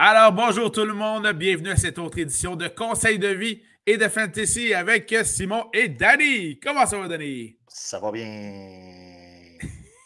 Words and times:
Alors, 0.00 0.30
bonjour 0.32 0.70
tout 0.70 0.84
le 0.84 0.94
monde, 0.94 1.28
bienvenue 1.32 1.70
à 1.70 1.76
cette 1.76 1.98
autre 1.98 2.20
édition 2.20 2.54
de 2.54 2.68
Conseil 2.68 3.18
de 3.18 3.26
vie 3.26 3.60
et 3.84 3.96
de 3.96 4.06
Fantasy 4.06 4.72
avec 4.72 5.12
Simon 5.24 5.64
et 5.74 5.88
Danny. 5.88 6.60
Comment 6.60 6.86
ça 6.86 7.00
va, 7.00 7.08
Danny? 7.08 7.56
Ça 7.66 7.98
va 7.98 8.12
bien. 8.12 8.28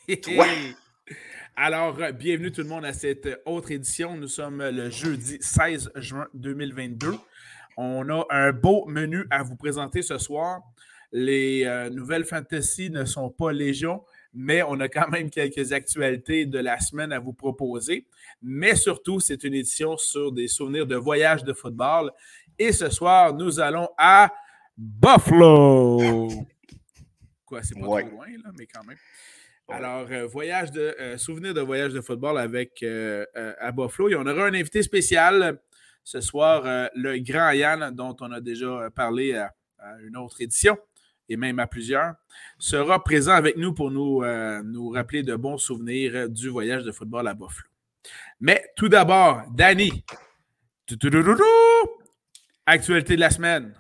Toi? 0.23 0.47
Alors, 1.55 1.99
bienvenue 2.15 2.51
tout 2.51 2.63
le 2.63 2.69
monde 2.69 2.87
à 2.87 2.95
cette 2.95 3.29
autre 3.45 3.71
édition. 3.71 4.17
Nous 4.17 4.29
sommes 4.29 4.67
le 4.67 4.89
jeudi 4.89 5.37
16 5.43 5.93
juin 5.97 6.27
2022. 6.33 7.15
On 7.77 8.09
a 8.09 8.25
un 8.31 8.51
beau 8.51 8.87
menu 8.87 9.27
à 9.29 9.43
vous 9.43 9.57
présenter 9.57 10.01
ce 10.01 10.17
soir. 10.17 10.63
Les 11.13 11.67
euh, 11.67 11.91
nouvelles 11.91 12.25
fantasy 12.25 12.89
ne 12.89 13.05
sont 13.05 13.29
pas 13.29 13.53
légion, 13.53 14.03
mais 14.33 14.63
on 14.63 14.81
a 14.81 14.89
quand 14.89 15.11
même 15.11 15.29
quelques 15.29 15.75
actualités 15.75 16.47
de 16.47 16.61
la 16.61 16.81
semaine 16.81 17.13
à 17.13 17.19
vous 17.19 17.35
proposer. 17.35 18.07
Mais 18.43 18.75
surtout, 18.75 19.21
c'est 19.21 19.45
une 19.45 19.55
édition 19.55 19.97
sur 19.97 20.33
des 20.33 20.49
souvenirs 20.49 20.87
de 20.87 20.97
voyage 20.97 21.45
de 21.45 21.53
football. 21.53 22.11
Et 22.59 22.73
ce 22.73 22.91
soir, 22.91 23.35
nous 23.35 23.61
allons 23.61 23.89
à 23.97 24.33
Buffalo. 24.77 26.29
Quoi, 27.45 27.63
c'est 27.63 27.75
pas 27.75 27.81
trop 27.83 27.99
loin, 28.01 28.27
là, 28.43 28.51
mais 28.59 28.67
quand 28.67 28.85
même. 28.85 28.97
Alors, 29.69 30.07
euh, 30.11 30.27
voyage 30.27 30.71
de 30.71 30.95
euh, 31.01 31.17
souvenirs 31.17 31.55
de 31.55 31.61
voyage 31.61 31.93
de 31.93 32.01
football 32.01 32.39
avec 32.39 32.83
euh, 32.83 33.25
à 33.61 33.73
Buffalo. 33.73 34.09
Et 34.09 34.17
on 34.17 34.27
aura 34.27 34.47
un 34.47 34.55
invité 34.55 34.83
spécial 34.83 35.59
ce 36.05 36.21
soir, 36.21 36.91
le 36.95 37.19
grand 37.19 37.53
Yann, 37.53 37.95
dont 37.95 38.17
on 38.21 38.33
a 38.33 38.41
déjà 38.41 38.91
parlé 38.91 39.35
à 39.35 39.53
une 40.05 40.17
autre 40.17 40.41
édition 40.41 40.77
et 41.33 41.37
même 41.37 41.59
à 41.59 41.67
plusieurs, 41.67 42.15
sera 42.59 43.03
présent 43.03 43.33
avec 43.33 43.57
nous 43.57 43.73
pour 43.73 43.91
nous, 43.91 44.23
euh, 44.23 44.63
nous 44.63 44.91
rappeler 44.91 45.23
de 45.23 45.35
bons 45.35 45.59
souvenirs 45.59 46.29
du 46.29 46.49
voyage 46.49 46.85
de 46.85 46.93
football 46.93 47.27
à 47.27 47.35
Buffalo. 47.35 47.69
Mais 48.41 48.65
tout 48.77 48.89
d'abord, 48.89 49.43
Danny, 49.51 50.05
actualité 52.67 53.17
de 53.17 53.21
la 53.21 53.31
semaine. 53.31 53.75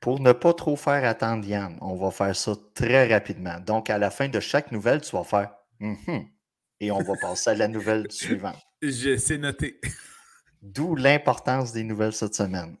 Pour 0.00 0.20
ne 0.20 0.32
pas 0.32 0.52
trop 0.52 0.76
faire 0.76 1.04
attendre 1.04 1.46
Yann, 1.46 1.78
on 1.80 1.96
va 1.96 2.10
faire 2.10 2.36
ça 2.36 2.52
très 2.74 3.10
rapidement. 3.10 3.58
Donc, 3.60 3.88
à 3.88 3.96
la 3.96 4.10
fin 4.10 4.28
de 4.28 4.38
chaque 4.38 4.70
nouvelle, 4.70 5.00
tu 5.00 5.16
vas 5.16 5.24
faire 5.24 5.54
mm-hmm 5.80 6.26
et 6.80 6.90
on 6.90 7.02
va 7.02 7.14
passer 7.20 7.50
à 7.50 7.54
la 7.54 7.68
nouvelle 7.68 8.06
suivante. 8.10 8.62
Je 8.82 9.16
sais 9.16 9.38
noter. 9.38 9.80
D'où 10.62 10.94
l'importance 10.94 11.72
des 11.72 11.84
nouvelles 11.84 12.12
cette 12.12 12.34
semaine. 12.34 12.76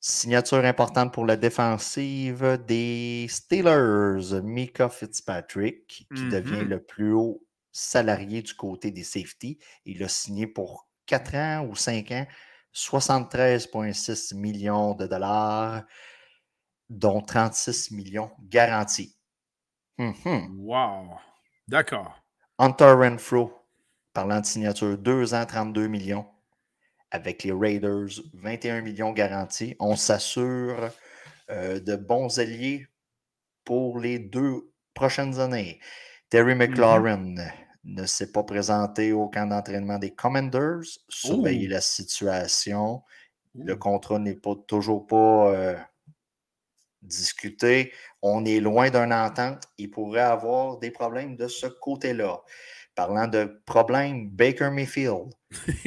Signature 0.00 0.64
importante 0.64 1.12
pour 1.12 1.26
la 1.26 1.36
défensive 1.36 2.58
des 2.66 3.26
Steelers, 3.28 4.40
Mika 4.42 4.88
Fitzpatrick, 4.88 6.06
qui 6.14 6.28
devient 6.28 6.62
mm-hmm. 6.62 6.68
le 6.68 6.82
plus 6.82 7.12
haut 7.12 7.42
salarié 7.72 8.42
du 8.42 8.54
côté 8.54 8.90
des 8.90 9.04
safety. 9.04 9.58
Il 9.84 10.02
a 10.02 10.08
signé 10.08 10.46
pour 10.46 10.88
4 11.06 11.34
ans 11.34 11.66
ou 11.68 11.74
5 11.74 12.10
ans, 12.12 12.26
73,6 12.74 14.34
millions 14.36 14.94
de 14.94 15.06
dollars, 15.06 15.84
dont 16.88 17.20
36 17.20 17.92
millions 17.92 18.30
garantis. 18.42 19.16
Mm-hmm. 19.98 20.56
Wow! 20.58 21.16
D'accord. 21.68 22.20
Hunter 22.58 22.92
Renfro, 22.96 23.52
parlant 24.12 24.40
de 24.40 24.46
signature, 24.46 24.98
2 24.98 25.34
ans, 25.34 25.46
32 25.46 25.86
millions 25.88 26.26
avec 27.10 27.42
les 27.44 27.52
Raiders, 27.52 28.20
21 28.34 28.82
millions 28.82 29.12
garantis. 29.12 29.76
On 29.80 29.96
s'assure 29.96 30.90
euh, 31.50 31.80
de 31.80 31.96
bons 31.96 32.38
alliés 32.38 32.86
pour 33.64 33.98
les 33.98 34.18
deux 34.18 34.72
prochaines 34.94 35.38
années. 35.40 35.80
Terry 36.30 36.54
mm-hmm. 36.54 36.56
McLaurin 36.56 37.34
ne 37.84 38.06
s'est 38.06 38.32
pas 38.32 38.44
présenté 38.44 39.12
au 39.12 39.28
camp 39.28 39.46
d'entraînement 39.46 39.98
des 39.98 40.12
Commanders. 40.12 40.82
Surveillez 41.08 41.68
la 41.68 41.80
situation. 41.80 43.02
Le 43.54 43.74
contrat 43.74 44.18
n'est 44.20 44.36
pas 44.36 44.54
toujours 44.68 45.06
pas 45.06 45.52
euh, 45.52 45.76
discuté. 47.02 47.92
On 48.22 48.44
est 48.44 48.60
loin 48.60 48.90
d'une 48.90 49.12
entente. 49.12 49.64
Il 49.76 49.90
pourrait 49.90 50.20
avoir 50.20 50.78
des 50.78 50.92
problèmes 50.92 51.36
de 51.36 51.48
ce 51.48 51.66
côté-là. 51.66 52.40
Parlant 52.94 53.26
de 53.26 53.60
problèmes, 53.66 54.30
Baker 54.30 54.70
Mayfield. 54.70 55.32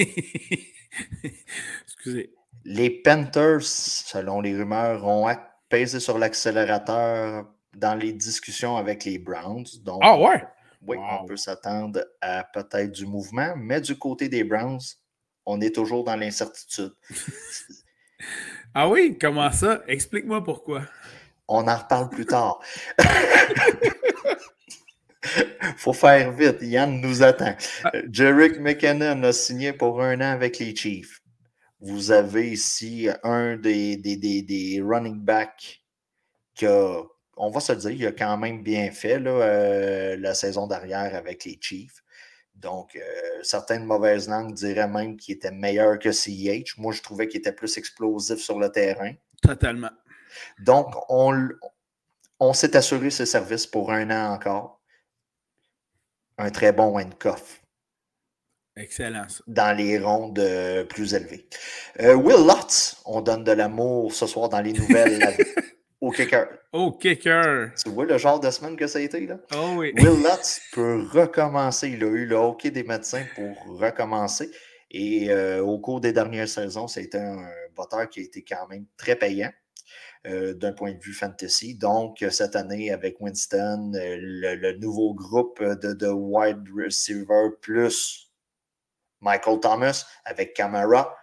Excusez. 1.85 2.33
Les 2.65 2.89
Panthers, 2.89 3.61
selon 3.63 4.41
les 4.41 4.55
rumeurs, 4.55 5.05
ont 5.05 5.33
pesé 5.69 5.99
sur 5.99 6.17
l'accélérateur 6.17 7.52
dans 7.75 7.95
les 7.95 8.13
discussions 8.13 8.77
avec 8.77 9.05
les 9.05 9.19
Browns. 9.19 9.65
Donc, 9.83 10.01
ah 10.03 10.17
ouais? 10.17 10.43
Oui, 10.85 10.97
on 10.99 11.25
peut 11.25 11.37
s'attendre 11.37 12.03
à 12.21 12.43
peut-être 12.43 12.91
du 12.91 13.05
mouvement, 13.05 13.53
mais 13.55 13.79
du 13.79 13.97
côté 13.97 14.27
des 14.27 14.43
Browns, 14.43 14.81
on 15.45 15.61
est 15.61 15.73
toujours 15.73 16.03
dans 16.03 16.15
l'incertitude. 16.15 16.93
ah 18.73 18.89
oui? 18.89 19.17
Comment 19.19 19.51
ça? 19.51 19.81
Explique-moi 19.87 20.43
pourquoi. 20.43 20.83
On 21.47 21.67
en 21.67 21.75
reparle 21.75 22.09
plus 22.09 22.25
tard. 22.25 22.59
faut 25.77 25.93
faire 25.93 26.31
vite. 26.31 26.57
Yann 26.61 26.99
nous 27.01 27.23
attend. 27.23 27.55
Ah. 27.83 27.91
Jerick 28.09 28.59
McKinnon 28.59 29.23
a 29.23 29.33
signé 29.33 29.73
pour 29.73 30.01
un 30.01 30.19
an 30.19 30.31
avec 30.31 30.59
les 30.59 30.75
Chiefs. 30.75 31.21
Vous 31.79 32.11
avez 32.11 32.51
ici 32.51 33.09
un 33.23 33.57
des, 33.57 33.97
des, 33.97 34.81
running 34.81 35.19
backs 35.19 35.81
qui 36.55 36.65
a, 36.65 37.03
on 37.37 37.49
va 37.49 37.59
se 37.59 37.73
dire, 37.73 37.91
il 37.91 38.07
a 38.07 38.11
quand 38.11 38.37
même 38.37 38.63
bien 38.63 38.91
fait 38.91 39.19
là, 39.19 39.31
euh, 39.31 40.17
la 40.17 40.33
saison 40.33 40.67
dernière 40.67 41.15
avec 41.15 41.45
les 41.45 41.57
Chiefs. 41.59 42.03
Donc, 42.55 42.95
euh, 42.95 43.01
certaines 43.41 43.85
mauvaises 43.85 44.29
langues 44.29 44.53
diraient 44.53 44.87
même 44.87 45.17
qu'il 45.17 45.35
était 45.35 45.51
meilleur 45.51 45.97
que 45.97 46.11
CH. 46.11 46.77
Moi, 46.77 46.93
je 46.93 47.01
trouvais 47.01 47.27
qu'il 47.27 47.39
était 47.39 47.51
plus 47.51 47.77
explosif 47.77 48.37
sur 48.37 48.59
le 48.59 48.71
terrain. 48.71 49.13
Totalement. 49.41 49.89
Donc, 50.59 50.93
on, 51.09 51.49
on 52.39 52.53
s'est 52.53 52.75
assuré 52.75 53.09
ce 53.09 53.25
service 53.25 53.65
pour 53.67 53.91
un 53.91 54.09
an 54.11 54.33
encore 54.33 54.79
un 56.37 56.49
très 56.49 56.71
bon 56.71 56.97
handcuff. 56.97 57.61
Excellent. 58.75 59.27
Dans 59.45 59.75
les 59.75 59.99
rondes 59.99 60.39
euh, 60.39 60.83
plus 60.83 61.13
élevées. 61.13 61.47
Will 61.99 62.47
Lutz, 62.47 62.97
on 63.05 63.21
donne 63.21 63.43
de 63.43 63.51
l'amour 63.51 64.13
ce 64.13 64.25
soir 64.25 64.49
dans 64.49 64.61
les 64.61 64.73
nouvelles 64.73 65.35
au 66.03 66.11
kicker. 66.11 66.47
Au 66.71 66.91
kicker. 66.91 67.71
Tu 67.81 67.89
vois 67.89 68.05
le 68.05 68.17
genre 68.17 68.39
de 68.39 68.49
semaine 68.51 68.75
que 68.75 68.87
ça 68.87 68.99
a 68.99 69.01
été, 69.01 69.25
là? 69.25 69.37
Oh 69.55 69.75
oui. 69.77 69.93
Will 69.97 70.21
Lutz 70.23 70.61
peut 70.73 71.07
recommencer. 71.11 71.89
Il 71.89 72.03
a 72.03 72.07
eu 72.07 72.25
le 72.25 72.35
hockey 72.35 72.71
des 72.71 72.83
médecins 72.83 73.25
pour 73.35 73.77
recommencer. 73.79 74.49
Et 74.91 75.31
euh, 75.31 75.63
au 75.63 75.79
cours 75.79 76.01
des 76.01 76.13
dernières 76.13 76.49
saisons, 76.49 76.87
c'était 76.87 77.19
un 77.19 77.47
batteur 77.75 78.09
qui 78.09 78.19
a 78.19 78.23
été 78.23 78.43
quand 78.43 78.67
même 78.67 78.85
très 78.97 79.15
payant. 79.15 79.51
Euh, 80.25 80.53
d'un 80.53 80.71
point 80.71 80.93
de 80.93 81.03
vue 81.03 81.11
fantasy. 81.11 81.75
Donc, 81.75 82.23
cette 82.31 82.55
année, 82.55 82.91
avec 82.91 83.19
Winston, 83.19 83.91
euh, 83.93 84.17
le, 84.21 84.71
nouveau 84.77 85.13
groupe 85.13 85.61
de, 85.61 86.07
wide 86.07 86.63
receiver 86.73 87.49
plus 87.59 88.31
Michael 89.19 89.59
Thomas 89.59 90.05
avec 90.23 90.53
Camara, 90.53 91.13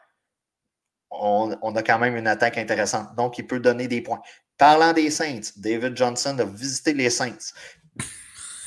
on, 1.10 1.50
a 1.74 1.82
quand 1.82 1.98
même 1.98 2.14
une 2.14 2.26
attaque 2.26 2.58
intéressante. 2.58 3.14
Donc, 3.16 3.38
il 3.38 3.46
peut 3.46 3.58
donner 3.58 3.88
des 3.88 4.02
points. 4.02 4.20
Parlant 4.60 4.92
des 4.92 5.10
Saints, 5.10 5.54
David 5.56 5.96
Johnson 5.96 6.36
a 6.38 6.44
visité 6.44 6.92
les 6.92 7.08
Saints. 7.08 7.54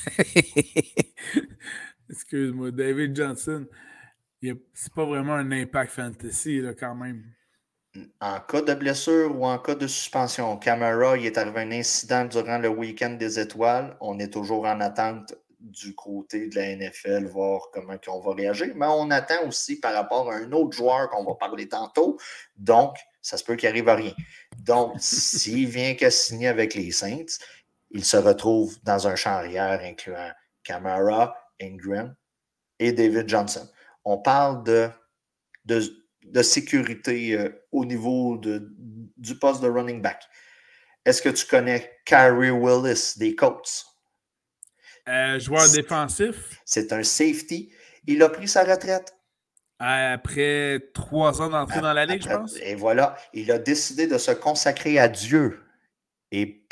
Excuse-moi, 2.10 2.72
David 2.72 3.14
Johnson, 3.16 3.64
c'est 4.42 4.92
pas 4.92 5.04
vraiment 5.04 5.34
un 5.34 5.52
impact 5.52 5.92
fantasy 5.92 6.60
là, 6.60 6.74
quand 6.74 6.96
même 6.96 7.22
en 8.20 8.40
cas 8.40 8.62
de 8.62 8.74
blessure 8.74 9.38
ou 9.38 9.46
en 9.46 9.58
cas 9.58 9.74
de 9.74 9.86
suspension, 9.86 10.56
Camara, 10.56 11.16
il 11.16 11.26
est 11.26 11.38
arrivé 11.38 11.60
un 11.60 11.70
incident 11.72 12.24
durant 12.24 12.58
le 12.58 12.68
week-end 12.68 13.10
des 13.10 13.38
étoiles. 13.38 13.96
On 14.00 14.18
est 14.18 14.32
toujours 14.32 14.64
en 14.64 14.80
attente 14.80 15.34
du 15.60 15.94
côté 15.94 16.48
de 16.48 16.56
la 16.56 16.76
NFL, 16.76 17.26
voir 17.26 17.70
comment 17.72 17.96
on 18.08 18.20
va 18.20 18.34
réagir. 18.34 18.72
Mais 18.74 18.86
on 18.86 19.10
attend 19.10 19.46
aussi 19.46 19.78
par 19.78 19.94
rapport 19.94 20.30
à 20.30 20.36
un 20.36 20.52
autre 20.52 20.76
joueur 20.76 21.08
qu'on 21.08 21.24
va 21.24 21.34
parler 21.36 21.68
tantôt. 21.68 22.18
Donc, 22.56 22.96
ça 23.24 23.36
se 23.36 23.42
peut 23.42 23.56
qu'il 23.56 23.68
arrive 23.68 23.88
à 23.88 23.96
rien. 23.96 24.14
Donc, 24.58 24.94
s'il 25.00 25.68
vient 25.68 25.94
qu'à 25.94 26.10
signer 26.10 26.48
avec 26.48 26.74
les 26.74 26.92
Saints, 26.92 27.38
il 27.90 28.04
se 28.04 28.16
retrouve 28.16 28.76
dans 28.84 29.08
un 29.08 29.16
champ 29.16 29.30
arrière 29.30 29.80
incluant 29.82 30.30
Camara, 30.62 31.36
Ingram 31.60 32.14
et 32.78 32.92
David 32.92 33.28
Johnson. 33.28 33.68
On 34.04 34.18
parle 34.18 34.62
de, 34.64 34.88
de 35.64 35.80
de 36.24 36.42
sécurité 36.42 37.34
euh, 37.34 37.50
au 37.72 37.84
niveau 37.84 38.36
de, 38.38 38.72
du 39.16 39.38
poste 39.38 39.62
de 39.62 39.68
running 39.68 40.00
back. 40.00 40.22
Est-ce 41.04 41.20
que 41.20 41.28
tu 41.28 41.46
connais 41.46 41.98
Kyrie 42.06 42.50
Willis 42.50 43.14
des 43.16 43.34
Colts? 43.34 43.84
Euh, 45.06 45.38
joueur 45.38 45.70
défensif? 45.70 46.62
C'est 46.64 46.92
un 46.92 47.02
safety. 47.02 47.72
Il 48.06 48.22
a 48.22 48.30
pris 48.30 48.48
sa 48.48 48.64
retraite. 48.64 49.13
Après 49.86 50.80
trois 50.94 51.42
ans 51.42 51.50
d'entrée 51.50 51.82
dans 51.82 51.92
la 51.92 52.06
ligue, 52.06 52.22
je 52.22 52.28
pense. 52.28 52.56
Et 52.62 52.74
voilà, 52.74 53.16
il 53.34 53.52
a 53.52 53.58
décidé 53.58 54.06
de 54.06 54.16
se 54.16 54.30
consacrer 54.30 54.98
à 54.98 55.08
Dieu. 55.08 55.60
Et. 56.32 56.64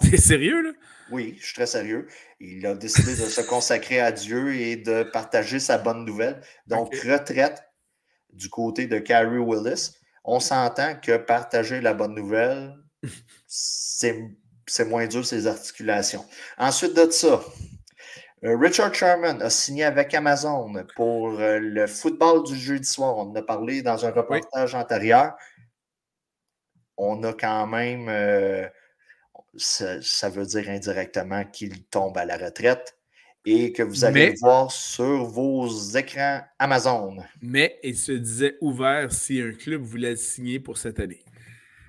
T'es 0.00 0.16
sérieux, 0.16 0.62
là? 0.62 0.70
Oui, 1.10 1.36
je 1.40 1.46
suis 1.46 1.54
très 1.54 1.66
sérieux. 1.66 2.06
Il 2.38 2.64
a 2.66 2.74
décidé 2.74 3.12
de 3.12 3.28
se 3.28 3.40
consacrer 3.40 4.00
à 4.00 4.12
Dieu 4.12 4.54
et 4.54 4.76
de 4.76 5.02
partager 5.02 5.58
sa 5.58 5.76
bonne 5.76 6.04
nouvelle. 6.04 6.40
Donc, 6.66 6.94
retraite, 6.94 7.64
du 8.32 8.48
côté 8.48 8.86
de 8.86 8.98
Carrie 8.98 9.38
Willis, 9.38 9.92
on 10.24 10.40
s'entend 10.40 10.94
que 10.96 11.16
partager 11.16 11.80
la 11.80 11.94
bonne 11.94 12.14
nouvelle, 12.14 12.74
c'est 13.46 14.84
moins 14.86 15.06
dur 15.06 15.26
ces 15.26 15.46
articulations. 15.46 16.24
Ensuite 16.58 16.94
de 16.94 17.10
ça, 17.10 17.40
Richard 18.44 18.94
Sherman 18.94 19.40
a 19.40 19.48
signé 19.48 19.84
avec 19.84 20.12
Amazon 20.12 20.74
pour 20.96 21.40
euh, 21.40 21.58
le 21.58 21.86
football 21.86 22.44
du 22.44 22.54
jeudi 22.54 22.86
soir. 22.86 23.16
On 23.16 23.30
en 23.30 23.34
a 23.36 23.42
parlé 23.42 23.80
dans 23.80 24.04
un 24.04 24.10
reportage 24.10 24.74
antérieur. 24.74 25.34
On 26.98 27.22
a 27.22 27.32
quand 27.32 27.66
même, 27.66 28.06
euh, 28.10 28.68
ça, 29.56 30.28
veut 30.28 30.44
dire 30.44 30.68
indirectement 30.68 31.44
qu'il 31.44 31.84
tombe 31.84 32.18
à 32.18 32.26
la 32.26 32.36
retraite 32.36 32.98
et 33.46 33.72
que 33.72 33.82
vous 33.82 34.04
allez 34.04 34.32
le 34.32 34.38
voir 34.38 34.70
sur 34.70 35.24
vos 35.24 35.66
écrans 35.96 36.42
Amazon. 36.58 37.16
Mais 37.40 37.78
il 37.82 37.96
se 37.96 38.12
disait 38.12 38.58
ouvert 38.60 39.10
si 39.10 39.40
un 39.40 39.52
club 39.52 39.80
voulait 39.80 40.10
le 40.10 40.16
signer 40.16 40.60
pour 40.60 40.76
cette 40.76 41.00
année. 41.00 41.24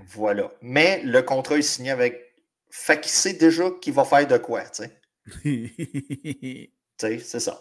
Voilà. 0.08 0.52
Mais 0.62 1.02
le 1.04 1.22
contrat 1.22 1.58
est 1.58 1.64
signé 1.64 1.92
avec. 1.92 2.34
Fait 2.70 3.00
qu'il 3.00 3.12
sait 3.12 3.34
déjà 3.34 3.72
qu'il 3.82 3.94
va 3.94 4.06
faire 4.06 4.28
de 4.28 4.38
quoi, 4.38 4.62
tu 4.64 4.84
sais. 4.84 5.00
c'est 6.98 7.40
ça. 7.40 7.60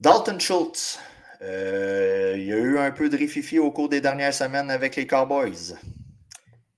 Dalton 0.00 0.38
Schultz. 0.38 0.98
Euh, 1.40 2.34
il 2.36 2.44
y 2.44 2.52
a 2.52 2.56
eu 2.56 2.78
un 2.78 2.90
peu 2.90 3.08
de 3.08 3.16
rififi 3.16 3.58
au 3.58 3.70
cours 3.70 3.88
des 3.88 4.00
dernières 4.00 4.34
semaines 4.34 4.70
avec 4.70 4.96
les 4.96 5.06
Cowboys. 5.06 5.76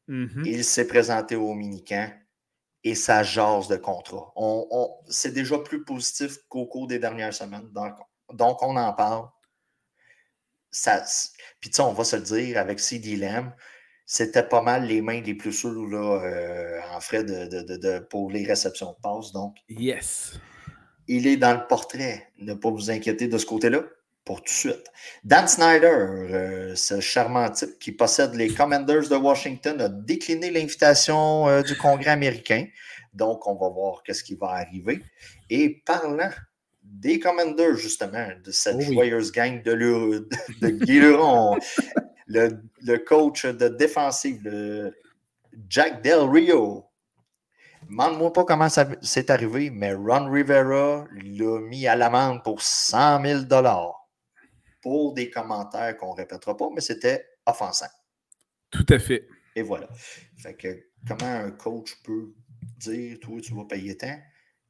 Mm-hmm. 0.09 0.45
Il 0.45 0.65
s'est 0.65 0.87
présenté 0.87 1.37
au 1.37 1.55
minicamp 1.55 2.11
et 2.85 2.95
ça 2.95 3.23
jase 3.23 3.69
de 3.69 3.77
contrat. 3.77 4.33
On, 4.37 4.91
c'est 5.09 5.33
déjà 5.33 5.59
plus 5.59 5.85
positif 5.85 6.39
qu'au 6.49 6.67
cours 6.67 6.87
des 6.87 6.99
dernières 6.99 7.35
semaines. 7.35 7.71
Donc, 7.73 7.95
donc 8.33 8.63
on 8.63 8.77
en 8.77 8.93
parle. 8.93 9.29
Ça, 10.73 11.03
puis, 11.61 11.71
on 11.81 11.93
va 11.93 12.05
se 12.05 12.17
le 12.17 12.23
dire, 12.23 12.59
avec 12.59 12.79
CD 12.79 13.17
Lamb, 13.17 13.53
c'était 14.13 14.43
pas 14.43 14.61
mal 14.61 14.87
les 14.87 15.03
mains 15.03 15.21
les 15.21 15.35
plus 15.35 15.53
sûres 15.53 15.87
là, 15.87 16.21
euh, 16.25 16.81
en 16.93 17.01
frais 17.01 17.23
de, 17.23 18.01
pour 18.01 18.29
les 18.33 18.45
réceptions 18.45 18.91
de 18.91 18.97
passe. 19.01 19.31
Donc, 19.31 19.59
yes. 19.69 20.33
Il 21.07 21.29
est 21.29 21.37
dans 21.37 21.55
le 21.55 21.65
portrait. 21.69 22.27
Ne 22.41 22.55
pas 22.55 22.71
vous 22.71 22.91
inquiéter 22.91 23.29
de 23.29 23.39
ce 23.39 23.47
côté-là 23.47 23.85
pour 24.25 24.39
tout 24.39 24.47
de 24.47 24.49
suite. 24.49 24.85
Dan 25.23 25.47
Snyder, 25.47 25.87
euh, 25.87 26.75
ce 26.75 26.99
charmant 26.99 27.49
type 27.51 27.79
qui 27.79 27.93
possède 27.93 28.35
les 28.35 28.53
Commanders 28.53 29.09
de 29.09 29.15
Washington, 29.15 29.81
a 29.81 29.89
décliné 29.89 30.51
l'invitation 30.51 31.47
euh, 31.47 31.63
du 31.63 31.77
Congrès 31.77 32.11
américain. 32.11 32.67
Donc, 33.15 33.47
on 33.47 33.55
va 33.55 33.69
voir 33.69 34.03
qu'est-ce 34.03 34.25
qui 34.25 34.35
va 34.35 34.49
arriver. 34.49 35.05
Et 35.51 35.85
parlant 35.87 36.31
des 36.83 37.21
Commanders, 37.21 37.77
justement, 37.77 38.27
de 38.45 38.51
cette 38.51 38.75
oh 38.77 38.93
joyeuse 38.93 39.31
gang 39.31 39.63
de, 39.63 40.27
de, 40.61 41.59
le, 42.31 42.97
coach 42.99 43.47
de 43.47 43.69
défensive, 43.69 44.41
Jack 45.69 46.03
Del 46.03 46.29
Rio, 46.29 46.87
Demande-moi 47.89 48.33
pas 48.33 48.45
comment 48.45 48.69
ça 48.69 48.87
s'est 49.03 49.31
arrivé, 49.31 49.71
mais 49.71 49.95
Ron 49.95 50.31
Rivera 50.31 51.07
l'a 51.13 51.61
mis 51.61 51.87
à 51.87 51.97
l'amende 51.97 52.43
pour 52.45 52.63
100 52.63 53.25
000 53.25 53.45
pour 54.83 55.15
des 55.15 55.31
commentaires 55.31 55.97
qu'on 55.97 56.13
ne 56.13 56.17
répétera 56.17 56.57
pas, 56.57 56.69
mais 56.75 56.81
c'était 56.81 57.27
offensant. 57.47 57.89
Tout 58.71 58.87
à 58.89 58.99
fait. 58.99 59.27
Et 59.57 59.63
voilà. 59.63 59.89
Fait 60.39 60.55
que 60.55 60.69
comment 61.07 61.27
un 61.27 61.51
coach 61.51 61.97
peut 62.05 62.33
dire 62.79 63.19
Toi, 63.21 63.41
tu 63.43 63.55
vas 63.55 63.65
payer 63.65 63.97
tant? 63.97 64.19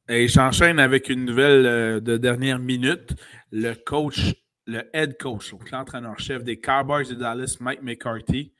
Et 0.09 0.27
j'enchaîne 0.27 0.79
avec 0.79 1.09
une 1.09 1.25
nouvelle 1.25 1.65
euh, 1.65 1.99
de 1.99 2.17
dernière 2.17 2.59
minute. 2.59 3.13
Le 3.51 3.75
coach, 3.75 4.33
le 4.71 4.89
head 4.93 5.17
coach, 5.17 5.51
donc 5.51 5.69
l'entraîneur-chef 5.69 6.43
des 6.43 6.59
Cowboys 6.59 7.07
de 7.07 7.15
Dallas, 7.15 7.57
Mike 7.59 7.81
McCarthy, 7.81 8.53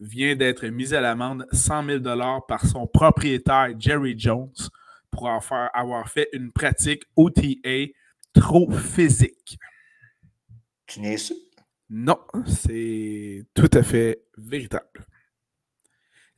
vient 0.00 0.34
d'être 0.36 0.66
mis 0.66 0.94
à 0.94 1.00
l'amende 1.00 1.46
100 1.52 2.02
000 2.02 2.40
par 2.46 2.64
son 2.64 2.86
propriétaire 2.86 3.74
Jerry 3.78 4.14
Jones 4.18 4.52
pour 5.10 5.28
avoir 5.28 6.08
fait 6.08 6.28
une 6.32 6.52
pratique 6.52 7.02
OTA 7.16 7.88
trop 8.32 8.70
physique. 8.70 9.58
Tu 10.86 11.00
n'es 11.00 11.16
sûr? 11.16 11.36
Non, 11.90 12.18
c'est 12.46 13.46
tout 13.54 13.70
à 13.72 13.82
fait 13.82 14.24
véritable. 14.36 15.06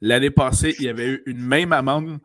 L'année 0.00 0.30
passée, 0.30 0.74
il 0.78 0.86
y 0.86 0.88
avait 0.88 1.08
eu 1.08 1.22
une 1.26 1.40
même 1.40 1.72
amende, 1.72 2.18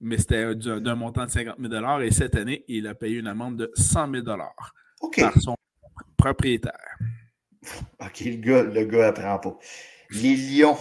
mais 0.00 0.18
c'était 0.18 0.54
d'un 0.54 0.94
montant 0.94 1.26
de 1.26 1.30
50 1.30 1.56
000 1.58 2.00
et 2.00 2.10
cette 2.12 2.36
année, 2.36 2.64
il 2.68 2.86
a 2.86 2.94
payé 2.94 3.18
une 3.18 3.26
amende 3.26 3.56
de 3.56 3.70
100 3.74 4.12
000 4.12 4.24
par 4.24 5.40
son 5.40 5.56
propriétaire. 6.16 6.98
OK, 8.00 8.20
le 8.20 8.36
gars, 8.36 8.62
le 8.62 8.84
gars 8.84 9.08
apprend 9.08 9.38
pas. 9.38 9.58
Les 10.10 10.36
Lions, 10.36 10.76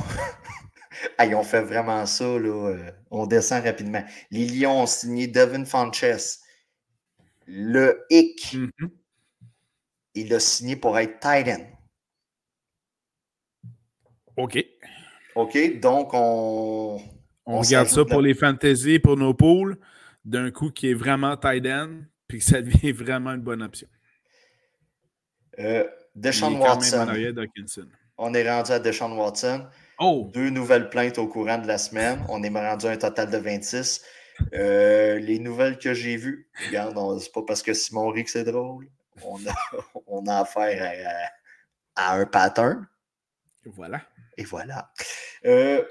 ils 1.23 1.35
ont 1.35 1.43
fait 1.43 1.61
vraiment 1.61 2.05
ça, 2.05 2.25
là. 2.25 2.69
Euh, 2.69 2.91
on 3.11 3.27
descend 3.27 3.63
rapidement. 3.63 4.03
Les 4.31 4.47
Lions 4.47 4.83
ont 4.83 4.85
signé 4.85 5.27
Devin 5.27 5.65
Funches. 5.65 6.39
Le 7.45 8.05
hic. 8.09 8.53
Mm-hmm 8.53 8.89
il 10.17 10.33
a 10.33 10.39
signé 10.39 10.75
pour 10.75 10.97
être 10.97 11.19
Titan. 11.19 11.63
OK. 14.35 14.65
OK, 15.35 15.79
donc 15.79 16.09
on. 16.13 16.99
On, 17.49 17.61
regarde 17.61 17.87
ça 17.87 18.03
pour 18.03 18.21
les 18.21 18.33
fantasy, 18.33 18.99
pour 18.99 19.15
nos 19.15 19.33
poules, 19.33 19.77
d'un 20.25 20.51
coup 20.51 20.69
qui 20.69 20.89
est 20.89 20.93
vraiment 20.93 21.37
Titan, 21.37 22.01
puis 22.27 22.39
que 22.39 22.43
ça 22.43 22.61
devient 22.63 22.91
vraiment 22.91 23.31
une 23.31 23.41
bonne 23.41 23.61
option. 23.61 23.87
Euh, 25.59 25.87
Deshaun 26.15 26.59
Watson. 26.59 27.07
On 28.17 28.33
est 28.33 28.49
rendu 28.49 28.71
à 28.71 28.79
Deshaun 28.79 29.17
Watson. 29.17 29.67
Oh. 29.99 30.29
Deux 30.33 30.49
nouvelles 30.49 30.89
plaintes 30.89 31.17
au 31.17 31.27
courant 31.27 31.57
de 31.57 31.67
la 31.67 31.77
semaine. 31.77 32.23
On 32.29 32.43
est 32.43 32.49
rendu 32.49 32.87
à 32.87 32.91
un 32.91 32.97
total 32.97 33.29
de 33.29 33.37
26. 33.37 34.03
Euh, 34.53 35.17
les 35.19 35.39
nouvelles 35.39 35.79
que 35.79 35.93
j'ai 35.93 36.15
vues, 36.15 36.47
regarde, 36.67 37.19
c'est 37.19 37.31
pas 37.31 37.41
parce 37.41 37.63
que 37.63 37.73
Simon 37.73 38.09
rit 38.09 38.23
que 38.23 38.29
c'est 38.29 38.43
drôle 38.43 38.87
on 40.05 40.27
a, 40.27 40.39
affaire 40.41 41.31
à, 41.95 42.13
un 42.15 42.25
pattern. 42.25 42.87
Voilà. 43.65 44.01
Et 44.37 44.43
voilà. 44.43 44.91
Euh, 45.45 45.83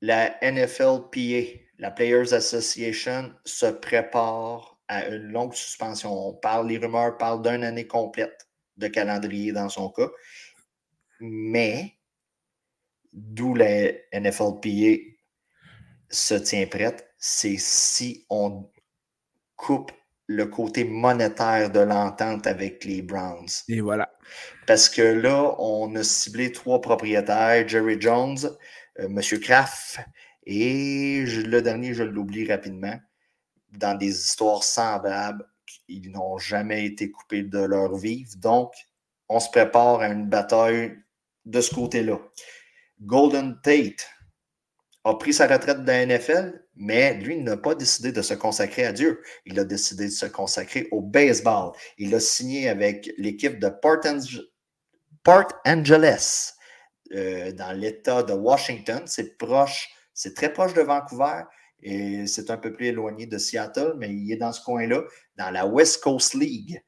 la 0.00 0.36
NFLPA, 0.42 1.60
la 1.78 1.90
Players 1.90 2.34
Association, 2.34 3.32
se 3.44 3.66
prépare 3.66 4.78
à 4.88 5.06
une 5.06 5.32
longue 5.32 5.54
suspension. 5.54 6.12
On 6.12 6.34
parle, 6.34 6.68
les 6.68 6.78
rumeurs 6.78 7.16
parlent 7.16 7.42
d'une 7.42 7.64
année 7.64 7.86
complète 7.86 8.45
de 8.76 8.88
calendrier 8.88 9.52
dans 9.52 9.68
son 9.68 9.90
cas. 9.90 10.08
Mais, 11.20 11.94
d'où 13.12 13.54
la 13.54 13.92
NFLPA 14.12 15.02
se 16.10 16.34
tient 16.34 16.66
prête, 16.66 17.08
c'est 17.18 17.56
si 17.58 18.26
on 18.30 18.70
coupe 19.56 19.92
le 20.28 20.46
côté 20.46 20.84
monétaire 20.84 21.70
de 21.70 21.80
l'entente 21.80 22.46
avec 22.46 22.84
les 22.84 23.02
Browns. 23.02 23.48
Et 23.68 23.80
voilà. 23.80 24.12
Parce 24.66 24.88
que 24.88 25.02
là, 25.02 25.54
on 25.58 25.94
a 25.94 26.02
ciblé 26.02 26.50
trois 26.52 26.80
propriétaires, 26.80 27.66
Jerry 27.68 28.00
Jones, 28.00 28.38
euh, 28.98 29.06
M. 29.08 29.20
Kraft, 29.40 30.00
et 30.44 31.24
le 31.26 31.60
dernier, 31.60 31.94
je 31.94 32.02
l'oublie 32.02 32.48
rapidement, 32.48 32.98
dans 33.72 33.96
des 33.96 34.10
histoires 34.10 34.62
semblables, 34.62 35.44
ils 35.88 36.10
n'ont 36.10 36.38
jamais 36.38 36.84
été 36.84 37.10
coupés 37.10 37.42
de 37.42 37.58
leur 37.58 37.96
vivre. 37.96 38.30
Donc, 38.36 38.72
on 39.28 39.40
se 39.40 39.50
prépare 39.50 40.00
à 40.00 40.08
une 40.08 40.28
bataille 40.28 40.96
de 41.44 41.60
ce 41.60 41.74
côté-là. 41.74 42.18
Golden 43.00 43.58
Tate 43.62 44.08
a 45.04 45.14
pris 45.14 45.32
sa 45.32 45.46
retraite 45.46 45.82
de 45.82 45.86
la 45.86 46.06
NFL, 46.06 46.64
mais 46.74 47.14
lui 47.14 47.36
n'a 47.38 47.56
pas 47.56 47.74
décidé 47.74 48.10
de 48.12 48.22
se 48.22 48.34
consacrer 48.34 48.84
à 48.84 48.92
Dieu. 48.92 49.22
Il 49.44 49.58
a 49.60 49.64
décidé 49.64 50.06
de 50.06 50.10
se 50.10 50.26
consacrer 50.26 50.88
au 50.90 51.00
baseball. 51.00 51.72
Il 51.98 52.14
a 52.14 52.20
signé 52.20 52.68
avec 52.68 53.10
l'équipe 53.16 53.58
de 53.60 53.68
Port, 53.68 55.48
Angeles 55.64 56.54
euh, 57.14 57.52
dans 57.52 57.72
l'État 57.72 58.22
de 58.22 58.32
Washington. 58.32 59.02
C'est 59.06 59.36
proche, 59.38 59.88
c'est 60.12 60.34
très 60.34 60.52
proche 60.52 60.74
de 60.74 60.82
Vancouver 60.82 61.42
et 61.82 62.26
c'est 62.26 62.50
un 62.50 62.56
peu 62.56 62.72
plus 62.72 62.86
éloigné 62.86 63.26
de 63.26 63.38
Seattle, 63.38 63.94
mais 63.96 64.12
il 64.12 64.32
est 64.32 64.36
dans 64.36 64.52
ce 64.52 64.62
coin-là, 64.64 65.02
dans 65.36 65.50
la 65.50 65.66
West 65.66 66.02
Coast 66.02 66.34
League. 66.34 66.82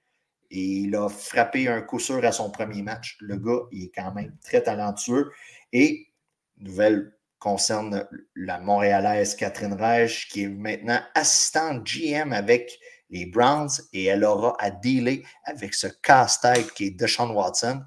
Et 0.51 0.65
il 0.65 0.97
a 0.97 1.09
frappé 1.09 1.69
un 1.69 1.83
coup 1.83 1.99
sûr 1.99 2.25
à 2.25 2.33
son 2.33 2.51
premier 2.51 2.83
match. 2.83 3.17
Le 3.21 3.37
gars, 3.37 3.67
il 3.71 3.85
est 3.85 3.93
quand 3.95 4.13
même 4.15 4.35
très 4.43 4.63
talentueux. 4.63 5.31
Et 5.73 6.09
nouvelle 6.57 7.15
concerne 7.39 8.09
la 8.35 8.59
Montréalaise 8.59 9.37
Catherine 9.37 9.75
Reich, 9.75 10.29
qui 10.29 10.45
est 10.45 10.49
maintenant 10.49 11.01
assistante 11.15 11.85
GM 11.85 12.33
avec 12.33 12.79
les 13.11 13.27
Browns 13.27 13.71
et 13.93 14.05
elle 14.07 14.25
aura 14.25 14.57
à 14.59 14.71
dealer 14.71 15.23
avec 15.45 15.75
ce 15.75 15.87
casse-tête 15.87 16.73
qui 16.73 16.87
est 16.87 16.91
Deshaun 16.91 17.31
Watson. 17.31 17.83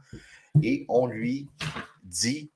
Et 0.64 0.86
on 0.88 1.08
lui 1.08 1.50
dit 2.04 2.52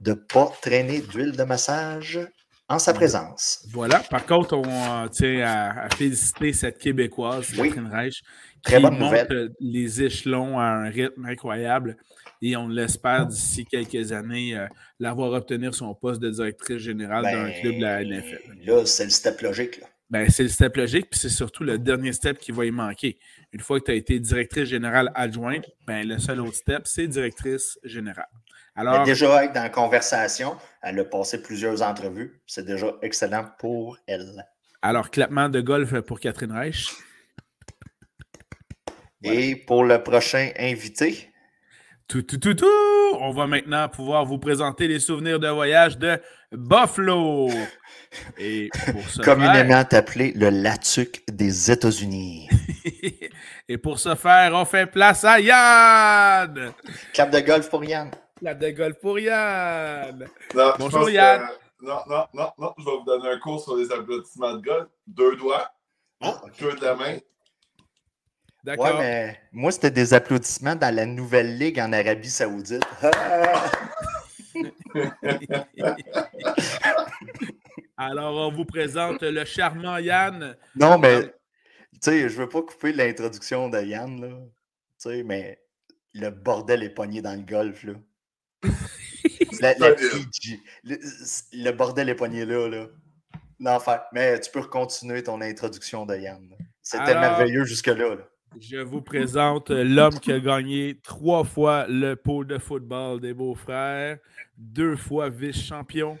de 0.00 0.10
ne 0.10 0.16
pas 0.16 0.52
traîner 0.60 1.00
d'huile 1.00 1.32
de 1.32 1.44
massage 1.44 2.20
en 2.68 2.78
sa 2.78 2.92
présence. 2.92 3.64
Voilà. 3.72 4.00
Par 4.10 4.26
contre, 4.26 4.56
on 4.56 5.08
tient 5.08 5.40
à, 5.44 5.88
féliciter 5.94 6.52
cette 6.52 6.78
Québécoise, 6.78 7.46
Catherine 7.50 7.86
Reich, 7.86 8.22
nouvelle. 8.68 8.90
monte 8.90 9.52
les 9.60 10.02
échelons 10.02 10.58
à 10.58 10.64
un 10.64 10.88
rythme 10.88 11.26
incroyable 11.26 11.96
et 12.42 12.56
on 12.56 12.68
l'espère 12.68 13.26
d'ici 13.26 13.64
quelques 13.64 14.12
années 14.12 14.56
euh, 14.56 14.66
l'avoir 14.98 15.32
obtenir 15.32 15.74
son 15.74 15.94
poste 15.94 16.20
de 16.20 16.30
directrice 16.30 16.78
générale 16.78 17.24
d'un 17.24 17.50
club 17.60 17.76
de 17.76 17.82
la 17.82 17.98
Ben, 17.98 18.18
NFL. 18.18 18.40
Là, 18.64 18.86
c'est 18.86 19.04
le 19.04 19.10
step 19.10 19.40
logique. 19.40 19.80
Là. 19.80 19.86
Ben, 20.10 20.28
c'est 20.30 20.44
le 20.44 20.48
step 20.48 20.76
logique, 20.76 21.10
puis 21.10 21.18
c'est 21.18 21.28
surtout 21.28 21.64
le 21.64 21.78
dernier 21.78 22.12
step 22.12 22.38
qui 22.38 22.52
va 22.52 22.64
y 22.64 22.70
manquer. 22.70 23.18
Une 23.52 23.60
fois 23.60 23.80
que 23.80 23.86
tu 23.86 23.90
as 23.90 23.94
été 23.94 24.20
directrice 24.20 24.68
générale 24.68 25.10
adjointe, 25.14 25.64
ben, 25.86 26.06
le 26.06 26.18
seul 26.18 26.40
autre 26.40 26.54
step, 26.54 26.82
c'est 26.84 27.08
directrice 27.08 27.78
générale. 27.82 28.28
Mais 28.76 28.82
Alors, 28.82 29.04
déjà 29.04 29.44
être 29.44 29.54
dans 29.54 29.62
la 29.62 29.70
conversation, 29.70 30.56
elle 30.82 31.00
a 31.00 31.04
passé 31.04 31.40
plusieurs 31.40 31.80
entrevues. 31.82 32.42
C'est 32.46 32.64
déjà 32.64 32.92
excellent 33.00 33.46
pour 33.58 33.96
elle. 34.06 34.44
alors, 34.82 35.10
clappement 35.10 35.48
de 35.48 35.60
golf 35.60 35.98
pour 36.00 36.20
Catherine 36.20 36.52
Reich. 36.52 36.90
Et 39.22 39.56
pour 39.56 39.82
le 39.82 40.02
prochain 40.02 40.50
invité, 40.58 41.32
Tout, 42.06 42.22
tout, 42.22 42.36
tout, 42.36 42.54
tout! 42.54 42.66
On 43.18 43.32
va 43.32 43.46
maintenant 43.46 43.88
pouvoir 43.88 44.24
vous 44.24 44.38
présenter 44.38 44.86
les 44.86 45.00
souvenirs 45.00 45.40
de 45.40 45.48
voyage 45.48 45.98
de 45.98 46.20
Buffalo. 46.52 47.48
Et 48.38 48.68
pour 48.92 49.08
ce 49.08 49.22
faire, 49.22 49.34
communément 49.34 49.82
appelé 49.90 50.32
le 50.36 50.50
Latuc 50.50 51.24
des 51.30 51.70
États-Unis. 51.70 52.48
et 53.68 53.78
pour 53.78 53.98
ce 53.98 54.14
faire, 54.14 54.52
on 54.54 54.64
fait 54.64 54.86
place 54.86 55.24
à 55.24 55.40
Yann! 55.40 56.72
Cap 57.12 57.30
de 57.30 57.40
golf 57.40 57.68
pour 57.68 57.84
Yann. 57.84 58.10
La 58.42 58.54
de 58.54 58.70
golf 58.70 58.98
pour 59.00 59.18
Yann! 59.18 60.26
Non, 60.54 60.72
Bonjour, 60.78 61.06
que- 61.06 61.10
Yann. 61.10 61.48
non, 61.80 61.98
non, 62.06 62.26
non, 62.34 62.52
non, 62.58 62.74
je 62.78 62.84
vais 62.84 62.90
vous 62.98 63.04
donner 63.04 63.30
un 63.30 63.38
cours 63.38 63.62
sur 63.62 63.76
les 63.76 63.90
applaudissements 63.90 64.54
de 64.54 64.62
golf. 64.62 64.88
Deux 65.06 65.36
doigts, 65.36 65.70
deux 66.58 66.74
de 66.74 66.84
la 66.84 66.94
main. 66.96 67.16
D'accord. 68.62 68.86
Ouais, 68.86 68.98
mais 68.98 69.40
moi, 69.52 69.70
c'était 69.70 69.90
des 69.90 70.12
applaudissements 70.12 70.74
dans 70.74 70.94
la 70.94 71.06
nouvelle 71.06 71.56
ligue 71.56 71.78
en 71.80 71.92
Arabie 71.92 72.28
Saoudite. 72.28 72.82
Alors, 77.96 78.48
on 78.48 78.52
vous 78.52 78.64
présente 78.64 79.22
le 79.22 79.44
charmant 79.44 79.98
Yann. 79.98 80.56
Non, 80.74 80.98
mais 80.98 81.22
tu 81.22 81.30
sais, 82.00 82.28
je 82.28 82.36
veux 82.36 82.48
pas 82.48 82.62
couper 82.62 82.92
l'introduction 82.92 83.68
de 83.68 83.80
Yann, 83.80 84.20
là. 84.20 84.28
Tu 85.00 85.10
sais, 85.10 85.22
mais 85.22 85.60
le 86.12 86.30
bordel 86.30 86.82
est 86.82 86.90
pogné 86.90 87.22
dans 87.22 87.34
le 87.34 87.42
golf, 87.46 87.84
là. 87.84 87.92
La, 89.60 89.74
la 89.78 89.92
PG. 89.94 90.60
Le, 90.84 90.96
le 91.52 91.70
bordel 91.72 92.08
est 92.08 92.14
pogné 92.14 92.44
là, 92.44 92.68
là. 92.68 92.86
L'enfer. 93.58 94.02
Mais 94.12 94.38
tu 94.40 94.50
peux 94.50 94.62
continuer 94.62 95.22
ton 95.22 95.40
introduction 95.40 96.04
de 96.06 96.16
Yann. 96.16 96.48
C'était 96.82 97.14
merveilleux 97.18 97.64
jusque-là. 97.64 98.14
là. 98.14 98.28
Je 98.60 98.76
vous 98.78 99.02
présente 99.02 99.70
l'homme 99.70 100.18
qui 100.20 100.32
a 100.32 100.38
gagné 100.40 100.98
trois 101.02 101.44
fois 101.44 101.86
le 101.88 102.14
pôle 102.14 102.46
de 102.46 102.58
football 102.58 103.20
des 103.20 103.34
beaux-frères, 103.34 104.18
deux 104.56 104.96
fois 104.96 105.28
vice-champion. 105.28 106.18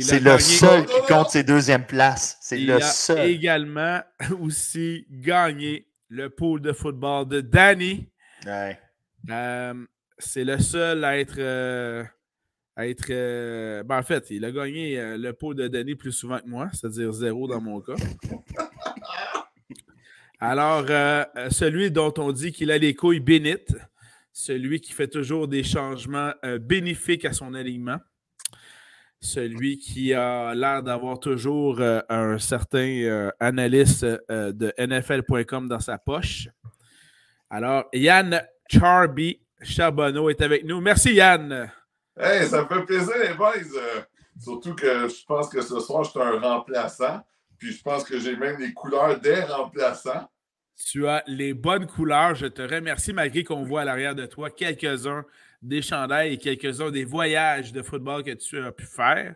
C'est 0.00 0.20
le 0.20 0.38
seul 0.38 0.84
qui 0.84 1.00
compte 1.06 1.30
ses 1.30 1.44
deuxièmes 1.44 1.86
places. 1.86 2.36
C'est 2.42 2.60
Il 2.60 2.66
le 2.66 2.76
a 2.76 2.80
seul. 2.82 3.30
également 3.30 4.00
aussi 4.40 5.06
gagné 5.10 5.86
le 6.08 6.28
pôle 6.28 6.60
de 6.60 6.72
football 6.72 7.26
de 7.28 7.40
Danny. 7.40 8.08
Ouais. 8.44 8.78
Euh, 9.30 9.74
c'est 10.18 10.44
le 10.44 10.58
seul 10.58 11.04
à 11.04 11.18
être. 11.18 11.38
euh, 11.38 12.04
à 12.76 12.86
être 12.86 13.06
euh, 13.10 13.82
ben, 13.82 13.98
en 13.98 14.02
fait, 14.04 14.30
il 14.30 14.44
a 14.44 14.52
gagné 14.52 15.00
euh, 15.00 15.18
le 15.18 15.32
pôle 15.32 15.56
de 15.56 15.66
Danny 15.66 15.96
plus 15.96 16.12
souvent 16.12 16.38
que 16.38 16.46
moi, 16.46 16.68
c'est-à-dire 16.72 17.10
zéro 17.10 17.48
dans 17.48 17.60
mon 17.60 17.80
cas. 17.80 17.96
Alors, 20.38 20.84
celui 21.50 21.90
dont 21.90 22.14
on 22.18 22.30
dit 22.30 22.52
qu'il 22.52 22.70
a 22.70 22.78
les 22.78 22.94
couilles 22.94 23.18
bénites, 23.18 23.74
celui 24.32 24.80
qui 24.80 24.92
fait 24.92 25.08
toujours 25.08 25.48
des 25.48 25.64
changements 25.64 26.32
bénéfiques 26.60 27.24
à 27.24 27.32
son 27.32 27.54
alignement, 27.54 27.98
celui 29.20 29.78
qui 29.78 30.14
a 30.14 30.54
l'air 30.54 30.84
d'avoir 30.84 31.18
toujours 31.18 31.80
un 31.80 32.38
certain 32.38 33.32
analyste 33.40 34.04
de 34.04 34.72
NFL.com 34.78 35.66
dans 35.66 35.80
sa 35.80 35.98
poche. 35.98 36.48
Alors, 37.50 37.86
Yann 37.92 38.40
Charby 38.68 39.40
Charbonneau 39.62 40.30
est 40.30 40.40
avec 40.40 40.64
nous. 40.64 40.80
Merci, 40.80 41.14
Yann. 41.14 41.70
Hey, 42.16 42.46
ça 42.46 42.62
me 42.62 42.68
fait 42.68 42.84
plaisir, 42.84 43.14
les 43.22 43.34
boys. 43.34 43.54
Euh, 43.56 44.00
surtout 44.40 44.74
que 44.74 45.08
je 45.08 45.24
pense 45.26 45.48
que 45.48 45.60
ce 45.60 45.80
soir, 45.80 46.04
je 46.04 46.10
suis 46.10 46.20
un 46.20 46.38
remplaçant. 46.38 47.20
Puis 47.58 47.72
je 47.72 47.82
pense 47.82 48.04
que 48.04 48.18
j'ai 48.18 48.36
même 48.36 48.60
les 48.60 48.72
couleurs 48.72 49.20
des 49.20 49.40
remplaçants. 49.40 50.28
Tu 50.76 51.08
as 51.08 51.24
les 51.26 51.54
bonnes 51.54 51.86
couleurs. 51.86 52.34
Je 52.36 52.46
te 52.46 52.62
remercie, 52.62 53.12
malgré 53.12 53.42
qu'on 53.42 53.64
voit 53.64 53.80
à 53.82 53.84
l'arrière 53.84 54.14
de 54.14 54.26
toi 54.26 54.50
quelques-uns 54.50 55.24
des 55.60 55.82
chandails 55.82 56.34
et 56.34 56.38
quelques-uns 56.38 56.90
des 56.90 57.04
voyages 57.04 57.72
de 57.72 57.82
football 57.82 58.22
que 58.22 58.30
tu 58.30 58.60
as 58.60 58.70
pu 58.70 58.86
faire. 58.86 59.34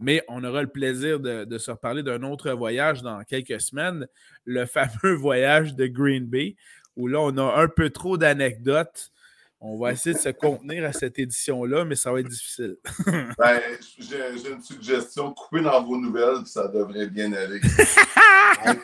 Mais 0.00 0.24
on 0.28 0.42
aura 0.42 0.62
le 0.62 0.68
plaisir 0.68 1.20
de, 1.20 1.44
de 1.44 1.58
se 1.58 1.70
reparler 1.70 2.02
d'un 2.02 2.22
autre 2.22 2.50
voyage 2.52 3.02
dans 3.02 3.22
quelques 3.22 3.60
semaines, 3.60 4.08
le 4.44 4.64
fameux 4.64 5.14
voyage 5.14 5.76
de 5.76 5.86
Green 5.86 6.24
Bay, 6.24 6.56
où 6.96 7.06
là, 7.06 7.20
on 7.20 7.36
a 7.36 7.62
un 7.62 7.68
peu 7.68 7.90
trop 7.90 8.16
d'anecdotes. 8.16 9.12
On 9.64 9.78
va 9.78 9.92
essayer 9.92 10.12
de 10.14 10.18
se 10.20 10.28
contenir 10.30 10.84
à 10.84 10.92
cette 10.92 11.16
édition-là, 11.20 11.84
mais 11.84 11.94
ça 11.94 12.10
va 12.12 12.18
être 12.20 12.28
difficile. 12.28 12.76
Ben, 13.38 13.60
j'ai 13.98 14.36
j'ai 14.38 14.50
une 14.50 14.60
suggestion. 14.62 15.32
Coupez 15.32 15.60
dans 15.62 15.80
vos 15.84 15.96
nouvelles, 15.96 16.38
puis 16.42 16.50
ça 16.50 16.66
devrait 16.66 17.06
bien 17.06 17.32
aller. 17.32 17.60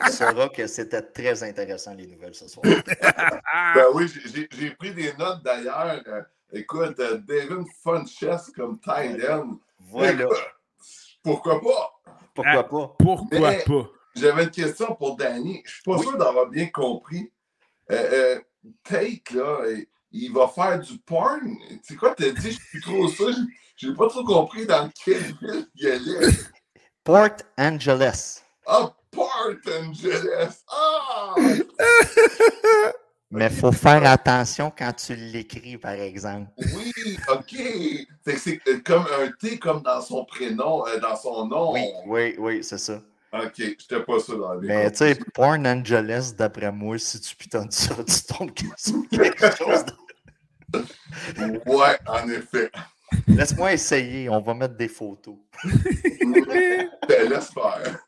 Tu 0.07 0.13
sauras 0.13 0.49
que 0.49 0.67
c'était 0.67 1.03
très 1.03 1.43
intéressant, 1.43 1.95
les 1.95 2.07
nouvelles 2.07 2.35
ce 2.35 2.47
soir. 2.49 2.65
Ben 3.75 3.87
oui, 3.95 4.07
j'ai- 4.33 4.71
pris 4.71 4.93
des 4.95 5.13
notes 5.19 5.43
d'ailleurs. 5.45 6.01
Euh, 6.07 6.23
écoute, 6.53 6.99
euh, 7.01 7.19
Devin 7.27 7.65
Funchess 7.83 8.51
comme 8.55 8.79
tight 8.81 9.21
end. 9.29 9.59
Voilà. 9.81 10.25
Écoute, 10.25 10.37
Pourquoi 11.23 11.61
pas? 11.61 12.01
Pourquoi 12.35 12.69
pas? 12.69 12.95
Pourquoi 12.99 13.51
Mais- 13.51 13.65
pas? 13.67 13.91
J'avais 14.15 14.45
une 14.45 14.51
question 14.51 14.95
pour 14.95 15.17
Danny. 15.17 15.63
Je 15.65 15.73
suis 15.75 15.83
pas 15.83 15.97
Oui. 15.97 16.03
sûr 16.03 16.17
d'avoir 16.19 16.47
bien 16.47 16.67
compris. 16.69 17.31
Euh, 17.91 18.37
euh, 18.37 18.41
Take, 18.85 19.35
là, 19.35 19.59
il 20.11 20.33
va 20.33 20.49
faire 20.49 20.79
du 20.81 20.99
porn? 20.99 21.57
C'est 21.83 21.97
quoi, 21.97 22.15
t'as 22.15 22.31
dit? 22.31 22.53
Je 22.53 22.59
suis 22.69 22.81
trop 22.81 23.09
sûr? 23.09 23.35
J'ai 23.77 23.95
pas 23.95 24.09
trop 24.09 24.25
compris 24.25 24.67
dans 24.67 24.91
quelle 25.05 25.23
ville 25.41 25.69
il 25.77 25.87
allait. 25.87 26.35
Port 27.05 27.37
Angeles. 27.57 28.43
Ah, 28.67 28.93
Port 29.11 29.55
Angeles. 29.67 30.63
Ah! 30.69 31.35
Mais 33.31 33.47
il 33.47 33.51
faut 33.51 33.73
faire 33.73 34.05
attention 34.11 34.73
quand 34.77 34.93
tu 34.95 35.15
l'écris, 35.15 35.77
par 35.77 35.93
exemple. 35.93 36.51
Oui, 36.59 36.93
OK. 37.31 37.57
C'est 38.27 38.61
euh, 38.69 38.81
comme 38.85 39.07
un 39.21 39.31
T 39.39 39.59
comme 39.59 39.83
dans 39.83 40.01
son 40.01 40.25
prénom, 40.25 40.87
euh, 40.87 40.99
dans 40.99 41.15
son 41.15 41.47
nom. 41.47 41.73
Oui, 41.75 41.85
oui, 42.07 42.35
oui, 42.39 42.65
c'est 42.65 42.79
ça. 42.79 43.01
OK, 43.33 43.53
j'étais 43.57 44.03
pas 44.03 44.19
sûr 44.21 44.39
dans 44.39 44.55
les 44.55 44.69
Mais 44.69 44.91
tu 44.91 44.99
sais, 44.99 45.19
Porn 45.35 45.67
Angeles, 45.67 46.33
d'après 46.37 46.73
moi, 46.73 46.99
si 46.99 47.21
tu 47.21 47.37
pitonnes 47.37 47.71
ça, 47.71 47.95
tu 47.97 48.23
tombes 48.35 48.51
sur 48.77 49.03
quelque 49.11 49.57
chose. 49.57 49.85
de- 50.73 51.59
Ouais, 51.67 51.97
en 52.07 52.29
effet. 52.29 52.71
Laisse-moi 53.27 53.73
essayer, 53.73 54.29
on 54.29 54.41
va 54.41 54.55
mettre 54.55 54.77
des 54.77 54.89
photos. 54.89 55.37
Ben, 57.09 57.29
laisse 57.31 57.51
faire. 57.53 57.99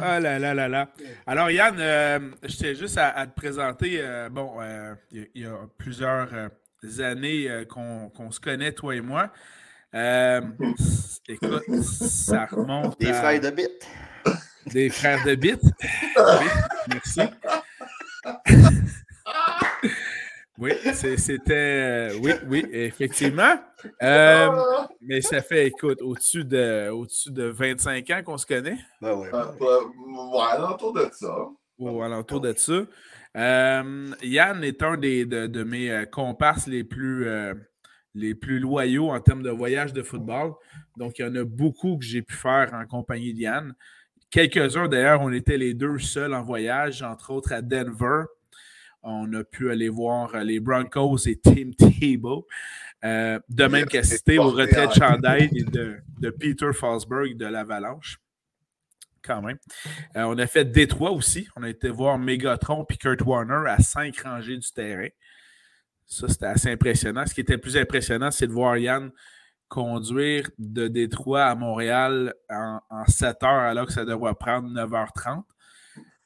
Ah 0.00 0.18
là 0.20 0.38
là 0.38 0.54
là 0.54 0.68
là. 0.68 0.88
Alors 1.26 1.50
Yann, 1.50 1.76
euh, 1.78 2.18
je 2.42 2.56
tiens 2.56 2.74
juste 2.74 2.98
à, 2.98 3.10
à 3.10 3.26
te 3.26 3.34
présenter. 3.34 3.98
euh, 4.00 4.28
bon, 4.28 4.60
euh, 4.60 4.94
il 5.10 5.18
y, 5.18 5.22
a- 5.22 5.26
il 5.34 5.42
y 5.42 5.46
a 5.46 5.56
plusieurs 5.78 6.28
euh, 6.34 6.48
années 7.00 7.48
euh, 7.50 7.64
qu'on 7.64 8.08
qu'on 8.10 8.30
se 8.30 8.40
connaît, 8.40 8.72
toi 8.72 8.96
et 8.96 9.00
moi. 9.00 9.30
Euh, 9.94 10.40
c- 10.78 11.20
écoute, 11.28 11.64
ça 11.82 12.46
remonte 12.46 12.98
Des 13.00 13.08
à- 13.08 13.14
frères 13.14 13.40
de 13.40 13.50
bit. 13.50 13.70
des 14.72 14.88
frères 14.90 15.24
de 15.24 15.34
bite. 15.34 15.62
Oui, 16.16 16.46
merci. 16.88 17.20
Oui, 20.58 20.72
c'était. 21.16 21.52
euh, 22.12 22.18
oui, 22.22 22.32
oui, 22.46 22.66
effectivement. 22.72 23.54
Euh, 24.02 24.48
mais 25.00 25.20
ça 25.22 25.40
fait, 25.40 25.66
écoute, 25.66 26.00
au-dessus 26.02 26.44
de, 26.44 26.88
au-dessus 26.90 27.30
de 27.32 27.44
25 27.44 28.08
ans 28.10 28.22
qu'on 28.24 28.36
se 28.38 28.46
connaît. 28.46 28.78
Ben 29.00 29.14
oui, 29.14 29.28
ben 29.32 29.50
oui. 29.58 29.66
ouais, 30.34 30.42
alentour 30.52 30.92
de 30.92 31.08
ça. 31.12 31.34
au 31.78 32.02
alentour 32.02 32.40
de 32.40 32.52
ça. 32.56 32.82
Euh, 33.36 34.10
Yann 34.22 34.62
est 34.62 34.82
un 34.82 34.96
des, 34.98 35.24
de, 35.24 35.46
de 35.46 35.64
mes 35.64 35.90
euh, 35.90 36.04
comparses 36.04 36.66
les 36.66 36.84
plus, 36.84 37.26
euh, 37.26 37.54
les 38.14 38.34
plus 38.34 38.58
loyaux 38.58 39.10
en 39.10 39.20
termes 39.20 39.42
de 39.42 39.50
voyage 39.50 39.92
de 39.92 40.02
football. 40.02 40.52
Donc, 40.96 41.18
il 41.18 41.22
y 41.22 41.24
en 41.24 41.34
a 41.34 41.44
beaucoup 41.44 41.96
que 41.98 42.04
j'ai 42.04 42.22
pu 42.22 42.34
faire 42.34 42.70
en 42.74 42.86
compagnie 42.86 43.32
de 43.32 43.40
Yann. 43.40 43.74
Quelques-uns, 44.30 44.88
d'ailleurs, 44.88 45.20
on 45.20 45.32
était 45.32 45.58
les 45.58 45.74
deux 45.74 45.98
seuls 45.98 46.34
en 46.34 46.42
voyage, 46.42 47.02
entre 47.02 47.30
autres 47.30 47.52
à 47.52 47.62
Denver. 47.62 48.24
On 49.02 49.32
a 49.34 49.44
pu 49.44 49.70
aller 49.70 49.88
voir 49.88 50.34
euh, 50.34 50.44
les 50.44 50.60
Broncos 50.60 51.26
et 51.26 51.36
Tim 51.36 51.70
Tebow. 51.76 52.46
Euh, 53.04 53.40
de 53.48 53.64
même 53.64 53.86
qu'assister 53.86 54.38
au 54.38 54.50
retrait 54.50 54.86
de 54.86 54.92
chandail 54.92 55.50
de, 55.50 55.96
de 56.20 56.30
Peter 56.30 56.72
Fosberg 56.72 57.36
de 57.36 57.46
l'Avalanche. 57.46 58.20
quand 59.22 59.42
même. 59.42 59.58
Euh, 60.16 60.24
on 60.24 60.38
a 60.38 60.46
fait 60.46 60.64
Détroit 60.64 61.12
aussi. 61.12 61.48
On 61.56 61.62
a 61.62 61.68
été 61.68 61.88
voir 61.88 62.18
Megatron 62.18 62.84
et 62.88 62.96
Kurt 62.96 63.22
Warner 63.22 63.68
à 63.68 63.78
cinq 63.78 64.20
rangées 64.20 64.56
du 64.56 64.70
terrain. 64.72 65.08
Ça, 66.12 66.28
c'était 66.28 66.46
assez 66.46 66.70
impressionnant. 66.70 67.24
Ce 67.26 67.32
qui 67.32 67.40
était 67.40 67.54
le 67.54 67.60
plus 67.60 67.76
impressionnant, 67.76 68.30
c'est 68.30 68.46
de 68.46 68.52
voir 68.52 68.76
Yann 68.76 69.10
conduire 69.68 70.50
de 70.58 70.86
Détroit 70.86 71.44
à 71.44 71.54
Montréal 71.54 72.34
en, 72.50 72.80
en 72.90 73.06
7 73.06 73.42
heures 73.42 73.48
alors 73.48 73.86
que 73.86 73.94
ça 73.94 74.04
devrait 74.04 74.34
prendre 74.34 74.68
9h30. 74.68 75.42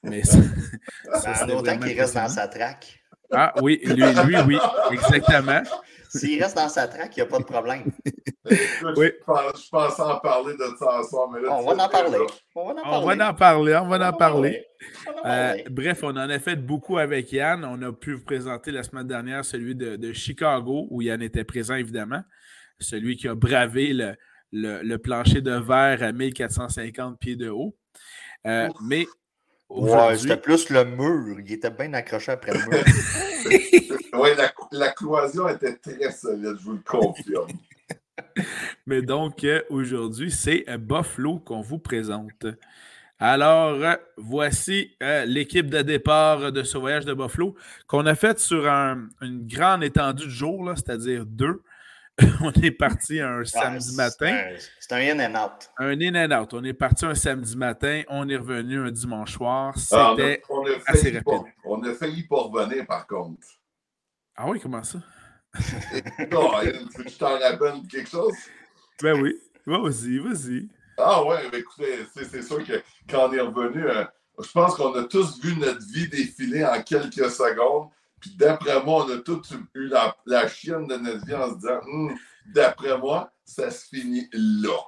Mais 0.03 0.25
ça, 0.25 0.39
ça, 1.23 1.47
autant 1.55 1.79
qu'il 1.79 2.01
reste 2.01 2.15
dans 2.17 2.29
sa 2.29 2.49
traque. 2.49 3.01
Ah 3.33 3.53
oui, 3.63 3.81
lui, 3.85 3.95
lui 3.95 4.37
oui, 4.47 4.59
exactement. 4.93 5.63
S'il 6.09 6.43
reste 6.43 6.57
dans 6.57 6.69
sa 6.69 6.89
traque, 6.89 7.17
il 7.17 7.21
n'y 7.21 7.27
a 7.27 7.31
pas 7.31 7.39
de 7.39 7.45
problème. 7.45 7.93
oui. 8.45 9.11
Je 9.27 9.71
pensais 9.71 10.03
en 10.03 10.19
parler 10.21 10.55
de 10.55 10.65
ça 10.79 11.03
soir, 11.09 11.29
mais 11.31 11.41
là, 11.41 11.49
on, 11.53 11.65
va 11.65 11.85
en 11.85 11.89
parler. 11.89 12.19
on 12.55 12.65
va 12.67 12.73
en 12.73 12.75
parler. 12.75 12.95
On 12.95 13.07
va 13.07 13.29
en 13.29 13.35
parler. 13.35 13.77
On 13.77 13.89
va 13.89 14.09
en 14.09 14.13
parler. 14.13 14.67
Euh, 15.25 15.57
bref, 15.71 16.01
on 16.03 16.11
en 16.11 16.31
a 16.31 16.39
fait 16.39 16.57
beaucoup 16.57 16.99
avec 16.99 17.33
Yann. 17.33 17.65
On 17.65 17.81
a 17.83 17.93
pu 17.93 18.15
vous 18.15 18.25
présenter 18.25 18.71
la 18.71 18.83
semaine 18.83 19.07
dernière 19.07 19.45
celui 19.45 19.75
de, 19.75 19.97
de 19.97 20.13
Chicago, 20.13 20.87
où 20.91 21.03
Yann 21.03 21.23
était 21.23 21.45
présent, 21.45 21.75
évidemment. 21.75 22.23
Celui 22.79 23.17
qui 23.17 23.27
a 23.29 23.35
bravé 23.35 23.93
le, 23.93 24.15
le, 24.53 24.83
le 24.83 24.99
plancher 24.99 25.41
de 25.41 25.53
verre 25.53 26.03
à 26.03 26.13
1450 26.13 27.19
pieds 27.19 27.37
de 27.37 27.49
haut. 27.49 27.77
Euh, 28.47 28.69
mais 28.85 29.07
Ouais, 29.69 30.17
c'était 30.17 30.37
plus 30.37 30.71
le 30.71 30.85
mur. 30.85 31.41
Il 31.41 31.53
était 31.53 31.71
bien 31.71 31.93
accroché 31.95 32.33
après 32.33 32.53
le 32.53 32.61
mur. 32.61 32.85
oui, 34.15 34.29
la, 34.37 34.53
la, 34.73 34.91
cloison 34.93 35.49
était 35.49 35.77
très 35.77 36.11
solide, 36.13 36.57
je 36.59 36.65
vous 36.65 36.73
le 36.73 36.83
confirme. 36.85 37.49
Mais 38.87 39.03
donc, 39.03 39.45
euh, 39.45 39.63
aujourd'hui, 39.71 40.31
c'est 40.31 40.65
euh, 40.69 40.79
Buffalo 40.79 41.39
qu'on 41.41 41.61
vous 41.61 41.79
présente. 41.79 42.47
Alors, 43.19 43.83
euh, 43.83 43.95
voici 44.17 44.95
l'équipe 45.27 45.71
de 45.71 45.83
départ 45.83 46.53
de 46.53 46.63
ce 46.63 46.77
voyage 46.77 47.07
de 47.07 47.15
Buffalo 47.15 47.57
qu'on 47.87 48.05
a 48.07 48.15
fait 48.15 48.39
sur 48.39 48.69
un, 48.69 49.09
une 49.23 49.47
grande 49.47 49.83
étendue 49.83 50.27
de 50.27 50.31
jour, 50.31 50.71
c'est-à-dire 50.75 51.25
deux. 51.25 51.63
on 52.41 52.51
est 52.63 52.71
parti 52.71 53.21
un 53.21 53.45
samedi 53.45 53.95
matin. 53.95 54.45
C'est 54.81 54.93
un 54.93 55.19
in 55.19 55.21
and 55.35 55.45
out. 55.45 55.71
Un 55.79 56.01
in 56.01 56.15
and 56.15 56.41
out. 56.43 56.55
On 56.55 56.65
est 56.65 56.73
parti 56.73 57.05
un 57.05 57.15
samedi 57.15 57.57
matin, 57.57 58.03
on 58.09 58.29
est 58.29 58.37
revenu 58.37 58.81
un 58.81 58.91
dimanche 58.91 59.35
soir. 59.35 59.75
Ah, 59.93 60.15
C'était 60.17 60.43
assez 60.87 61.11
rapide. 61.11 61.53
on 61.65 61.83
a 61.83 61.93
failli 61.95 62.23
pas 62.25 62.37
revenir 62.37 62.87
par 62.87 63.07
contre. 63.07 63.47
Ah 64.35 64.49
oui, 64.49 64.61
comment 64.61 64.83
ça? 64.83 64.99
non, 66.31 66.51
tu 66.95 67.17
t'en 67.19 67.39
rappelles 67.39 67.81
quelque 67.91 68.09
chose? 68.11 68.35
Ben 69.03 69.21
oui. 69.21 69.35
Vas-y, 69.67 70.19
vas-y. 70.19 70.69
Ah 70.99 71.25
ouais, 71.25 71.47
écoutez, 71.53 72.07
c'est 72.15 72.43
sûr 72.43 72.65
que 72.65 72.83
quand 73.11 73.29
on 73.29 73.33
est 73.33 73.41
revenu, 73.41 73.85
euh, 73.85 74.05
je 74.43 74.51
pense 74.53 74.75
qu'on 74.77 74.95
a 74.95 75.05
tous 75.05 75.41
vu 75.43 75.57
notre 75.57 75.85
vie 75.93 76.09
défiler 76.09 76.65
en 76.65 76.81
quelques 76.83 77.31
secondes. 77.31 77.89
Puis 78.21 78.35
d'après 78.37 78.83
moi, 78.83 79.07
on 79.07 79.13
a 79.13 79.19
tous 79.19 79.53
eu 79.75 79.91
la, 80.27 80.49
chienne 80.49 80.87
de 80.87 80.97
notre 80.97 81.25
vie 81.27 81.35
en 81.35 81.51
se 81.51 81.57
disant 81.57 81.81
hum, 81.87 82.17
d'après 82.47 82.99
moi, 82.99 83.31
ça 83.45 83.71
se 83.71 83.87
finit 83.87 84.29
là. 84.33 84.79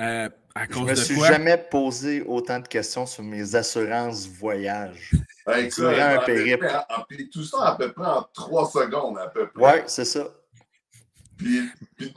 Euh, 0.00 0.28
à 0.54 0.66
cause 0.66 0.86
je 0.86 0.90
me 0.90 0.94
suis 0.94 1.20
jamais 1.20 1.56
posé 1.56 2.22
autant 2.22 2.60
de 2.60 2.68
questions 2.68 3.06
sur 3.06 3.22
mes 3.22 3.54
assurances 3.54 4.26
voyage. 4.26 5.12
Ben, 5.46 5.68
un 5.78 6.18
périple. 6.24 6.70
tout 7.32 7.44
ça 7.44 7.68
à 7.68 7.76
peu 7.76 7.92
près 7.92 8.06
en 8.06 8.22
trois 8.32 8.70
secondes, 8.70 9.18
à 9.18 9.28
peu 9.28 9.48
près. 9.48 9.64
Oui, 9.64 9.82
c'est 9.86 10.04
ça. 10.04 10.28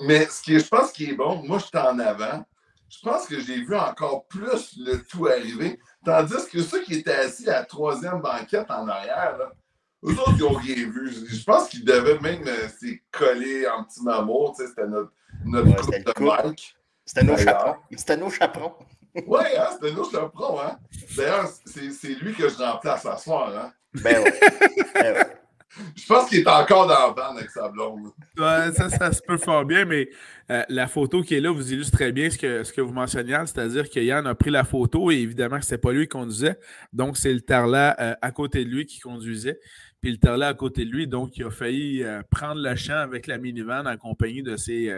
mais 0.01 0.25
ce 0.27 0.41
qui 0.41 0.59
je 0.59 0.67
pense 0.67 0.91
qui 0.91 1.09
est 1.09 1.15
bon, 1.15 1.41
moi, 1.43 1.59
je 1.59 1.65
suis 1.65 1.77
en 1.77 1.97
avant. 1.99 2.45
Je 2.89 2.99
pense 3.01 3.27
que 3.27 3.39
j'ai 3.39 3.61
vu 3.63 3.75
encore 3.75 4.27
plus 4.27 4.77
le 4.77 5.01
tout 5.03 5.27
arriver. 5.27 5.79
Tandis 6.03 6.47
que 6.51 6.61
ceux 6.61 6.83
qui 6.83 6.95
étaient 6.95 7.15
assis 7.15 7.49
à 7.49 7.59
la 7.59 7.65
troisième 7.65 8.21
banquette 8.21 8.69
en 8.69 8.87
arrière, 8.87 9.37
là, 9.37 9.51
eux 10.03 10.13
autres, 10.19 10.33
ils 10.37 10.41
n'ont 10.41 10.53
rien 10.53 10.75
vu. 10.75 11.11
Je 11.27 11.43
pense 11.43 11.69
qu'ils 11.69 11.83
devaient 11.83 12.19
même 12.19 12.47
euh, 12.47 12.67
s'y 12.69 13.01
coller 13.11 13.67
en 13.67 13.83
petit 13.83 14.03
mamour. 14.03 14.55
C'était 14.57 14.87
notre, 14.87 15.11
notre 15.43 15.89
ouais, 15.89 15.99
de 15.99 16.23
Mike. 16.23 16.75
C'était 17.05 17.23
nos 17.23 17.37
chaperons. 17.37 17.75
C'était 17.95 18.17
nos 18.17 18.29
chaperons. 18.29 18.73
oui, 19.27 19.43
hein, 19.57 19.69
c'était 19.73 19.93
nos 19.93 20.09
chaperons. 20.09 20.59
Hein? 20.61 20.77
D'ailleurs, 21.15 21.49
c'est 21.65 22.09
lui 22.09 22.33
que 22.33 22.49
je 22.49 22.57
remplace 22.57 23.05
à 23.05 23.17
soir. 23.17 23.51
Hein? 23.55 23.73
Ben 23.93 24.23
oui. 24.23 24.31
Ben 24.93 25.13
ouais. 25.13 25.44
Je 25.95 26.05
pense 26.05 26.29
qu'il 26.29 26.39
est 26.39 26.47
encore 26.47 26.87
dans 26.87 27.07
la 27.07 27.11
bande 27.11 27.37
avec 27.37 27.49
sa 27.49 27.69
blonde. 27.69 28.11
Ça, 28.37 28.89
ça 28.89 29.11
se 29.11 29.21
peut 29.21 29.37
fort 29.37 29.65
bien, 29.65 29.85
mais 29.85 30.09
euh, 30.49 30.63
la 30.69 30.87
photo 30.87 31.21
qui 31.21 31.35
est 31.35 31.41
là 31.41 31.51
vous 31.51 31.73
illustre 31.73 31.97
très 31.97 32.11
bien 32.11 32.29
ce 32.29 32.37
que, 32.37 32.63
ce 32.63 32.71
que 32.71 32.81
vous 32.81 32.93
mentionniez, 32.93 33.37
c'est-à-dire 33.45 33.89
que 33.89 33.99
Yann 33.99 34.25
a 34.27 34.35
pris 34.35 34.51
la 34.51 34.63
photo 34.63 35.11
et 35.11 35.15
évidemment 35.15 35.59
que 35.59 35.65
ce 35.65 35.75
pas 35.75 35.91
lui 35.91 36.03
qui 36.03 36.09
conduisait. 36.09 36.57
Donc, 36.93 37.17
c'est 37.17 37.33
le 37.33 37.41
Tarla 37.41 37.95
euh, 37.99 38.15
à 38.21 38.31
côté 38.31 38.63
de 38.63 38.69
lui 38.69 38.85
qui 38.85 38.99
conduisait. 38.99 39.59
Puis 40.01 40.11
le 40.11 40.17
Tarla 40.17 40.49
à 40.49 40.53
côté 40.53 40.85
de 40.85 40.91
lui, 40.91 41.07
donc 41.07 41.35
il 41.37 41.43
a 41.45 41.49
failli 41.49 42.03
euh, 42.03 42.21
prendre 42.29 42.61
le 42.61 42.75
champ 42.75 42.97
avec 42.97 43.27
la 43.27 43.37
minivan 43.37 43.85
en 43.85 43.97
compagnie 43.97 44.43
de 44.43 44.55
ses, 44.55 44.93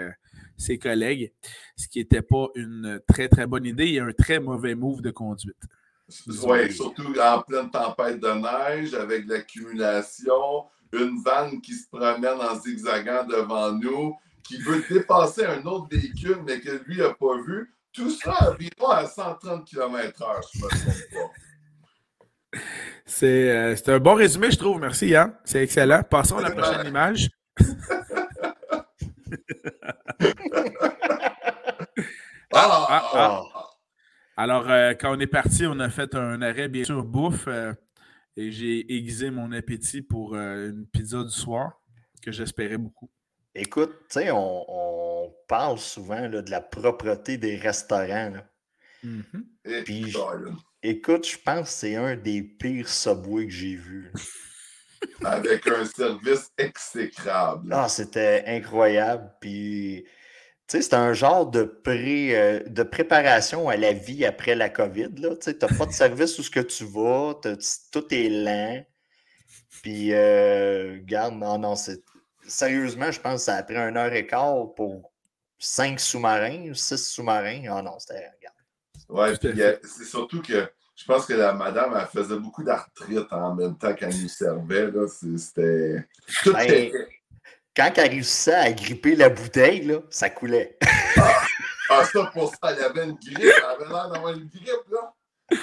ses 0.57 0.77
collègues, 0.77 1.31
ce 1.75 1.87
qui 1.87 1.99
n'était 1.99 2.21
pas 2.21 2.47
une 2.55 2.99
très, 3.07 3.29
très 3.29 3.47
bonne 3.47 3.65
idée 3.65 3.87
et 3.87 3.99
un 3.99 4.11
très 4.11 4.39
mauvais 4.39 4.75
move 4.75 5.01
de 5.01 5.11
conduite. 5.11 5.55
Oui, 6.43 6.71
surtout 6.71 7.13
en 7.19 7.41
pleine 7.41 7.69
tempête 7.69 8.19
de 8.19 8.29
neige, 8.29 8.93
avec 8.93 9.27
l'accumulation, 9.27 10.65
une 10.93 11.21
vanne 11.21 11.59
qui 11.61 11.73
se 11.73 11.87
promène 11.89 12.39
en 12.39 12.55
zigzagant 12.59 13.25
devant 13.25 13.73
nous, 13.73 14.15
qui 14.43 14.57
veut 14.61 14.83
dépasser 14.89 15.45
un 15.45 15.63
autre 15.65 15.87
véhicule, 15.91 16.37
mais 16.45 16.61
que 16.61 16.81
lui 16.85 16.97
n'a 16.97 17.13
pas 17.13 17.37
vu. 17.45 17.73
Tout 17.91 18.09
ça 18.09 18.51
environ 18.51 18.91
à 18.91 19.05
130 19.05 19.65
km/h, 19.65 20.41
je 20.53 20.63
me 20.63 20.69
trompe 20.69 21.11
pas. 21.11 22.59
Euh, 23.23 23.75
c'est 23.75 23.89
un 23.89 23.99
bon 23.99 24.13
résumé, 24.15 24.51
je 24.51 24.57
trouve. 24.57 24.79
Merci, 24.79 25.07
Yann. 25.07 25.33
C'est 25.43 25.63
excellent. 25.63 26.03
Passons 26.03 26.37
à 26.37 26.41
la 26.43 26.51
prochaine 26.51 26.87
image. 26.87 27.29
Ah, 32.53 32.87
ah, 32.89 33.11
ah, 33.13 33.56
Alors, 34.37 34.69
euh, 34.69 34.93
quand 34.93 35.17
on 35.17 35.19
est 35.19 35.27
parti, 35.27 35.65
on 35.65 35.79
a 35.79 35.89
fait 35.89 36.13
un 36.13 36.41
arrêt, 36.43 36.69
bien 36.69 36.83
sûr, 36.83 37.03
bouffe. 37.03 37.47
Euh, 37.47 37.73
et 38.35 38.51
j'ai 38.51 38.93
aiguisé 38.93 39.31
mon 39.31 39.51
appétit 39.51 40.03
pour 40.03 40.35
une 40.35 40.85
pizza 40.85 41.23
du 41.23 41.31
soir 41.31 41.81
que 42.21 42.31
j'espérais 42.31 42.77
beaucoup. 42.77 43.09
Écoute, 43.55 43.91
tu 44.01 44.19
sais, 44.19 44.29
on, 44.31 45.33
parle 45.47 45.79
souvent 45.79 46.29
de 46.29 46.43
la 46.51 46.61
propreté 46.61 47.37
des 47.37 47.55
restaurants. 47.55 48.33
Mm-hmm. 49.03 49.83
Puis, 49.85 50.13
écoute, 50.83 51.27
je 51.27 51.37
pense 51.37 51.69
que 51.69 51.73
c'est 51.73 51.95
un 51.95 52.15
des 52.15 52.43
pires 52.43 52.89
Subway 52.89 53.45
que 53.45 53.53
j'ai 53.53 53.75
vu. 53.75 54.11
Avec 55.23 55.67
un 55.67 55.85
service 55.85 56.51
exécrable. 56.57 57.69
Ah, 57.71 57.87
c'était 57.89 58.43
incroyable. 58.45 59.31
Puis, 59.39 60.05
tu 60.67 60.77
sais, 60.77 60.81
c'est 60.81 60.95
un 60.95 61.13
genre 61.13 61.49
de, 61.49 61.63
pré, 61.63 62.37
euh, 62.37 62.59
de 62.67 62.83
préparation 62.83 63.69
à 63.69 63.77
la 63.77 63.93
vie 63.93 64.25
après 64.25 64.55
la 64.55 64.69
COVID. 64.69 65.13
Tu 65.41 65.49
n'as 65.49 65.77
pas 65.77 65.85
de 65.85 65.91
service 65.93 66.37
où 66.39 66.43
ce 66.43 66.49
que 66.49 66.59
tu 66.59 66.85
vas, 66.85 67.39
tout 67.91 68.13
est 68.13 68.29
lent. 68.29 68.85
Puis, 69.81 70.13
euh, 70.13 70.99
garde, 71.03 71.35
non, 71.35 71.57
non, 71.57 71.75
c'est 71.75 72.01
sérieusement, 72.47 73.11
je 73.11 73.19
pense 73.19 73.41
que 73.41 73.45
ça 73.45 73.55
a 73.55 73.63
pris 73.63 73.77
un 73.77 73.95
heure 73.95 74.13
et 74.13 74.25
quart 74.25 74.73
pour 74.75 75.11
cinq 75.59 75.99
sous-marins, 75.99 76.73
six 76.73 76.97
sous-marins. 76.97 77.63
Ah 77.69 77.81
non, 77.81 77.99
c'était. 77.99 78.29
Ouais, 79.09 79.33
c'est 79.39 80.05
surtout 80.05 80.41
que 80.41 80.69
je 80.95 81.05
pense 81.05 81.25
que 81.25 81.33
la 81.33 81.53
madame, 81.53 81.95
elle 81.99 82.07
faisait 82.07 82.39
beaucoup 82.39 82.63
d'arthrite 82.63 83.31
en 83.31 83.55
même 83.55 83.77
temps 83.77 83.93
qu'elle 83.93 84.19
nous 84.19 84.27
servait. 84.27 84.91
C'était. 85.37 86.07
Ben, 86.45 86.91
quand 87.77 87.91
elle 87.97 88.09
réussissait 88.09 88.55
à 88.55 88.71
gripper 88.73 89.15
la 89.15 89.29
bouteille, 89.29 89.85
là, 89.85 89.99
ça 90.09 90.31
coulait. 90.31 90.77
ah, 91.89 92.03
ça, 92.03 92.31
pour 92.33 92.49
ça, 92.49 92.71
elle 92.71 92.83
avait 92.83 93.03
une 93.03 93.13
grippe. 93.13 93.37
Elle 93.39 93.63
avait 93.63 93.87
l'air 93.87 94.09
d'avoir 94.09 94.33
une 94.33 94.47
grippe, 94.47 94.91
là. 94.91 95.13
Oh. 95.51 95.55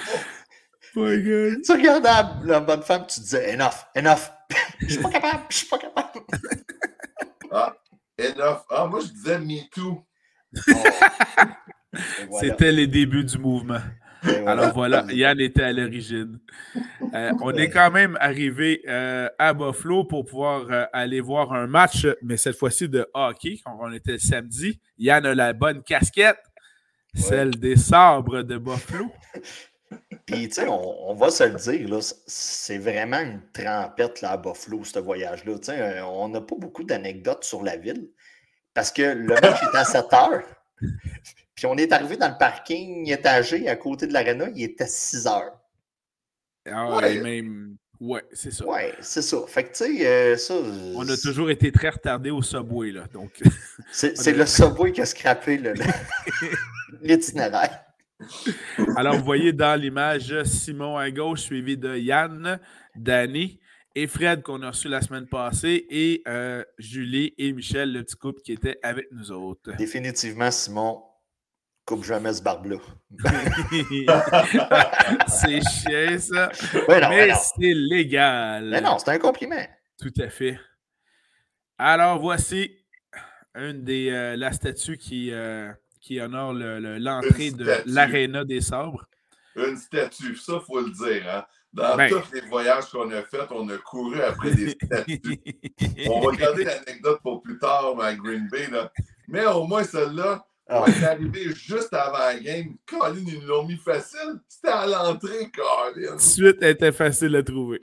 My 0.95 1.21
God. 1.21 1.61
Tu 1.61 1.71
regardais 1.73 2.07
la, 2.07 2.39
la 2.45 2.59
bonne 2.61 2.83
femme, 2.83 3.05
tu 3.05 3.19
disais 3.19 3.53
enough, 3.53 3.85
enough. 3.97 4.31
Je 4.79 4.93
suis 4.93 5.01
pas 5.01 5.09
capable, 5.09 5.43
je 5.49 5.57
suis 5.57 5.67
pas 5.67 5.77
capable. 5.77 6.21
Ah, 7.51 7.75
enough. 8.17 8.61
Ah, 8.69 8.85
moi, 8.85 9.01
je 9.01 9.07
disais 9.07 9.37
me 9.37 9.69
too. 9.69 10.05
C'était 12.39 12.71
les 12.71 12.87
débuts 12.87 13.25
du 13.25 13.37
mouvement. 13.37 13.81
Alors 14.45 14.73
voilà, 14.73 15.05
Yann 15.11 15.39
était 15.39 15.63
à 15.63 15.73
l'origine. 15.73 16.39
Euh, 17.13 17.31
on 17.41 17.51
est 17.53 17.69
quand 17.69 17.91
même 17.91 18.17
arrivé 18.19 18.81
euh, 18.87 19.29
à 19.37 19.53
Buffalo 19.53 20.03
pour 20.03 20.25
pouvoir 20.25 20.65
euh, 20.69 20.85
aller 20.93 21.21
voir 21.21 21.53
un 21.53 21.67
match, 21.67 22.07
mais 22.21 22.37
cette 22.37 22.57
fois-ci 22.57 22.89
de 22.89 23.07
hockey, 23.13 23.59
quand 23.63 23.77
on 23.79 23.91
était 23.93 24.19
samedi. 24.19 24.79
Yann 24.97 25.25
a 25.25 25.35
la 25.35 25.53
bonne 25.53 25.83
casquette, 25.83 26.39
celle 27.13 27.51
des 27.51 27.75
sabres 27.75 28.43
de 28.43 28.57
Buffalo. 28.57 29.11
Puis, 30.25 30.47
tu 30.47 30.55
sais, 30.55 30.67
on, 30.67 31.13
va 31.13 31.29
se 31.29 31.43
le 31.43 31.55
dire, 31.55 31.99
c'est 32.01 32.79
vraiment 32.79 33.19
une 33.19 33.41
trempette 33.53 34.21
là, 34.21 34.31
à 34.31 34.37
Buffalo, 34.37 34.83
ce 34.83 34.99
voyage-là. 34.99 35.59
Tu 35.59 35.65
sais, 35.65 36.01
on 36.01 36.29
n'a 36.29 36.41
pas 36.41 36.55
beaucoup 36.57 36.83
d'anecdotes 36.83 37.43
sur 37.43 37.61
la 37.61 37.77
ville 37.77 38.09
parce 38.73 38.91
que 38.91 39.03
le 39.03 39.35
match 39.35 39.61
est 39.61 39.77
à 39.77 39.85
7 39.85 40.05
heures. 40.13 40.43
Puis 41.55 41.65
on 41.65 41.77
est 41.77 41.91
arrivé 41.91 42.17
dans 42.17 42.27
le 42.27 42.37
parking 42.37 43.09
étagé 43.09 43.67
à 43.69 43.75
côté 43.75 44.07
de 44.07 44.13
l'aréna, 44.13 44.49
il 44.55 44.63
était 44.63 44.87
6 44.87 45.27
heures. 45.27 45.57
Ah, 46.69 46.97
ouais. 46.97 47.21
même. 47.21 47.77
Ouais, 47.99 48.23
c'est 48.33 48.51
ça. 48.51 48.65
Ouais, 48.65 48.93
c'est 48.99 49.21
ça. 49.21 49.37
Fait 49.47 49.63
que, 49.63 49.69
tu 49.69 49.97
sais, 49.97 50.07
euh, 50.07 50.35
ça. 50.35 50.55
On 50.95 51.07
a 51.07 51.15
toujours 51.15 51.49
été 51.49 51.71
très 51.71 51.89
retardés 51.89 52.31
au 52.31 52.41
subway, 52.41 52.91
là. 52.91 53.05
Donc. 53.13 53.41
C'est 53.91 54.33
le 54.33 54.45
subway 54.45 54.91
qui 54.91 55.01
a 55.01 55.05
scrappé 55.05 55.61
l'itinéraire. 57.01 57.85
Alors, 58.97 59.15
vous 59.15 59.23
voyez 59.23 59.53
dans 59.53 59.79
l'image 59.79 60.43
Simon 60.43 60.97
à 60.97 61.09
gauche, 61.09 61.41
suivi 61.41 61.77
de 61.77 61.95
Yann, 61.95 62.59
Danny 62.95 63.59
et 63.95 64.07
Fred 64.07 64.41
qu'on 64.41 64.61
a 64.61 64.71
reçu 64.71 64.89
la 64.89 65.01
semaine 65.01 65.27
passée 65.27 65.85
et 65.89 66.21
euh, 66.27 66.63
Julie 66.77 67.33
et 67.37 67.53
Michel, 67.53 67.93
le 67.93 68.03
petit 68.03 68.15
couple 68.17 68.41
qui 68.41 68.51
était 68.51 68.77
avec 68.83 69.07
nous 69.11 69.31
autres. 69.31 69.73
Définitivement, 69.77 70.51
Simon, 70.51 71.01
coupe 71.85 72.03
jamais 72.03 72.33
ce 72.33 72.41
barbe-là. 72.41 72.77
c'est 75.27 75.61
chiant, 75.61 76.19
ça. 76.19 76.51
mais, 77.09 77.31
c'est 77.33 77.73
légal. 77.73 78.69
Mais 78.69 78.81
non, 78.81 78.97
c'est 78.97 79.11
un 79.11 79.19
compliment. 79.19 79.63
Tout 79.99 80.13
à 80.19 80.29
fait. 80.29 80.59
Alors, 81.77 82.19
voici 82.19 82.71
une 83.53 83.83
des, 83.83 84.09
euh, 84.09 84.35
la 84.35 84.51
statue 84.51 84.97
qui, 84.97 85.31
euh, 85.31 85.71
qui 86.01 86.19
honore 86.19 86.53
l'entrée 86.53 87.51
de 87.51 87.65
l'aréna 87.85 88.43
des 88.43 88.61
sabres. 88.61 89.05
Une 89.55 89.77
statue, 89.77 90.35
ça, 90.35 90.53
il 90.55 90.65
faut 90.65 90.81
le 90.81 90.91
dire. 90.91 91.29
Hein? 91.29 91.45
Dans 91.71 91.97
ben. 91.97 92.09
tous 92.09 92.33
les 92.33 92.41
voyages 92.41 92.85
qu'on 92.85 93.11
a 93.11 93.21
faits, 93.23 93.47
on 93.51 93.67
a 93.69 93.77
couru 93.77 94.21
après 94.21 94.51
des 94.51 94.71
statues. 94.71 95.21
on 96.09 96.21
va 96.21 96.27
regarder 96.27 96.63
l'anecdote 96.63 97.19
pour 97.21 97.41
plus 97.41 97.59
tard 97.59 97.99
à 97.99 98.13
Green 98.15 98.47
Bay. 98.49 98.67
Là. 98.67 98.91
Mais 99.27 99.45
au 99.45 99.65
moins, 99.65 99.83
celle-là, 99.83 100.45
ah. 100.67 100.83
on 100.83 100.87
est 100.87 101.03
arrivé 101.03 101.53
juste 101.53 101.93
avant 101.93 102.17
la 102.17 102.39
game. 102.39 102.75
Colin, 102.85 103.23
ils 103.27 103.45
l'ont 103.45 103.65
mis 103.65 103.77
facile. 103.77 104.39
C'était 104.47 104.69
à 104.69 104.87
l'entrée, 104.87 105.51
Colin. 105.53 106.17
Suite, 106.17 106.57
elle 106.61 106.71
était 106.71 106.91
facile 106.91 107.35
à 107.35 107.43
trouver. 107.43 107.79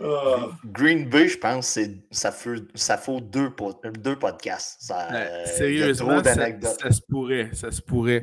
Ah. 0.00 0.48
Green 0.64 1.08
Bay, 1.08 1.28
je 1.28 1.38
pense, 1.38 1.78
ça, 2.10 2.32
fait, 2.32 2.62
ça 2.74 2.96
faut 2.98 3.20
deux, 3.20 3.50
deux 3.98 4.16
podcasts. 4.16 4.76
Ça, 4.80 5.08
sérieusement, 5.46 6.22
ça, 6.22 6.34
ça, 6.34 6.90
se 6.90 7.00
pourrait. 7.08 7.50
Ça 7.52 7.70
se 7.70 7.82
pourrait. 7.82 8.22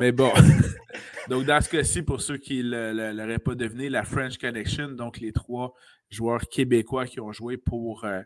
Mais 0.00 0.12
bon. 0.12 0.32
donc, 1.28 1.44
dans 1.44 1.60
ce 1.60 1.68
cas-ci, 1.68 2.02
pour 2.02 2.20
ceux 2.20 2.38
qui 2.38 2.62
ne 2.62 3.12
l'auraient 3.12 3.38
pas 3.38 3.54
deviné, 3.54 3.88
la 3.88 4.04
French 4.04 4.38
Connection, 4.38 4.88
donc 4.88 5.18
les 5.20 5.32
trois 5.32 5.74
joueurs 6.10 6.48
québécois 6.48 7.06
qui 7.06 7.20
ont 7.20 7.32
joué 7.32 7.56
pour, 7.56 8.04
euh, 8.04 8.22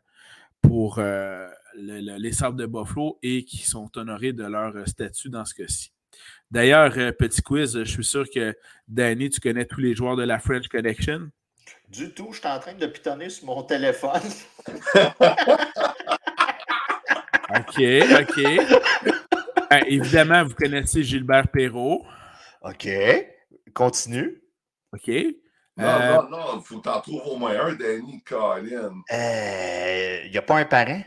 euh, 1.77 2.19
les 2.19 2.33
Sables 2.33 2.59
de 2.59 2.67
Buffalo 2.67 3.19
et 3.23 3.45
qui 3.45 3.59
sont 3.59 3.91
honorés 3.97 4.33
de 4.33 4.45
leur 4.45 4.87
statut 4.87 5.29
dans 5.29 5.45
ce 5.45 5.55
cas-ci. 5.55 5.93
D'ailleurs, 6.51 6.93
euh, 6.97 7.13
petit 7.13 7.43
quiz, 7.43 7.79
je 7.79 7.85
suis 7.85 8.05
sûr 8.05 8.29
que 8.29 8.55
Danny, 8.87 9.31
tu 9.31 9.41
connais 9.41 9.65
tous 9.65 9.81
les 9.81 9.95
joueurs 9.95 10.17
de 10.17 10.23
la 10.23 10.39
French 10.39 10.69
Connection. 10.69 11.31
Du 11.89 12.13
tout, 12.13 12.29
je 12.33 12.39
suis 12.39 12.49
en 12.49 12.59
train 12.59 12.75
de 12.75 12.87
pitonner 12.87 13.29
sur 13.29 13.47
mon 13.47 13.63
téléphone. 13.63 14.23
OK, 17.55 17.81
OK. 18.21 18.43
Ben, 19.71 19.83
évidemment, 19.87 20.45
vous 20.45 20.55
connaissez 20.55 21.03
Gilbert 21.03 21.49
Perrault. 21.49 22.05
OK. 22.63 22.89
Continue. 23.75 24.43
OK. 24.93 25.11
Non, 25.77 25.87
euh, 25.87 26.15
non, 26.15 26.31
non, 26.31 26.59
il 26.59 26.63
faut 26.63 26.79
t'en 26.81 27.01
trouver 27.01 27.23
au 27.25 27.37
moins 27.37 27.59
un, 27.59 27.73
Danny 27.75 28.23
Collin. 28.23 28.93
Euh, 29.11 30.21
il 30.27 30.31
n'y 30.31 30.37
a 30.37 30.43
pas 30.43 30.59
un 30.59 30.65
parent? 30.67 31.03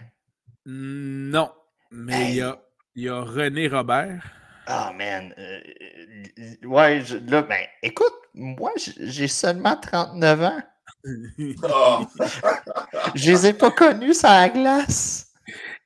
Non, 0.66 1.52
mais 1.92 2.32
il 2.32 2.56
y, 2.96 3.10
a, 3.10 3.22
René 3.22 3.68
Robert. 3.68 4.24
Ah, 4.66 4.92
man. 4.98 5.34
Euh, 5.38 5.60
ouais, 6.64 7.04
là, 7.28 7.44
ben, 7.44 7.68
écoute, 7.84 8.14
moi, 8.34 8.72
j'ai 8.76 9.28
seulement 9.28 9.76
39 9.76 10.42
ans. 10.42 10.62
Oh. 11.64 12.00
je 13.16 13.32
les 13.32 13.48
ai 13.48 13.54
pas 13.54 13.70
connus 13.70 14.16
sur 14.16 14.30
la 14.30 14.50
glace. 14.50 15.32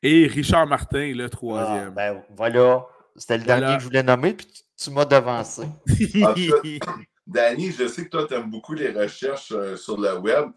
Et 0.01 0.27
Richard 0.27 0.65
Martin, 0.65 1.13
le 1.13 1.29
troisième. 1.29 1.89
Ah, 1.89 2.13
ben, 2.13 2.23
voilà. 2.37 2.85
C'était 3.17 3.39
le 3.39 3.43
dernier 3.43 3.75
que 3.75 3.81
je 3.81 3.85
voulais 3.85 4.03
nommer, 4.03 4.33
puis 4.33 4.47
tu, 4.77 4.91
m'as 4.91 5.03
devancé. 5.03 5.63
Danny, 7.27 7.71
je 7.71 7.85
sais 7.85 8.05
que 8.05 8.09
toi, 8.09 8.25
tu 8.25 8.33
aimes 8.33 8.49
beaucoup 8.49 8.73
les 8.73 8.91
recherches 8.91 9.51
euh, 9.51 9.75
sur 9.75 9.99
le 9.99 10.17
web. 10.17 10.51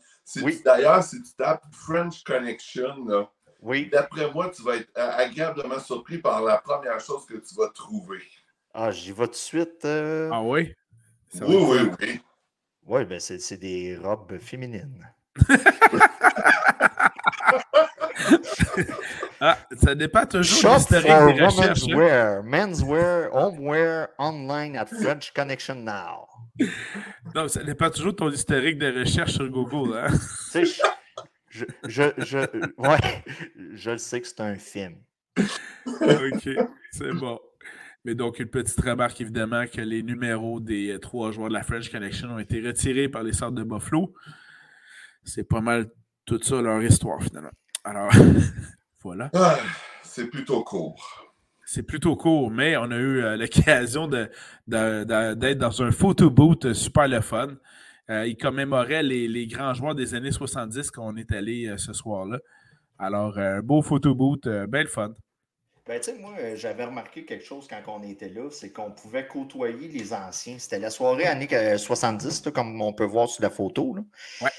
D'ailleurs, 0.65 1.03
si 1.03 1.21
tu 1.21 1.35
tapes 1.37 1.65
French 1.73 2.23
Connection, 2.23 3.27
oui. 3.63 3.89
d'après 3.91 4.31
moi, 4.31 4.51
tu 4.55 4.63
vas 4.63 4.77
être 4.77 4.91
agréablement 4.95 5.79
surpris 5.79 6.19
par 6.19 6.43
la 6.43 6.59
première 6.59 7.01
chose 7.01 7.25
que 7.27 7.35
tu 7.35 7.55
vas 7.57 7.69
trouver. 7.69 8.23
Ah, 8.75 8.91
j'y 8.91 9.13
vais 9.13 9.27
tout 9.27 9.33
de 9.33 9.37
suite. 9.37 9.85
Euh. 9.85 10.31
Ah 10.33 10.43
oui? 10.43 10.75
oui, 11.41 11.57
oui, 11.57 11.79
oui. 12.01 12.21
Oui, 12.85 13.05
ben 13.05 13.21
c'est 13.21 13.59
des 13.59 13.97
robes 13.97 14.39
féminines. 14.39 15.09
ah, 19.41 19.57
ça 19.81 19.95
dépend 19.95 20.27
toujours 20.27 20.73
de 20.73 20.77
l'historique 20.77 21.37
des 21.37 21.45
recherches. 21.45 21.85
Hein. 21.89 21.97
Wear, 21.97 22.43
menswear, 22.43 23.33
homeware, 23.33 24.09
online 24.19 24.77
at 24.77 24.87
French 24.87 25.33
Connection 25.33 25.77
Now. 25.77 26.27
Non, 27.35 27.49
ça 27.49 27.63
dépend 27.63 27.91
toujours 27.91 28.13
de 28.13 28.17
ton 28.19 28.31
historique 28.31 28.79
de 28.79 29.01
recherche 29.01 29.33
sur 29.33 29.49
Google. 29.49 29.97
Hein? 29.97 30.09
Je, 31.53 31.67
je, 31.87 32.05
je, 32.17 32.39
ouais, 32.79 33.25
je 33.75 33.99
sais 33.99 34.23
que 34.23 34.27
c'est 34.27 34.41
un 34.41 34.57
film. 34.57 34.95
OK, 35.37 36.49
c'est 36.93 37.13
bon. 37.13 37.39
Mais 38.07 38.15
donc, 38.15 38.39
une 38.39 38.49
petite 38.49 38.81
remarque, 38.81 39.21
évidemment, 39.21 39.67
que 39.67 39.83
les 39.83 40.03
numéros 40.03 40.61
des 40.61 40.93
euh, 40.93 40.99
trois 40.99 41.31
joueurs 41.31 41.51
de 41.51 41.53
la 41.53 41.63
French 41.63 41.91
Connection 41.91 42.31
ont 42.31 42.39
été 42.39 42.67
retirés 42.67 43.11
par 43.11 43.23
les 43.23 43.35
sortes 43.35 43.55
de 43.55 43.65
Buffalo. 43.65 44.15
C'est 45.25 45.47
pas 45.47 45.61
mal 45.61 45.91
tout 46.25 46.41
ça 46.43 46.63
leur 46.63 46.83
histoire, 46.83 47.23
finalement. 47.23 47.53
Alors, 47.85 48.11
voilà. 49.03 49.31
Ah, 49.35 49.59
c'est 50.03 50.29
plutôt 50.29 50.65
court. 50.65 51.35
C'est 51.67 51.83
plutôt 51.83 52.17
court, 52.17 52.51
mais 52.51 52.79
on 52.79 52.91
a 52.91 52.97
eu 52.97 53.23
euh, 53.23 53.37
l'occasion 53.37 54.09
d'être 54.09 55.59
dans 55.59 55.83
un 55.83 55.91
photo 55.91 56.31
boot 56.31 56.73
super 56.73 57.09
le 57.09 57.21
fun. 57.21 57.49
Euh, 58.11 58.27
il 58.27 58.37
commémorait 58.37 59.03
les, 59.03 59.47
grands 59.47 59.75
joueurs 59.75 59.95
des 59.95 60.15
années 60.15 60.33
70 60.33 60.91
qu'on 60.91 61.17
est 61.17 61.33
allé 61.33 61.75
ce 61.77 61.93
soir-là. 61.93 62.39
Alors, 62.99 63.39
un 63.39 63.61
beau 63.61 63.83
photo 63.83 64.15
boot, 64.15 64.49
belle 64.69 64.89
fun. 64.89 65.15
Ben, 65.85 65.99
tu 65.99 66.13
sais, 66.13 66.19
moi, 66.19 66.33
euh, 66.39 66.55
j'avais 66.55 66.85
remarqué 66.85 67.25
quelque 67.25 67.45
chose 67.45 67.67
quand 67.69 67.83
on 67.89 68.05
était 68.05 68.29
là, 68.29 68.49
c'est 68.53 68.71
qu'on 68.71 68.93
pouvait 68.93 69.27
côtoyer 69.27 69.89
les 69.89 70.13
anciens. 70.13 70.57
C'était 70.59 70.79
la 70.79 70.91
soirée 70.91 71.27
années 71.27 71.49
70, 71.77 72.43
comme 72.55 72.81
on 72.81 72.93
peut 72.93 73.05
voir 73.05 73.29
sur 73.29 73.43
la 73.43 73.51
photo. 73.51 73.95
Là. 73.97 74.03
Ouais. 74.43 74.51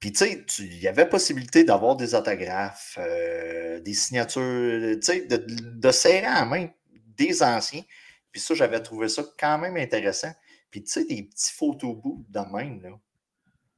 Puis, 0.00 0.12
tu 0.12 0.26
sais, 0.26 0.44
il 0.58 0.78
y 0.78 0.86
avait 0.86 1.08
possibilité 1.08 1.64
d'avoir 1.64 1.96
des 1.96 2.14
autographes, 2.14 2.98
euh, 3.00 3.80
des 3.80 3.94
signatures, 3.94 4.96
tu 4.96 4.98
sais, 5.00 5.22
de, 5.22 5.46
de, 5.48 5.90
serrer 5.90 6.28
en 6.28 6.44
main 6.44 6.68
des 7.16 7.42
anciens. 7.42 7.82
Puis 8.30 8.42
ça, 8.42 8.54
j'avais 8.54 8.80
trouvé 8.80 9.08
ça 9.08 9.24
quand 9.40 9.56
même 9.56 9.78
intéressant. 9.78 10.32
Puis, 10.76 10.84
tu 10.84 10.90
sais, 10.92 11.04
des 11.06 11.22
petits 11.22 11.54
photobooths 11.54 12.30
de 12.30 12.54
même, 12.54 12.82
là. 12.82 12.90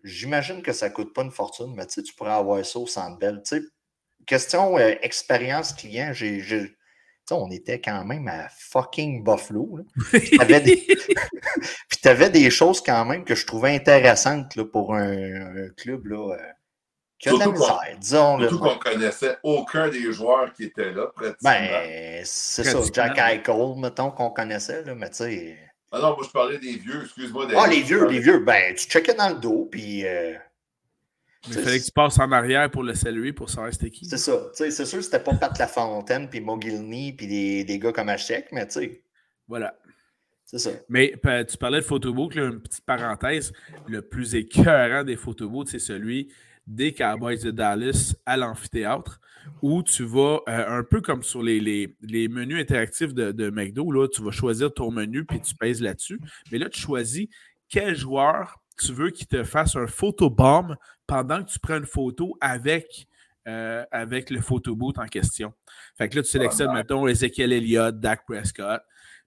J'imagine 0.02 0.62
que 0.62 0.72
ça 0.72 0.88
ne 0.88 0.94
coûte 0.94 1.14
pas 1.14 1.22
une 1.22 1.30
fortune, 1.30 1.72
mais 1.76 1.86
tu 1.86 1.94
sais, 1.94 2.02
tu 2.02 2.12
pourrais 2.12 2.32
avoir 2.32 2.64
ça 2.66 2.80
au 2.80 2.88
Centre 2.88 3.18
Bell. 3.18 3.40
Tu 3.44 3.60
sais, 3.60 3.62
question 4.26 4.76
euh, 4.78 4.96
expérience 5.00 5.72
client, 5.74 6.12
j'ai 6.12 6.74
on 7.30 7.52
était 7.52 7.80
quand 7.80 8.04
même 8.04 8.26
à 8.26 8.48
fucking 8.48 9.22
Buffalo. 9.22 9.78
Puis 10.10 10.30
tu 10.30 10.40
avais, 12.08 12.30
des 12.30 12.50
choses 12.50 12.82
quand 12.82 13.04
même 13.04 13.24
que 13.24 13.36
je 13.36 13.46
trouvais 13.46 13.76
intéressantes 13.76 14.56
là, 14.56 14.64
pour 14.64 14.92
un, 14.94 15.68
club 15.76 16.06
là, 16.06 16.34
euh, 16.34 17.26
a 17.26 17.32
de 17.32 17.38
la 17.38 17.46
misère, 17.46 17.96
disons. 18.00 18.40
Surtout 18.40 18.58
qu'on 18.58 18.78
connaissait 18.78 19.36
aucun 19.44 19.88
des 19.88 20.12
joueurs 20.12 20.52
qui 20.52 20.64
étaient 20.64 20.90
là, 20.90 21.06
pratiquement. 21.14 21.50
Ben, 21.50 22.22
c'est 22.24 22.64
ça, 22.64 22.80
Jack 22.92 23.18
Eichel, 23.18 23.74
mettons, 23.76 24.10
qu'on 24.10 24.30
connaissait, 24.30 24.82
là, 24.82 24.96
mais 24.96 25.10
tu 25.10 25.16
sais... 25.16 25.67
Ah 25.90 26.00
non, 26.00 26.16
moi 26.16 26.24
je 26.24 26.30
parlais 26.30 26.58
des 26.58 26.76
vieux, 26.76 27.02
excuse-moi. 27.02 27.48
Ah, 27.56 27.66
les 27.66 27.82
vieux, 27.82 28.06
les 28.08 28.20
vieux, 28.20 28.40
ben, 28.40 28.74
tu 28.74 28.86
checkais 28.86 29.14
dans 29.14 29.30
le 29.30 29.40
dos, 29.40 29.68
puis... 29.70 30.06
Euh, 30.06 30.34
il 31.46 31.54
fallait 31.54 31.78
que 31.78 31.84
tu 31.84 31.92
passes 31.92 32.18
en 32.18 32.30
arrière 32.32 32.70
pour 32.70 32.82
le 32.82 32.94
saluer 32.94 33.32
pour 33.32 33.48
savoir 33.48 33.72
c'était 33.72 33.90
qui. 33.90 34.04
C'est 34.04 34.18
ça. 34.18 34.50
C'est 34.52 34.70
sûr 34.70 34.98
que 34.98 35.04
c'était 35.04 35.20
pas 35.20 35.34
Pat 35.34 35.56
Lafontaine, 35.58 36.28
puis 36.28 36.40
Mogilny, 36.40 37.12
puis 37.12 37.26
des, 37.26 37.64
des, 37.64 37.78
gars 37.78 37.92
comme 37.92 38.08
Hachek, 38.08 38.48
mais 38.52 38.66
tu 38.66 38.72
sais. 38.72 39.02
Voilà. 39.46 39.74
C'est 40.44 40.58
ça. 40.58 40.70
Mais 40.88 41.14
tu 41.48 41.56
parlais 41.58 41.80
de 41.80 41.84
photobook, 41.84 42.34
une 42.34 42.60
petite 42.60 42.84
parenthèse. 42.84 43.52
Le 43.86 44.02
plus 44.02 44.34
écœurant 44.34 45.04
des 45.04 45.16
photobooths, 45.16 45.68
c'est 45.68 45.78
celui 45.78 46.32
des 46.66 46.92
Cowboys 46.92 47.42
de 47.42 47.50
Dallas 47.50 48.14
à 48.26 48.36
l'amphithéâtre, 48.36 49.20
où 49.62 49.82
tu 49.82 50.04
vas, 50.04 50.40
euh, 50.48 50.78
un 50.78 50.82
peu 50.82 51.00
comme 51.00 51.22
sur 51.22 51.42
les, 51.42 51.60
les, 52.00 52.28
menus 52.28 52.60
interactifs 52.60 53.14
de, 53.14 53.32
de, 53.32 53.50
McDo, 53.50 53.90
là, 53.90 54.08
tu 54.08 54.22
vas 54.22 54.30
choisir 54.30 54.72
ton 54.72 54.90
menu 54.90 55.24
puis 55.24 55.40
tu 55.40 55.54
pèses 55.54 55.80
là-dessus. 55.80 56.20
Mais 56.52 56.58
là, 56.58 56.68
tu 56.68 56.80
choisis 56.80 57.28
quel 57.68 57.94
joueur 57.94 58.60
tu 58.78 58.92
veux 58.92 59.10
qu'il 59.10 59.26
te 59.26 59.44
fasse 59.44 59.76
un 59.76 59.86
photobomb 59.86 60.76
pendant 61.06 61.42
que 61.42 61.50
tu 61.50 61.58
prends 61.58 61.78
une 61.78 61.86
photo 61.86 62.36
avec 62.40 63.06
euh, 63.48 63.84
avec 63.90 64.28
le 64.28 64.42
photoboot 64.42 64.98
en 64.98 65.06
question. 65.06 65.54
Fait 65.96 66.08
que 66.08 66.16
là, 66.16 66.22
tu 66.22 66.28
sélectionnes, 66.28 66.72
mettons, 66.74 67.08
Ezekiel 67.08 67.52
Elliott, 67.52 67.98
Dak 67.98 68.26
Prescott. 68.26 68.82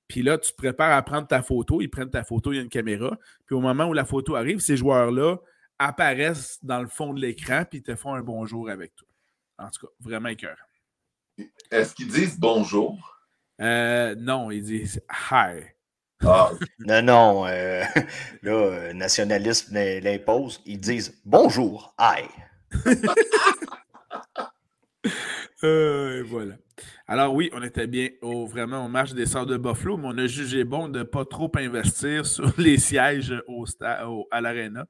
Puis 0.08 0.22
là, 0.22 0.38
tu 0.38 0.52
te 0.52 0.58
prépares 0.58 0.96
à 0.96 1.02
prendre 1.02 1.28
ta 1.28 1.42
photo. 1.42 1.82
Ils 1.82 1.90
prennent 1.90 2.12
ta 2.12 2.24
photo, 2.24 2.52
il 2.52 2.58
y 2.58 2.60
a 2.60 2.62
une 2.62 2.70
caméra. 2.70 3.18
Puis 3.48 3.56
au 3.56 3.62
moment 3.62 3.86
où 3.86 3.94
la 3.94 4.06
photo 4.06 4.36
arrive, 4.36 4.60
ces 4.60 4.78
joueurs-là 4.78 5.38
apparaissent 5.80 6.60
dans 6.62 6.82
le 6.82 6.88
fond 6.88 7.14
de 7.14 7.20
l'écran 7.20 7.64
puis 7.68 7.82
te 7.82 7.96
font 7.96 8.14
un 8.14 8.22
bonjour 8.22 8.70
avec 8.70 8.96
toi. 8.96 9.08
En 9.62 9.69
tout 9.69 9.86
cas, 9.86 9.93
vraiment 10.00 10.30
écœur. 10.30 10.58
Est-ce 11.69 11.95
qu'ils 11.95 12.08
disent 12.08 12.39
bonjour? 12.39 12.97
Euh, 13.62 14.15
non, 14.15 14.52
ils 14.52 14.63
disent 14.63 15.02
hi. 15.32 15.62
Ah. 16.24 16.52
non, 16.80 17.02
non. 17.02 17.47
Euh, 17.47 17.84
là, 18.43 18.93
nationalisme 18.93 19.74
l'impose. 19.76 20.62
Ils 20.65 20.80
disent 20.80 21.19
bonjour, 21.26 21.95
hi. 22.00 22.24
Euh, 25.63 26.24
voilà. 26.26 26.56
Alors 27.08 27.36
oui, 27.36 27.52
on 27.54 27.62
était 27.62 27.86
bien 27.86 28.10
au, 28.24 28.47
vraiment 28.47 28.84
au 28.84 28.88
match 28.88 29.13
des 29.13 29.28
Sorts 29.28 29.45
de 29.45 29.58
Buffalo, 29.58 29.95
mais 29.95 30.08
on 30.08 30.17
a 30.17 30.26
jugé 30.26 30.63
bon 30.63 30.88
de 30.88 31.00
ne 31.00 31.04
pas 31.04 31.24
trop 31.24 31.52
investir 31.56 32.26
sur 32.26 32.52
les 32.58 32.80
sièges 32.80 33.32
au, 33.47 33.65
à 34.32 34.41
l'Arena. 34.41 34.86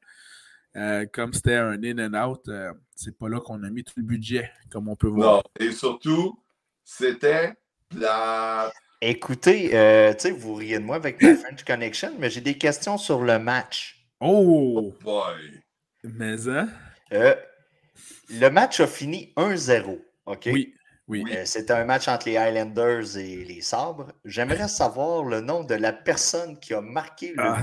Euh, 0.78 1.06
comme 1.12 1.34
c'était 1.34 1.56
un 1.56 1.84
in 1.84 2.00
and 2.00 2.30
out, 2.30 2.48
euh, 2.48 2.72
c'est 2.96 3.18
pas 3.18 3.28
là 3.28 3.40
qu'on 3.42 3.62
a 3.64 3.70
mis 3.70 3.84
tout 3.84 3.94
le 3.98 4.04
budget, 4.04 4.50
comme 4.72 4.88
on 4.88 4.96
peut 4.96 5.10
voir. 5.10 5.38
Non, 5.38 5.44
et 5.60 5.72
surtout, 5.72 6.42
c'était 6.84 7.54
la. 7.98 8.72
Écoutez, 9.02 9.76
euh, 9.76 10.14
tu 10.14 10.20
sais, 10.20 10.32
vous 10.32 10.54
riez 10.54 10.80
de 10.80 10.84
moi 10.84 10.96
avec 10.96 11.22
la 11.22 11.36
French 11.38 11.66
Connection, 11.66 12.14
mais 12.20 12.30
j'ai 12.30 12.42
des 12.42 12.58
questions 12.58 12.98
sur 12.98 13.22
le 13.22 13.38
match. 13.38 14.08
Oh! 14.22 14.76
oh 14.78 15.04
boy! 15.04 15.62
Mais 16.04 16.48
hein? 16.48 16.70
le 17.12 18.50
match 18.50 18.80
a 18.80 18.88
fini 18.88 19.34
1-0. 19.36 20.00
OK? 20.26 20.50
Oui. 20.54 20.74
Oui. 21.08 21.26
C'était 21.44 21.74
un 21.74 21.84
match 21.84 22.08
entre 22.08 22.30
les 22.30 22.38
Highlanders 22.38 23.18
et 23.18 23.44
les 23.44 23.60
Sabres. 23.60 24.14
J'aimerais 24.24 24.70
savoir 24.70 25.26
le 25.26 25.42
nom 25.42 25.66
de 25.66 25.76
la 25.76 25.92
personne 25.92 26.58
qui 26.58 26.74
a 26.74 26.80
marqué 26.80 27.34
le 27.34 27.44
ah, 27.44 27.62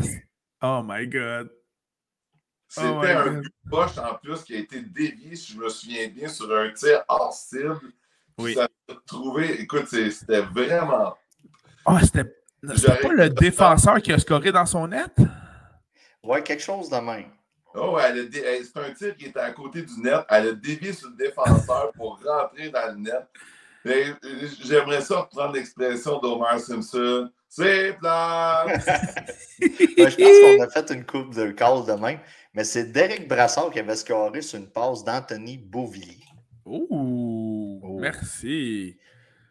Oh 0.60 0.82
my 0.84 1.06
God. 1.06 1.48
C'était 2.68 2.86
oh 2.86 3.02
un 3.02 3.42
poche 3.70 3.96
en 3.96 4.14
plus 4.16 4.42
qui 4.42 4.54
a 4.54 4.58
été 4.58 4.82
dévié, 4.82 5.34
si 5.34 5.54
je 5.54 5.58
me 5.58 5.68
souviens 5.70 6.08
bien, 6.08 6.28
sur 6.28 6.54
un 6.54 6.70
tir 6.70 7.02
hors 7.08 7.32
cible. 7.32 7.80
Oui. 8.36 8.54
Ça 8.54 8.64
a 8.64 8.94
trouvé, 9.06 9.60
écoute, 9.62 9.86
c'était 9.88 10.42
vraiment. 10.42 11.16
Ah, 11.86 12.00
c'était 12.02 12.24
pas 12.24 13.08
le 13.08 13.30
défenseur 13.30 14.02
qui 14.02 14.12
a 14.12 14.18
scoré 14.18 14.52
dans 14.52 14.66
son 14.66 14.86
net? 14.86 15.16
Ouais, 16.22 16.42
quelque 16.42 16.62
chose 16.62 16.90
de 16.90 16.96
même. 16.96 17.30
Oh, 17.74 17.98
c'est 17.98 18.76
un 18.76 18.92
tir 18.92 19.16
qui 19.16 19.26
était 19.26 19.40
à 19.40 19.50
côté 19.52 19.82
du 19.82 20.00
net. 20.00 20.24
Elle 20.28 20.48
a 20.48 20.52
dévié 20.52 20.92
sur 20.92 21.08
le 21.08 21.16
défenseur 21.16 21.90
pour 21.96 22.20
rentrer 22.22 22.68
dans 22.68 22.92
le 22.92 22.98
net. 22.98 23.26
J'aimerais 24.62 25.00
ça 25.00 25.20
reprendre 25.20 25.54
l'expression 25.54 26.18
d'Omar 26.18 26.58
Simpson. 26.60 27.30
C'est 27.48 27.94
plat! 27.98 28.66
je 29.60 30.04
pense 30.04 30.16
qu'on 30.16 30.62
a 30.62 30.68
fait 30.68 30.94
une 30.94 31.04
coupe 31.04 31.34
de 31.34 31.50
calls 31.52 31.86
de 31.86 31.92
même. 31.92 32.18
Mais 32.54 32.64
c'est 32.64 32.92
Derek 32.92 33.28
Brassard 33.28 33.70
qui 33.70 33.78
avait 33.78 33.96
scoré 33.96 34.42
sur 34.42 34.58
une 34.58 34.68
passe 34.68 35.04
d'Anthony 35.04 35.58
Beauvillier. 35.58 36.24
Ouh, 36.64 37.80
oh. 37.82 37.98
merci. 38.00 38.96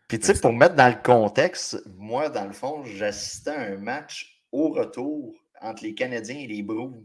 Puis, 0.07 0.19
tu 0.19 0.25
sais, 0.25 0.39
pour 0.39 0.53
mettre 0.53 0.75
dans 0.75 0.87
le 0.87 1.01
contexte, 1.01 1.83
moi, 1.97 2.29
dans 2.29 2.45
le 2.45 2.53
fond, 2.53 2.83
j'assistais 2.85 3.51
à 3.51 3.61
un 3.61 3.77
match 3.77 4.41
au 4.51 4.69
retour 4.69 5.33
entre 5.61 5.83
les 5.83 5.93
Canadiens 5.93 6.37
et 6.37 6.47
les 6.47 6.63
Bruins. 6.63 7.03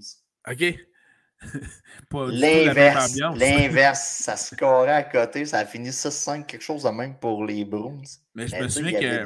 OK. 0.48 0.74
L'inverse, 2.12 3.18
l'inverse, 3.34 4.00
ça 4.20 4.36
scorait 4.36 4.92
à 4.92 5.02
côté, 5.02 5.44
ça 5.44 5.58
a 5.58 5.64
fini 5.66 5.88
6-5, 5.88 6.46
quelque 6.46 6.62
chose 6.62 6.84
de 6.84 6.90
même 6.90 7.18
pour 7.18 7.44
les 7.44 7.64
Bruins. 7.64 8.02
Mais 8.36 8.46
je 8.46 8.54
me 8.54 8.68
souviens 8.68 9.00
que 9.00 9.24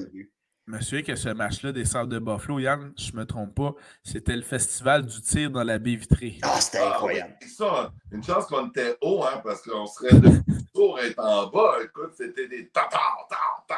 me 0.67 1.03
que 1.03 1.15
ce 1.15 1.29
match-là 1.29 1.73
des 1.73 1.85
Sables 1.85 2.11
de 2.11 2.19
Buffalo, 2.19 2.59
Yann, 2.59 2.93
je 2.97 3.13
ne 3.13 3.19
me 3.19 3.25
trompe 3.25 3.55
pas, 3.55 3.75
c'était 4.03 4.35
le 4.35 4.43
festival 4.43 5.07
du 5.07 5.21
tir 5.21 5.51
dans 5.51 5.63
la 5.63 5.79
baie 5.79 5.95
vitrée. 5.95 6.39
Ah, 6.43 6.61
c'était 6.61 6.79
ah, 6.79 6.95
incroyable. 6.95 7.37
ça, 7.47 7.93
une 8.11 8.23
chance 8.23 8.47
qu'on 8.47 8.69
était 8.69 8.97
haut, 9.01 9.23
hein, 9.25 9.41
parce 9.45 9.63
qu'on 9.63 9.87
serait 9.87 10.19
de 10.19 10.31
tour 10.75 10.99
être 10.99 11.19
en 11.19 11.47
bas. 11.47 11.77
Écoute, 11.85 12.13
c'était 12.17 12.49
des 12.49 12.69
ta 12.69 12.83
ta 12.91 12.99
ta 13.29 13.37
ta. 13.69 13.77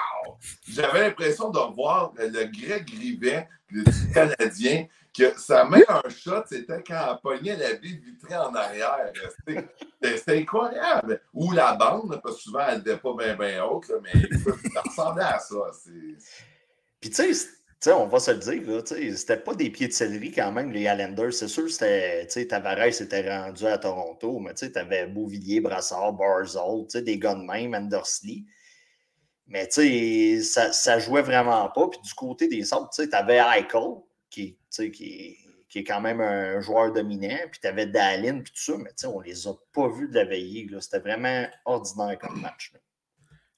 J'avais 0.66 1.08
l'impression 1.08 1.50
de 1.50 1.74
voir 1.74 2.12
le 2.16 2.28
Greg 2.28 2.88
Rivet, 2.88 3.48
le 3.70 3.84
Canadien, 4.14 4.86
que 5.16 5.38
sa 5.38 5.64
meilleure 5.64 6.08
shot, 6.10 6.44
c'était 6.46 6.82
quand 6.82 7.06
elle 7.10 7.20
pognait 7.20 7.56
la 7.56 7.74
baie 7.74 8.00
vitrée 8.02 8.36
en 8.36 8.54
arrière. 8.54 9.12
C'était 9.46 10.40
incroyable. 10.40 11.20
Ou 11.34 11.52
la 11.52 11.74
bande, 11.74 12.18
parce 12.22 12.36
que 12.36 12.42
souvent, 12.42 12.66
elle 12.68 12.78
n'était 12.78 12.96
pas 12.96 13.14
bien 13.14 13.36
ben 13.36 13.62
haute, 13.62 13.90
mais 14.02 14.22
ça 14.72 14.80
ressemblait 14.80 15.24
à 15.24 15.38
ça. 15.38 15.56
Puis 17.00 17.10
tu 17.10 17.34
sais, 17.34 17.92
on 17.92 18.08
va 18.08 18.18
se 18.18 18.32
le 18.32 18.38
dire, 18.38 18.82
c'était 19.16 19.36
pas 19.36 19.54
des 19.54 19.70
pieds 19.70 19.86
de 19.86 19.92
céleri 19.92 20.32
quand 20.32 20.50
même, 20.50 20.72
les 20.72 20.82
Islanders. 20.82 21.32
C'est 21.32 21.48
sûr, 21.48 21.70
c'était, 21.70 22.26
tu 22.26 22.32
sais, 22.32 22.48
Tavares 22.48 23.00
était 23.00 23.38
rendu 23.38 23.66
à 23.66 23.78
Toronto, 23.78 24.40
mais 24.40 24.54
tu 24.54 24.66
sais, 24.66 24.72
t'avais 24.72 25.06
Beauvillier, 25.06 25.60
Brassard, 25.60 26.12
Barzol, 26.12 26.86
tu 26.86 26.98
sais, 26.98 27.02
des 27.02 27.18
gars 27.18 27.34
de 27.34 27.42
même, 27.42 27.74
Andersley. 27.74 28.44
Mais 29.46 29.66
tu 29.68 29.74
sais, 29.74 30.42
ça, 30.42 30.72
ça 30.72 30.98
jouait 30.98 31.22
vraiment 31.22 31.68
pas. 31.70 31.88
Puis 31.88 32.00
du 32.00 32.12
côté 32.14 32.48
des 32.48 32.64
Sabres, 32.64 32.90
tu 32.92 33.02
sais, 33.02 33.08
t'avais 33.08 33.38
Eichel, 33.38 34.02
qui, 34.28 34.58
qui, 34.70 35.38
qui 35.68 35.78
est 35.78 35.84
quand 35.84 36.00
même 36.00 36.20
un 36.20 36.60
joueur 36.60 36.92
dominant, 36.92 37.38
puis 37.50 37.60
t'avais 37.60 37.86
Dallin, 37.86 38.40
puis 38.40 38.52
tout 38.52 38.72
ça, 38.72 38.76
mais 38.76 38.90
tu 38.90 38.96
sais, 38.96 39.06
on 39.06 39.20
les 39.20 39.46
a 39.46 39.52
pas 39.72 39.88
vus 39.88 40.08
de 40.08 40.14
la 40.14 40.24
veillée. 40.24 40.68
C'était 40.80 40.98
vraiment 40.98 41.46
ordinaire 41.64 42.18
comme 42.18 42.40
match. 42.40 42.72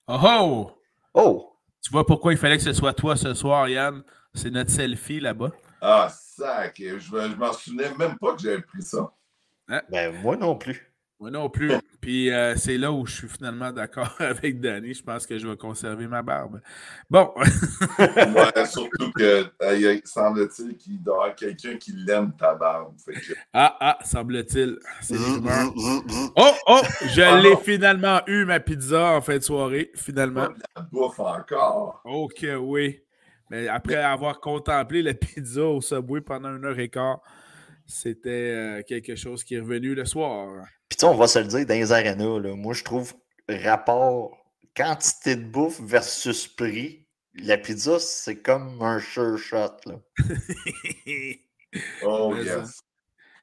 Oh 0.06 0.18
oh! 0.22 0.70
Oh! 1.14 1.56
Tu 1.82 1.90
vois 1.90 2.06
pourquoi 2.06 2.32
il 2.32 2.38
fallait 2.38 2.56
que 2.56 2.62
ce 2.62 2.72
soit 2.72 2.92
toi 2.92 3.16
ce 3.16 3.34
soir, 3.34 3.68
Yann? 3.68 4.02
C'est 4.34 4.50
notre 4.50 4.70
selfie 4.70 5.20
là-bas. 5.20 5.50
Ah, 5.80 6.08
sac! 6.12 6.74
Je, 6.78 6.98
je 6.98 7.36
m'en 7.36 7.52
souvenais 7.52 7.90
même 7.98 8.16
pas 8.18 8.34
que 8.34 8.42
j'avais 8.42 8.62
pris 8.62 8.82
ça. 8.82 9.12
Hein? 9.68 9.82
Ben, 9.88 10.14
moi 10.20 10.36
non 10.36 10.56
plus. 10.56 10.92
Moi 11.18 11.30
non 11.30 11.48
plus. 11.48 11.72
Puis 12.00 12.30
euh, 12.30 12.54
c'est 12.56 12.78
là 12.78 12.90
où 12.90 13.04
je 13.04 13.14
suis 13.14 13.28
finalement 13.28 13.72
d'accord 13.72 14.14
avec 14.18 14.60
Danny. 14.60 14.94
Je 14.94 15.02
pense 15.02 15.26
que 15.26 15.38
je 15.38 15.46
vais 15.46 15.56
conserver 15.56 16.06
ma 16.06 16.22
barbe. 16.22 16.60
Bon. 17.08 17.32
ouais, 17.98 18.66
surtout 18.66 19.12
que 19.12 19.46
semble-t-il 20.04 20.76
qu'il 20.76 21.02
doit 21.02 21.14
y 21.14 21.20
avoir 21.20 21.34
quelqu'un 21.36 21.76
qui 21.76 21.92
l'aime 21.92 22.32
ta 22.36 22.54
barbe. 22.54 22.94
Ah, 23.52 23.76
ah, 23.80 23.98
semble-t-il. 24.02 24.78
C'est 25.02 25.16
Oh, 26.36 26.52
oh, 26.66 26.80
je 27.08 27.22
ah, 27.22 27.40
l'ai 27.40 27.56
finalement 27.56 28.20
eu, 28.26 28.44
ma 28.44 28.60
pizza, 28.60 29.12
en 29.12 29.20
fin 29.20 29.36
de 29.36 29.42
soirée. 29.42 29.90
Finalement. 29.94 30.48
la 30.76 30.82
bouffe 30.90 31.20
encore. 31.20 32.00
Ok, 32.04 32.46
oui. 32.60 33.02
Mais 33.50 33.68
après 33.68 33.96
avoir 33.96 34.40
contemplé 34.40 35.02
la 35.02 35.12
pizza 35.12 35.64
au 35.64 35.80
Subway 35.80 36.20
pendant 36.20 36.54
une 36.56 36.64
heure 36.64 36.78
et 36.78 36.88
quart, 36.88 37.20
c'était 37.90 38.30
euh, 38.30 38.82
quelque 38.82 39.16
chose 39.16 39.44
qui 39.44 39.56
est 39.56 39.60
revenu 39.60 39.94
le 39.94 40.04
soir. 40.04 40.64
Puis 40.88 40.96
tu 40.96 41.04
on 41.04 41.14
va 41.14 41.26
se 41.26 41.38
le 41.38 41.46
dire, 41.46 41.66
dans 41.66 41.74
les 41.74 41.92
arénas, 41.92 42.38
là, 42.38 42.54
moi 42.54 42.72
je 42.72 42.84
trouve 42.84 43.12
rapport 43.48 44.36
quantité 44.76 45.36
de 45.36 45.44
bouffe 45.44 45.80
versus 45.80 46.46
prix, 46.46 47.06
la 47.34 47.58
pizza, 47.58 47.98
c'est 47.98 48.40
comme 48.40 48.80
un 48.82 49.00
sure 49.00 49.38
shot. 49.38 49.76
Là. 49.86 50.00
oh 52.02 52.34
yes. 52.36 52.80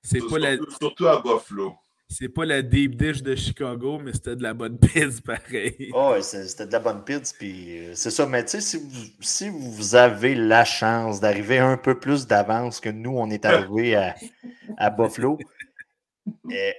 C'est 0.02 0.22
pas 0.30 0.40
la... 0.40 0.58
surtout 0.80 1.08
à 1.08 1.22
Buffalo. 1.22 1.76
C'est 2.10 2.30
pas 2.30 2.46
la 2.46 2.62
deep 2.62 2.96
dish 2.96 3.22
de 3.22 3.36
Chicago, 3.36 4.00
mais 4.00 4.14
c'était 4.14 4.36
de 4.36 4.44
la 4.44 4.54
bonne 4.54 4.80
pizza 4.80 5.22
pareil. 5.26 5.92
Oh, 5.94 6.16
c'était 6.22 6.66
de 6.66 6.72
la 6.72 6.80
bonne 6.80 7.04
pizza, 7.04 7.36
puis 7.38 7.80
euh, 7.80 7.92
c'est 7.96 8.12
ça. 8.12 8.26
Mais 8.26 8.44
tu 8.46 8.52
sais, 8.52 8.62
si 8.62 8.78
vous, 8.78 9.06
si 9.20 9.50
vous 9.50 9.96
avez 9.96 10.34
la 10.34 10.64
chance 10.64 11.20
d'arriver 11.20 11.60
un 11.60 11.78
peu 11.78 12.00
plus 12.00 12.26
d'avance 12.26 12.80
que 12.80 12.90
nous, 12.90 13.18
on 13.18 13.30
est 13.30 13.44
arrivé 13.46 13.96
à, 13.96 14.16
à 14.78 14.90
Buffalo, 14.90 15.38
eh, 16.50 16.74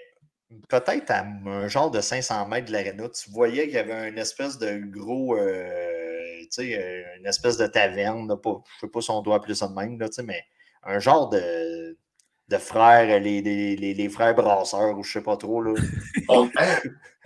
peut-être 0.69 1.11
à 1.11 1.25
un 1.25 1.69
genre 1.69 1.91
de 1.91 2.01
500 2.01 2.49
mètres 2.49 2.69
de 2.69 2.73
l'aréna, 2.73 3.09
tu 3.11 3.31
voyais 3.31 3.64
qu'il 3.64 3.75
y 3.75 3.79
avait 3.79 4.09
une 4.09 4.19
espèce 4.19 4.59
de 4.59 4.79
gros, 4.79 5.37
euh, 5.37 6.41
tu 6.43 6.47
sais, 6.51 6.79
euh, 6.79 7.19
une 7.19 7.27
espèce 7.27 7.59
de 7.59 7.67
taverne, 7.67 8.27
là, 8.29 8.37
pas, 8.37 8.62
je 8.77 8.87
sais 8.87 8.91
pas 8.91 9.01
si 9.01 9.11
on 9.11 9.21
doit 9.21 9.37
appeler 9.37 9.55
ça 9.55 9.69
de 9.69 9.75
même, 9.75 9.99
là, 9.99 10.09
mais 10.25 10.43
un 10.85 10.99
genre 10.99 11.29
de, 11.29 11.99
de 12.48 12.56
frères, 12.56 13.20
les, 13.20 13.42
les, 13.42 13.76
les, 13.76 14.08
frères 14.08 14.34
brasseurs, 14.34 14.98
ou 14.98 15.02
je 15.02 15.12
sais 15.12 15.22
pas 15.22 15.37
trop. 15.37 15.62
Là. 15.62 15.74
on, 16.28 16.50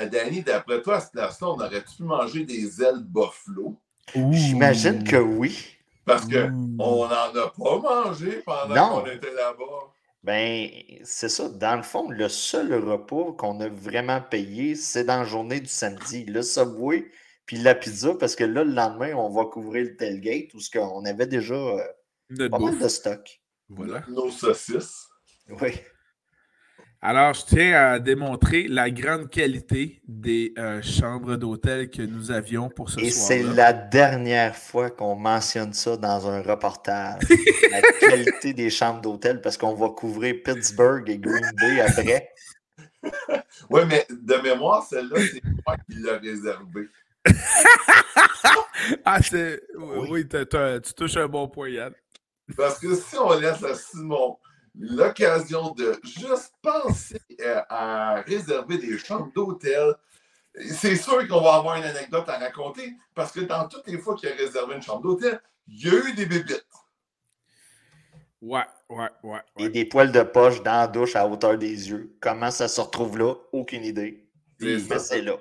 Danny, 0.07 0.43
d'après 0.43 0.83
toi, 0.83 0.97
à 0.97 1.01
cette 1.01 1.13
place-là, 1.13 1.49
on 1.49 1.61
aurait-tu 1.61 1.97
pu 1.97 2.03
manger 2.03 2.45
des 2.45 2.83
ailes 2.83 3.05
buffalo? 3.05 3.79
J'imagine 4.15 5.05
que 5.05 5.17
oui. 5.17 5.77
Parce 6.05 6.25
qu'on 6.25 6.51
n'en 6.51 7.11
a 7.11 7.53
pas 7.57 7.79
mangé 7.79 8.43
pendant 8.45 9.03
qu'on 9.03 9.07
était 9.07 9.33
là-bas. 9.33 9.93
Ben, 10.25 10.69
c'est 11.05 11.29
ça. 11.29 11.49
Dans 11.49 11.77
le 11.77 11.83
fond, 11.83 12.11
le 12.11 12.29
seul 12.29 12.75
repas 12.75 13.33
qu'on 13.33 13.61
a 13.61 13.69
vraiment 13.69 14.21
payé, 14.21 14.75
c'est 14.75 15.05
dans 15.05 15.21
la 15.21 15.25
journée 15.25 15.61
du 15.61 15.69
samedi. 15.69 16.25
Le 16.25 16.43
Subway, 16.43 17.07
puis 17.47 17.59
la 17.59 17.75
pizza, 17.75 18.15
parce 18.19 18.37
que 18.37 18.45
là, 18.45 18.65
le 18.65 18.73
lendemain, 18.73 19.15
on 19.15 19.31
va 19.31 19.45
couvrir 19.47 19.85
le 19.85 19.97
tailgate, 19.97 20.55
où 20.55 20.59
on 20.79 21.05
avait 21.05 21.27
déjà 21.27 21.55
euh, 21.55 22.49
pas 22.49 22.59
mal 22.59 22.79
de 22.79 22.89
stock. 22.89 23.41
Voilà. 23.69 24.05
Nos 24.09 24.31
saucisses. 24.31 25.09
Oui. 25.51 25.81
Alors, 27.05 27.35
je 27.35 27.45
tiens 27.45 27.75
à 27.75 27.99
démontrer 27.99 28.69
la 28.69 28.89
grande 28.89 29.29
qualité 29.29 30.01
des 30.07 30.55
euh, 30.57 30.81
chambres 30.83 31.35
d'hôtel 31.35 31.91
que 31.91 32.03
nous 32.03 32.31
avions 32.31 32.69
pour 32.69 32.91
ce 32.91 33.01
soir. 33.01 33.07
Et 33.07 33.11
c'est 33.11 33.43
la 33.43 33.73
dernière 33.73 34.55
fois 34.55 34.89
qu'on 34.89 35.17
mentionne 35.17 35.73
ça 35.73 35.97
dans 35.97 36.29
un 36.29 36.43
reportage. 36.43 37.25
la 37.73 37.83
qualité 37.83 38.53
des 38.53 38.71
chambres 38.71 39.01
d'hôtel, 39.01 39.41
parce 39.41 39.57
qu'on 39.57 39.75
va 39.75 39.89
couvrir 39.89 40.37
Pittsburgh 40.45 41.11
et 41.11 41.19
Green 41.19 41.51
Bay 41.61 41.81
après. 41.81 42.31
oui, 43.71 43.81
mais 43.89 44.07
de 44.09 44.37
mémoire, 44.37 44.87
celle-là, 44.87 45.19
c'est 45.21 45.43
moi 45.67 45.77
qui 45.79 45.97
l'ai 45.97 46.31
réservée. 46.31 46.89
ah, 49.05 49.21
c'est. 49.21 49.61
Oui, 50.09 50.25
tu 50.29 50.95
touches 50.95 51.17
un 51.17 51.27
bon 51.27 51.49
point, 51.49 51.69
Yann. 51.69 51.93
Parce 52.57 52.79
que 52.79 52.95
si 52.95 53.17
on 53.17 53.37
laisse 53.41 53.63
à 53.65 53.75
Simon 53.75 54.39
l'occasion 54.79 55.71
de 55.71 55.99
juste 56.03 56.53
penser 56.63 57.21
euh, 57.41 57.61
à 57.69 58.23
réserver 58.23 58.79
des 58.79 58.99
chambres 58.99 59.33
d'hôtel. 59.35 59.95
C'est 60.71 60.97
sûr 60.97 61.27
qu'on 61.29 61.41
va 61.41 61.55
avoir 61.55 61.77
une 61.77 61.85
anecdote 61.85 62.29
à 62.29 62.39
raconter 62.39 62.95
parce 63.15 63.33
que 63.33 63.41
dans 63.41 63.69
toutes 63.69 63.87
les 63.87 63.99
fois 63.99 64.15
qu'il 64.15 64.29
a 64.29 64.35
réservé 64.35 64.75
une 64.77 64.83
chambre 64.83 65.03
d'hôtel, 65.03 65.41
il 65.69 65.87
y 65.87 65.89
a 65.89 65.95
eu 65.95 66.13
des 66.15 66.27
bébites. 66.27 66.67
Ouais, 68.41 68.65
ouais, 68.89 69.09
ouais, 69.23 69.41
Et 69.57 69.69
des 69.69 69.85
poils 69.85 70.11
de 70.11 70.23
poche 70.23 70.63
dans 70.63 70.73
la 70.73 70.89
douche 70.89 71.15
à 71.15 71.27
hauteur 71.27 71.57
des 71.57 71.91
yeux. 71.91 72.17
Comment 72.21 72.51
ça 72.51 72.67
se 72.67 72.81
retrouve 72.81 73.17
là? 73.19 73.35
Aucune 73.53 73.85
idée. 73.85 74.27
Mais 74.61 74.79
c'est 74.99 75.23
là. 75.23 75.37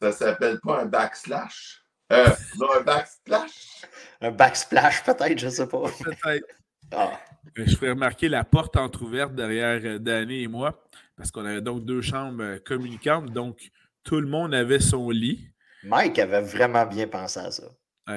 Ça 0.00 0.12
s'appelle 0.12 0.60
pas 0.60 0.82
un 0.82 0.86
backslash? 0.86 1.84
Euh, 2.12 2.28
non, 2.58 2.70
un 2.72 2.82
backsplash? 2.82 3.82
un 4.20 4.30
backsplash, 4.30 5.02
peut-être, 5.04 5.38
je 5.38 5.48
sais 5.48 5.66
pas. 5.66 5.82
Peut-être. 6.02 6.46
Ah. 6.92 7.18
Euh, 7.58 7.64
je 7.66 7.76
ferais 7.76 7.90
remarquer 7.90 8.28
la 8.28 8.44
porte 8.44 8.76
entrouverte 8.76 9.34
derrière 9.34 9.80
euh, 9.84 9.98
Danny 9.98 10.42
et 10.42 10.48
moi, 10.48 10.82
parce 11.16 11.30
qu'on 11.30 11.44
avait 11.44 11.60
donc 11.60 11.84
deux 11.84 12.00
chambres 12.00 12.42
euh, 12.42 12.58
communicantes, 12.58 13.32
donc 13.32 13.70
tout 14.02 14.20
le 14.20 14.26
monde 14.26 14.54
avait 14.54 14.80
son 14.80 15.10
lit. 15.10 15.48
Mike 15.84 16.18
avait 16.18 16.42
vraiment 16.42 16.86
bien 16.86 17.06
pensé 17.06 17.40
à 17.40 17.50
ça. 17.50 17.64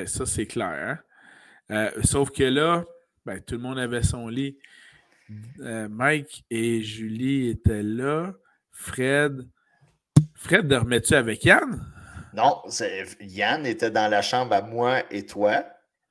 ça, 0.05 0.25
c'est 0.25 0.45
clair. 0.45 0.99
Hein. 1.69 1.89
sauf 2.03 2.31
que 2.31 2.43
là, 2.43 2.85
ben, 3.25 3.41
tout 3.41 3.55
le 3.55 3.61
monde 3.61 3.77
avait 3.77 4.03
son 4.03 4.29
lit. 4.29 4.57
Mike 5.59 6.45
et 6.49 6.81
Julie 6.81 7.49
étaient 7.49 7.83
là. 7.83 8.33
Fred. 8.71 9.45
Fred, 10.35 10.67
dormais-tu 10.67 11.13
avec 11.13 11.43
Yann? 11.43 11.85
Non, 12.33 12.61
Yann 13.19 13.65
était 13.65 13.91
dans 13.91 14.09
la 14.09 14.21
chambre 14.21 14.53
à 14.53 14.61
moi 14.61 15.03
et 15.11 15.25
toi 15.25 15.65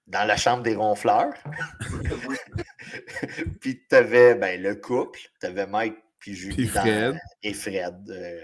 dans 0.07 0.25
la 0.25 0.37
chambre 0.37 0.63
des 0.63 0.75
ronfleurs. 0.75 1.33
puis 3.61 3.83
tu 3.89 3.95
avais 3.95 4.35
ben, 4.35 4.61
le 4.61 4.75
couple, 4.75 5.21
tu 5.41 5.47
avais 5.47 5.67
Mike 5.67 5.97
puis 6.19 6.35
Julie 6.35 6.67
Fred. 6.67 7.19
et 7.43 7.53
Fred. 7.53 8.11
Euh, 8.11 8.43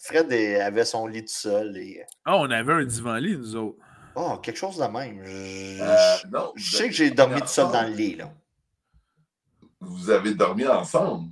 Fred 0.00 0.32
avait 0.32 0.84
son 0.84 1.06
lit 1.06 1.24
tout 1.24 1.32
seul. 1.32 1.76
Et... 1.76 2.04
Ah, 2.24 2.36
on 2.36 2.50
avait 2.50 2.72
un 2.72 2.84
divan-lit, 2.84 3.36
nous 3.36 3.56
autres. 3.56 3.78
Oh, 4.14 4.36
quelque 4.38 4.56
chose 4.56 4.76
de 4.78 4.84
même. 4.84 5.24
Je, 5.24 5.80
euh, 5.80 6.46
sais 6.56 6.88
que 6.88 6.94
j'ai 6.94 7.10
dormi 7.10 7.40
tout 7.40 7.46
seul 7.46 7.70
dans 7.70 7.88
le 7.88 7.94
lit. 7.94 8.16
Là. 8.16 8.32
Vous 9.80 10.10
avez 10.10 10.34
dormi 10.34 10.66
ensemble? 10.66 11.30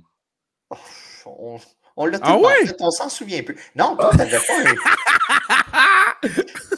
Oh, 1.25 1.59
on, 1.97 2.05
l'a 2.05 2.19
ah 2.21 2.37
ouais? 2.37 2.75
on 2.79 2.91
s'en 2.91 3.09
souvient 3.09 3.43
plus. 3.43 3.57
Non, 3.75 3.97
toi, 3.97 4.11
t'avais 4.15 4.37
pas 4.37 4.53
un... 4.63 6.29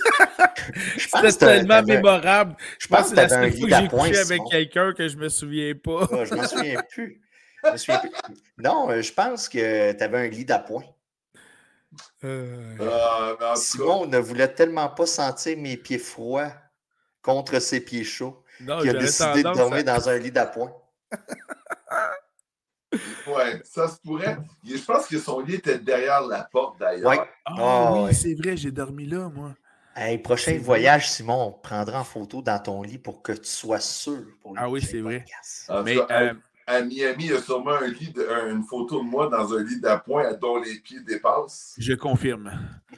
C'était 0.97 1.31
tellement 1.31 1.83
mémorable. 1.83 2.55
Je 2.79 2.87
pense 2.87 3.03
que 3.03 3.09
c'est 3.09 3.15
la 3.15 3.29
seule 3.29 3.51
fois 3.51 3.69
que 3.69 3.75
j'ai 3.75 3.87
couché 3.87 4.17
avec 4.17 4.41
quelqu'un 4.49 4.93
que 4.93 5.07
je 5.07 5.17
me 5.17 5.29
souviens 5.29 5.73
pas. 5.75 6.07
Ah, 6.11 6.25
je 6.25 6.33
ne 6.33 6.41
me 6.41 6.47
souviens 6.47 6.83
plus. 6.89 7.21
Non, 8.57 8.89
euh, 8.89 9.01
je 9.01 9.13
pense 9.13 9.49
que 9.49 9.91
tu 9.91 10.03
avais 10.03 10.27
un 10.27 10.29
lit 10.29 10.45
d'appoint. 10.45 10.83
Euh... 12.23 12.75
Ah, 12.79 13.55
Simon 13.55 14.05
ne 14.05 14.17
voulait 14.17 14.53
tellement 14.53 14.89
pas 14.89 15.05
sentir 15.05 15.57
mes 15.57 15.75
pieds 15.75 15.97
froids 15.97 16.53
contre 17.21 17.59
ses 17.59 17.81
pieds 17.81 18.03
chauds 18.03 18.43
qu'il 18.57 18.89
a 18.89 18.93
décidé 18.93 19.43
de 19.43 19.53
dormir 19.53 19.83
dans 19.83 20.07
un 20.09 20.17
lit 20.17 20.31
d'appoint. 20.31 20.73
Ouais, 23.27 23.61
ça 23.63 23.87
se 23.87 23.97
pourrait. 23.99 24.37
Je 24.65 24.83
pense 24.83 25.07
que 25.07 25.19
son 25.19 25.39
lit 25.41 25.55
était 25.55 25.79
derrière 25.79 26.21
la 26.21 26.43
porte 26.43 26.79
d'ailleurs. 26.79 27.27
Ah, 27.45 27.55
ah 27.57 27.93
oui, 28.03 28.15
c'est 28.15 28.33
vrai, 28.33 28.57
j'ai 28.57 28.71
dormi 28.71 29.05
là, 29.05 29.29
moi. 29.29 29.53
Hey, 30.01 30.17
prochain 30.17 30.57
voyage, 30.59 31.09
Simon, 31.09 31.47
on 31.47 31.51
prendra 31.51 31.99
en 31.99 32.03
photo 32.05 32.41
dans 32.41 32.57
ton 32.57 32.81
lit 32.83 32.97
pour 32.97 33.21
que 33.21 33.33
tu 33.33 33.49
sois 33.49 33.81
sûr. 33.81 34.23
Pour 34.41 34.53
ah 34.55 34.69
oui, 34.69 34.81
c'est 34.81 35.01
vrai. 35.01 35.25
Mais, 35.83 35.97
euh, 35.97 36.33
à, 36.65 36.81
Miami, 36.83 37.25
il 37.25 37.31
y 37.31 37.33
a 37.33 37.41
sûrement 37.41 37.73
un 37.73 37.87
lit 37.87 38.13
une 38.49 38.63
photo 38.63 38.99
de 38.99 39.05
moi 39.05 39.27
dans 39.27 39.53
un 39.53 39.61
lit 39.61 39.81
d'appoint 39.81 40.33
dont 40.35 40.57
les 40.61 40.79
pieds 40.79 41.01
dépassent. 41.01 41.75
Je 41.77 41.93
confirme. 41.95 42.49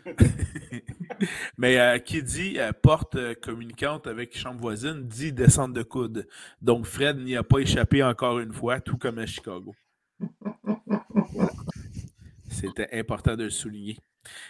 Mais 1.58 1.80
euh, 1.80 1.98
qui 1.98 2.22
dit 2.22 2.60
euh, 2.60 2.72
porte 2.72 3.18
communicante 3.42 4.06
avec 4.06 4.38
chambre 4.38 4.62
voisine 4.62 5.08
dit 5.08 5.34
descente 5.34 5.74
de 5.74 5.82
coude. 5.82 6.28
Donc 6.62 6.86
Fred 6.86 7.18
n'y 7.18 7.36
a 7.36 7.42
pas 7.42 7.58
échappé 7.58 8.04
encore 8.04 8.38
une 8.38 8.54
fois, 8.54 8.80
tout 8.80 9.00
comme 9.00 9.18
à 9.18 9.26
Chicago. 9.26 9.74
C'était 12.52 12.90
important 12.94 13.36
de 13.36 13.46
le 13.46 13.50
souligner. 13.50 13.98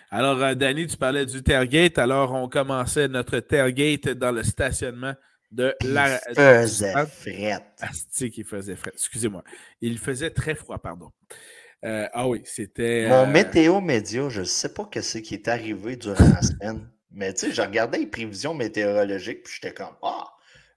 Alors, 0.09 0.41
euh, 0.41 0.55
Danny, 0.55 0.87
tu 0.87 0.97
parlais 0.97 1.25
du 1.25 1.43
Tailgate. 1.43 1.97
Alors, 1.97 2.33
on 2.33 2.47
commençait 2.49 3.07
notre 3.07 3.39
Tailgate 3.39 4.09
dans 4.09 4.31
le 4.31 4.43
stationnement 4.43 5.13
de 5.51 5.75
la. 5.83 6.19
Il 6.29 6.35
faisait 6.35 6.93
fret. 7.05 7.65
Asti 7.79 8.29
qui 8.31 8.43
faisait 8.43 8.75
fret. 8.75 8.91
Excusez-moi. 8.93 9.43
Il 9.81 9.97
faisait 9.97 10.31
très 10.31 10.55
froid, 10.55 10.77
pardon. 10.77 11.11
Euh, 11.83 12.07
ah 12.13 12.27
oui, 12.27 12.41
c'était. 12.45 13.07
Mon 13.09 13.23
euh, 13.23 13.25
météo 13.25 13.81
média, 13.81 14.29
je 14.29 14.41
ne 14.41 14.45
sais 14.45 14.73
pas 14.73 14.89
ce 15.01 15.17
qui 15.17 15.33
est 15.33 15.47
arrivé 15.47 15.95
durant 15.95 16.29
la 16.29 16.41
semaine. 16.41 16.87
Mais 17.13 17.33
tu 17.33 17.47
sais, 17.47 17.51
je 17.51 17.61
regardais 17.61 17.97
les 17.99 18.07
prévisions 18.07 18.53
météorologiques, 18.53 19.43
puis 19.43 19.53
j'étais 19.55 19.73
comme 19.73 19.95
Ah, 20.01 20.27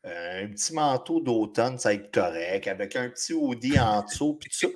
un 0.05 0.49
petit 0.49 0.75
manteau 0.75 1.21
d'automne, 1.21 1.79
ça 1.79 1.91
va 1.91 1.95
être 1.95 2.13
correct, 2.13 2.67
avec 2.67 2.97
un 2.97 3.09
petit 3.09 3.33
hoodie 3.33 3.79
en 3.79 4.03
dessous, 4.03 4.35
puis 4.35 4.51
tout 4.51 4.67
ça. 4.67 4.69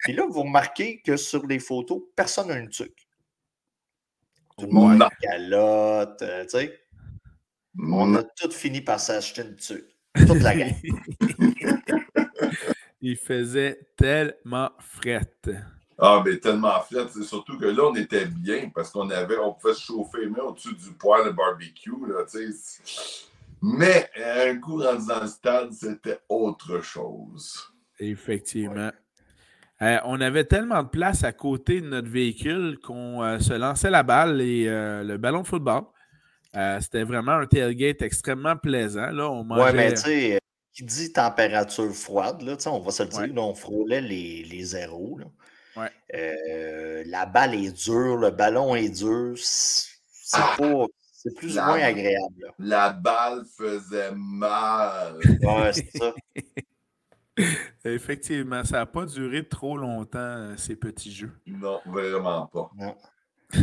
Puis 0.00 0.12
là, 0.12 0.26
vous 0.28 0.42
remarquez 0.42 1.00
que 1.00 1.16
sur 1.16 1.46
les 1.46 1.58
photos, 1.58 2.02
personne 2.16 2.48
n'a 2.48 2.58
une 2.58 2.68
tuque. 2.68 3.03
Tout 4.58 4.66
le 4.66 4.72
monde 4.72 5.02
a 5.02 5.10
calotte, 5.20 6.22
euh, 6.22 6.44
tu 6.44 6.50
sais. 6.50 6.80
On 7.76 8.14
a 8.14 8.22
tout 8.22 8.50
fini 8.50 8.80
par 8.80 9.00
s'acheter 9.00 9.42
une 9.42 9.56
tuque. 9.56 9.88
Toute 10.14 10.42
la 10.42 10.54
gang. 10.54 10.74
Il 13.00 13.16
faisait 13.16 13.88
tellement 13.96 14.70
fret. 14.78 15.28
Ah, 15.98 16.22
mais 16.24 16.38
tellement 16.38 16.80
fret. 16.80 17.06
C'est 17.12 17.24
surtout 17.24 17.58
que 17.58 17.66
là, 17.66 17.82
on 17.84 17.94
était 17.96 18.26
bien 18.26 18.70
parce 18.74 18.90
qu'on 18.90 19.10
avait, 19.10 19.38
on 19.38 19.54
pouvait 19.54 19.74
se 19.74 19.82
chauffer 19.82 20.26
mais 20.28 20.40
au-dessus 20.40 20.74
du 20.74 20.92
poêle 20.92 21.26
de 21.26 21.30
barbecue, 21.30 22.06
là, 22.06 22.24
tu 22.30 22.52
sais. 22.52 23.24
Mais 23.60 24.08
un 24.16 24.56
coup 24.58 24.76
rendu 24.76 25.06
dans 25.06 25.20
le 25.20 25.26
stade, 25.26 25.72
c'était 25.72 26.20
autre 26.28 26.80
chose. 26.80 27.72
Effectivement. 27.98 28.92
Euh, 29.82 29.98
on 30.04 30.20
avait 30.20 30.44
tellement 30.44 30.82
de 30.82 30.88
place 30.88 31.24
à 31.24 31.32
côté 31.32 31.80
de 31.80 31.88
notre 31.88 32.08
véhicule 32.08 32.78
qu'on 32.78 33.22
euh, 33.22 33.40
se 33.40 33.52
lançait 33.52 33.90
la 33.90 34.04
balle 34.04 34.40
et 34.40 34.66
euh, 34.68 35.02
le 35.02 35.16
ballon 35.18 35.42
de 35.42 35.46
football. 35.46 35.82
C'était 36.80 37.02
vraiment 37.02 37.32
un 37.32 37.46
tailgate 37.46 38.02
extrêmement 38.02 38.56
plaisant. 38.56 39.10
Là, 39.10 39.28
on 39.28 39.42
mangeait... 39.42 39.72
mais 39.72 39.94
tu 39.94 40.02
sais, 40.02 40.38
qui 40.72 40.84
dit 40.84 41.12
température 41.12 41.92
froide, 41.92 42.42
là, 42.42 42.56
on 42.66 42.78
va 42.78 42.92
se 42.92 43.02
le 43.02 43.08
dire, 43.08 43.42
on 43.42 43.54
frôlait 43.54 44.00
les, 44.00 44.44
les 44.44 44.62
zéros. 44.62 45.18
la 45.76 47.26
balle 47.26 47.54
est 47.56 47.72
dure, 47.72 48.16
le 48.16 48.30
ballon 48.30 48.76
est 48.76 48.88
dur. 48.88 49.34
C'est 49.36 50.38
ah! 50.38 50.56
plus 51.36 51.58
ou 51.58 51.60
moins 51.60 51.82
agréable. 51.82 52.52
La 52.60 52.90
balle 52.90 53.42
faisait 53.58 54.12
mal. 54.14 55.16
Ouais, 55.42 55.72
c'est 55.72 55.90
ça. 55.98 56.14
Effectivement, 57.84 58.64
ça 58.64 58.78
n'a 58.78 58.86
pas 58.86 59.06
duré 59.06 59.46
trop 59.46 59.76
longtemps, 59.76 60.18
euh, 60.18 60.54
ces 60.56 60.76
petits 60.76 61.12
jeux. 61.12 61.32
Non, 61.46 61.80
vraiment 61.86 62.46
pas. 62.46 62.70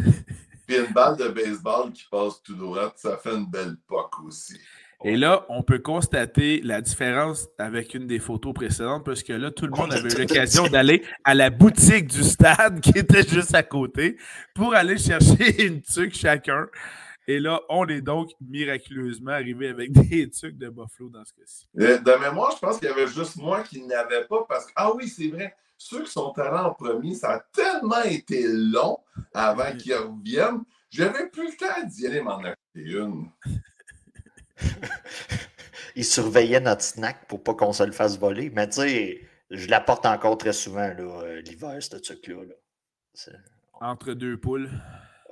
Puis 0.67 0.77
une 0.77 0.93
balle 0.93 1.17
de 1.17 1.27
baseball 1.29 1.91
qui 1.91 2.05
passe 2.10 2.41
tout 2.43 2.55
droit, 2.55 2.93
ça 2.95 3.17
fait 3.17 3.34
une 3.34 3.49
belle 3.49 3.75
poque 3.88 4.19
aussi. 4.23 4.57
Et 5.03 5.17
là, 5.17 5.45
on 5.49 5.63
peut 5.63 5.79
constater 5.79 6.62
la 6.63 6.79
différence 6.79 7.47
avec 7.57 7.95
une 7.95 8.05
des 8.05 8.19
photos 8.19 8.53
précédentes, 8.53 9.03
parce 9.03 9.24
que 9.24 9.34
là, 9.34 9.49
tout 9.49 9.65
le 9.65 9.72
monde 9.72 9.91
avait 9.91 10.13
eu 10.13 10.19
l'occasion 10.19 10.67
d'aller 10.67 11.03
à 11.24 11.34
la 11.34 11.49
boutique 11.49 12.07
du 12.07 12.24
stade 12.24 12.80
qui 12.82 12.91
était 12.91 13.28
juste 13.28 13.55
à 13.55 13.63
côté 13.63 14.17
pour 14.53 14.76
aller 14.76 14.97
chercher 14.97 15.65
une 15.65 15.82
tuque 15.82 16.13
chacun. 16.13 16.67
Et 17.32 17.39
là, 17.39 17.61
on 17.69 17.88
est 17.88 18.01
donc 18.01 18.32
miraculeusement 18.41 19.32
arrivé 19.32 19.69
avec 19.69 19.91
des 20.09 20.29
trucs 20.29 20.57
de 20.57 20.67
Buffalo 20.67 21.09
dans 21.09 21.23
ce 21.23 21.32
cas-ci. 21.32 21.65
De 21.73 22.19
mémoire, 22.19 22.51
je 22.53 22.59
pense 22.59 22.77
qu'il 22.77 22.89
y 22.89 22.91
avait 22.91 23.07
juste 23.07 23.38
moi 23.38 23.63
qui 23.63 23.82
n'avais 23.84 24.25
pas 24.25 24.43
parce 24.49 24.65
que, 24.65 24.73
ah 24.75 24.93
oui, 24.93 25.07
c'est 25.07 25.29
vrai, 25.29 25.55
ceux 25.77 26.03
qui 26.03 26.11
sont 26.11 26.38
allés 26.38 26.59
en 26.59 26.73
premier, 26.73 27.15
ça 27.15 27.36
a 27.36 27.39
tellement 27.53 28.03
été 28.03 28.43
long 28.51 28.97
avant 29.34 29.73
qu'ils 29.77 29.95
reviennent. 29.95 30.63
J'avais 30.89 31.29
plus 31.29 31.51
le 31.51 31.55
temps 31.55 31.88
d'y 31.88 32.05
aller 32.05 32.19
m'en 32.19 32.39
acheter 32.39 32.57
une. 32.75 33.29
Ils 35.95 36.03
surveillaient 36.03 36.59
notre 36.59 36.84
snack 36.84 37.29
pour 37.29 37.41
pas 37.43 37.53
qu'on 37.53 37.71
se 37.71 37.84
le 37.84 37.93
fasse 37.93 38.19
voler. 38.19 38.49
Mais 38.49 38.67
tu 38.67 38.82
sais, 38.82 39.21
Je 39.49 39.69
la 39.69 39.79
porte 39.79 40.05
encore 40.05 40.38
très 40.38 40.51
souvent, 40.53 40.88
là, 40.88 41.21
euh, 41.23 41.39
l'hiver, 41.39 41.77
ce 41.82 41.95
truc-là. 41.95 42.43
Là. 42.43 43.34
Entre 43.79 44.11
deux 44.13 44.36
poules. 44.38 44.69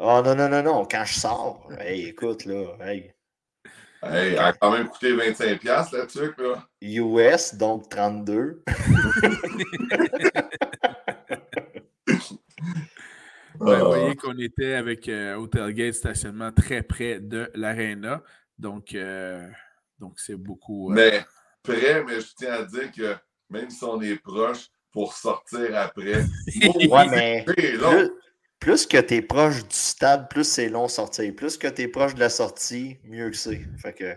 Oh 0.01 0.21
non, 0.23 0.33
non, 0.33 0.47
non, 0.47 0.63
non. 0.63 0.85
Quand 0.89 1.03
je 1.03 1.19
sors, 1.19 1.69
hey, 1.77 2.07
écoute, 2.07 2.45
là, 2.45 2.77
hey. 2.81 3.11
Hey, 4.01 4.31
elle 4.31 4.39
a 4.39 4.53
quand 4.53 4.71
même 4.71 4.87
coûté 4.87 5.11
25$ 5.13 5.89
le 5.91 6.07
truc, 6.07 6.37
là. 6.37 6.65
US, 6.81 7.55
donc 7.55 7.89
32. 7.89 8.63
Ben, 13.59 13.79
vous 13.79 13.87
voyez 13.87 14.15
qu'on 14.15 14.37
était 14.37 14.75
avec 14.75 15.09
euh, 15.09 15.35
Hotel 15.35 15.73
Gate 15.73 15.93
stationnement 15.93 16.49
très 16.53 16.81
près 16.81 17.19
de 17.19 17.51
l'aréna. 17.53 18.23
Donc, 18.57 18.95
euh, 18.95 19.45
donc 19.99 20.17
c'est 20.17 20.37
beaucoup. 20.37 20.91
Euh, 20.91 20.95
mais 20.95 21.25
près, 21.61 22.01
mais 22.05 22.21
je 22.21 22.27
tiens 22.37 22.53
à 22.53 22.63
dire 22.63 22.89
que 22.89 23.17
même 23.49 23.69
si 23.69 23.83
on 23.83 24.01
est 24.01 24.15
proche, 24.15 24.69
pour 24.91 25.13
sortir 25.13 25.75
après. 25.75 26.23
ouais, 26.89 27.09
mais 27.09 27.43
plus, 27.45 27.77
plus, 28.59 28.85
que 28.85 28.99
tu 28.99 29.15
es 29.15 29.21
proche 29.21 29.63
du 29.63 29.75
stade, 29.75 30.29
plus 30.29 30.43
c'est 30.43 30.69
long 30.69 30.87
sortir. 30.87 31.33
Plus 31.35 31.57
que 31.57 31.67
tu 31.67 31.83
es 31.83 31.87
proche 31.87 32.15
de 32.15 32.19
la 32.19 32.29
sortie, 32.29 32.97
mieux 33.05 33.29
que 33.29 33.37
c'est. 33.37 33.61
Fait 33.77 33.93
que. 33.93 34.15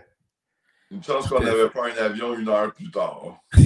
Une 0.91 1.03
chance 1.03 1.27
qu'on 1.27 1.39
n'avait 1.39 1.69
pas 1.69 1.87
un 1.87 2.05
avion 2.05 2.37
une 2.37 2.49
heure 2.49 2.73
plus 2.73 2.91
tard. 2.91 3.41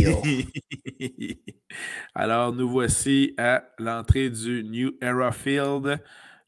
Alors, 2.16 2.54
nous 2.54 2.70
voici 2.70 3.34
à 3.38 3.66
l'entrée 3.80 4.30
du 4.30 4.64
New 4.64 4.94
Era 5.02 5.34
Field, 5.34 6.02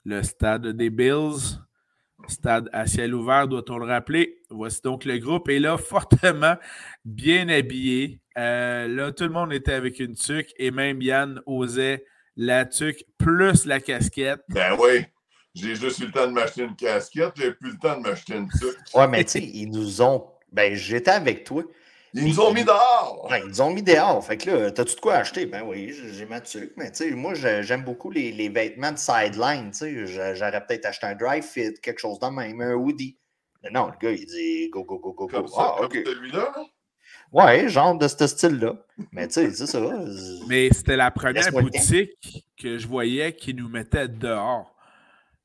le 0.05 0.23
stade 0.23 0.67
des 0.67 0.89
Bills. 0.89 1.59
Stade 2.27 2.69
à 2.73 2.85
ciel 2.85 3.15
ouvert, 3.15 3.47
doit-on 3.47 3.77
le 3.77 3.85
rappeler? 3.85 4.41
Voici 4.49 4.81
donc 4.81 5.05
le 5.05 5.17
groupe. 5.17 5.49
Et 5.49 5.59
là, 5.59 5.77
fortement 5.77 6.55
bien 7.03 7.49
habillé. 7.49 8.21
Euh, 8.37 8.87
là, 8.87 9.11
tout 9.11 9.23
le 9.23 9.31
monde 9.31 9.51
était 9.51 9.73
avec 9.73 9.99
une 9.99 10.15
tuque 10.15 10.53
et 10.57 10.71
même 10.71 11.01
Yann 11.01 11.41
osait 11.45 12.05
la 12.39 12.65
tuque 12.65 13.03
plus 13.17 13.65
la 13.65 13.81
casquette. 13.81 14.41
Ben 14.47 14.75
oui. 14.79 15.05
J'ai 15.53 15.75
juste 15.75 15.99
eu 15.99 16.05
le 16.05 16.11
temps 16.11 16.27
de 16.27 16.31
m'acheter 16.31 16.63
une 16.63 16.75
casquette, 16.75 17.33
j'ai 17.35 17.51
plus 17.51 17.71
le 17.71 17.77
temps 17.77 17.97
de 17.97 18.07
m'acheter 18.07 18.35
une 18.35 18.47
tuque. 18.47 18.77
Ouais, 18.93 19.07
mais 19.07 19.25
tu 19.25 19.31
sais, 19.31 19.41
ils 19.41 19.69
nous 19.69 20.01
ont 20.01 20.25
ben, 20.51 20.73
j'étais 20.73 21.11
avec 21.11 21.43
toi. 21.43 21.63
Ils 22.13 22.25
nous 22.25 22.39
ont 22.39 22.51
mis 22.51 22.63
dehors! 22.63 23.27
Ben, 23.29 23.37
ils 23.43 23.49
nous 23.49 23.61
ont 23.61 23.71
mis 23.71 23.83
dehors. 23.83 24.25
Fait 24.25 24.37
que 24.37 24.49
là, 24.49 24.71
t'as-tu 24.71 24.95
de 24.95 24.99
quoi 24.99 25.15
acheter? 25.15 25.45
Ben 25.45 25.61
oui, 25.63 25.93
j'ai 26.13 26.25
ma 26.25 26.41
tuque. 26.41 26.73
Mais 26.75 26.91
tu 26.91 27.09
sais, 27.09 27.11
moi, 27.11 27.33
j'aime 27.35 27.83
beaucoup 27.83 28.09
les, 28.09 28.31
les, 28.31 28.49
vêtements 28.49 28.91
de 28.91 28.97
sideline. 28.97 29.69
Tu 29.71 30.07
sais, 30.07 30.35
j'aurais 30.35 30.65
peut-être 30.65 30.85
acheté 30.85 31.05
un 31.05 31.15
dry 31.15 31.41
fit, 31.43 31.73
quelque 31.83 31.99
chose 31.99 32.17
de 32.19 32.27
même, 32.27 32.61
un 32.61 32.73
hoodie. 32.73 33.19
Mais 33.61 33.69
non, 33.69 33.87
le 33.87 33.97
gars, 34.01 34.11
il 34.11 34.25
dit 34.25 34.69
go, 34.69 34.83
go, 34.83 34.97
go, 34.97 35.13
go, 35.13 35.27
go. 35.27 35.41
Comme 35.41 35.51
ah, 35.57 35.81
OK. 35.83 35.93
celui-là, 35.93 36.53
Ouais, 37.31 37.69
genre 37.69 37.97
de 37.97 38.07
ce 38.07 38.27
style-là. 38.27 38.75
Mais 39.11 39.27
tu 39.27 39.35
sais, 39.35 39.51
c'est 39.51 39.67
ça. 39.67 39.79
Mais 40.47 40.69
c'était 40.71 40.97
la 40.97 41.11
première 41.11 41.51
boutique 41.51 42.45
que 42.57 42.77
je 42.77 42.87
voyais 42.87 43.33
qui 43.33 43.53
nous 43.53 43.69
mettait 43.69 44.07
dehors 44.07 44.75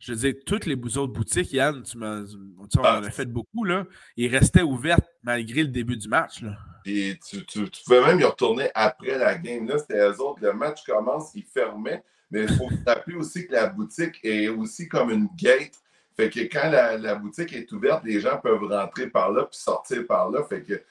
je 0.05 0.12
veux 0.12 0.18
dire, 0.18 0.35
toutes 0.45 0.66
les 0.66 0.74
autres 0.99 1.14
boutiques, 1.14 1.51
Yann, 1.55 1.82
tu 1.82 1.97
m'as, 1.97 2.20
on 2.59 2.78
en 2.78 3.03
a 3.03 3.11
fait 3.11 3.24
beaucoup, 3.24 3.64
là, 3.64 3.87
ils 4.18 4.28
restaient 4.28 4.61
ouvertes 4.61 5.09
malgré 5.22 5.62
le 5.62 5.68
début 5.68 5.97
du 5.97 6.09
match. 6.09 6.43
Là. 6.43 6.59
Et 6.85 7.18
tu, 7.26 7.43
tu, 7.47 7.64
pouvais 7.87 8.05
même 8.05 8.20
y 8.20 8.24
retourner 8.24 8.68
après 8.74 9.16
la 9.16 9.35
game. 9.39 9.66
Là, 9.66 9.78
c'était 9.78 10.07
eux 10.07 10.20
autres. 10.20 10.43
Le 10.43 10.53
match 10.53 10.85
commence, 10.85 11.35
ils 11.35 11.45
fermaient. 11.45 12.05
Mais 12.30 12.43
il 12.43 12.55
faut 12.55 12.68
rappeler 12.87 13.16
aussi 13.16 13.47
que 13.47 13.53
la 13.53 13.68
boutique 13.68 14.20
est 14.22 14.49
aussi 14.49 14.89
comme 14.89 15.11
une 15.11 15.28
gate. 15.37 15.72
Fait 16.14 16.28
que 16.28 16.41
quand 16.41 16.70
la, 16.70 17.14
boutique 17.14 17.55
est 17.55 17.72
ouverte, 17.72 18.05
les 18.05 18.20
gens 18.20 18.37
peuvent 18.37 18.64
rentrer 18.64 19.09
par 19.09 19.30
là 19.30 19.45
puis 19.45 19.59
sortir 19.59 20.07
par 20.07 20.30
là. 20.30 20.43
Fait 20.45 20.62
que 20.62 20.82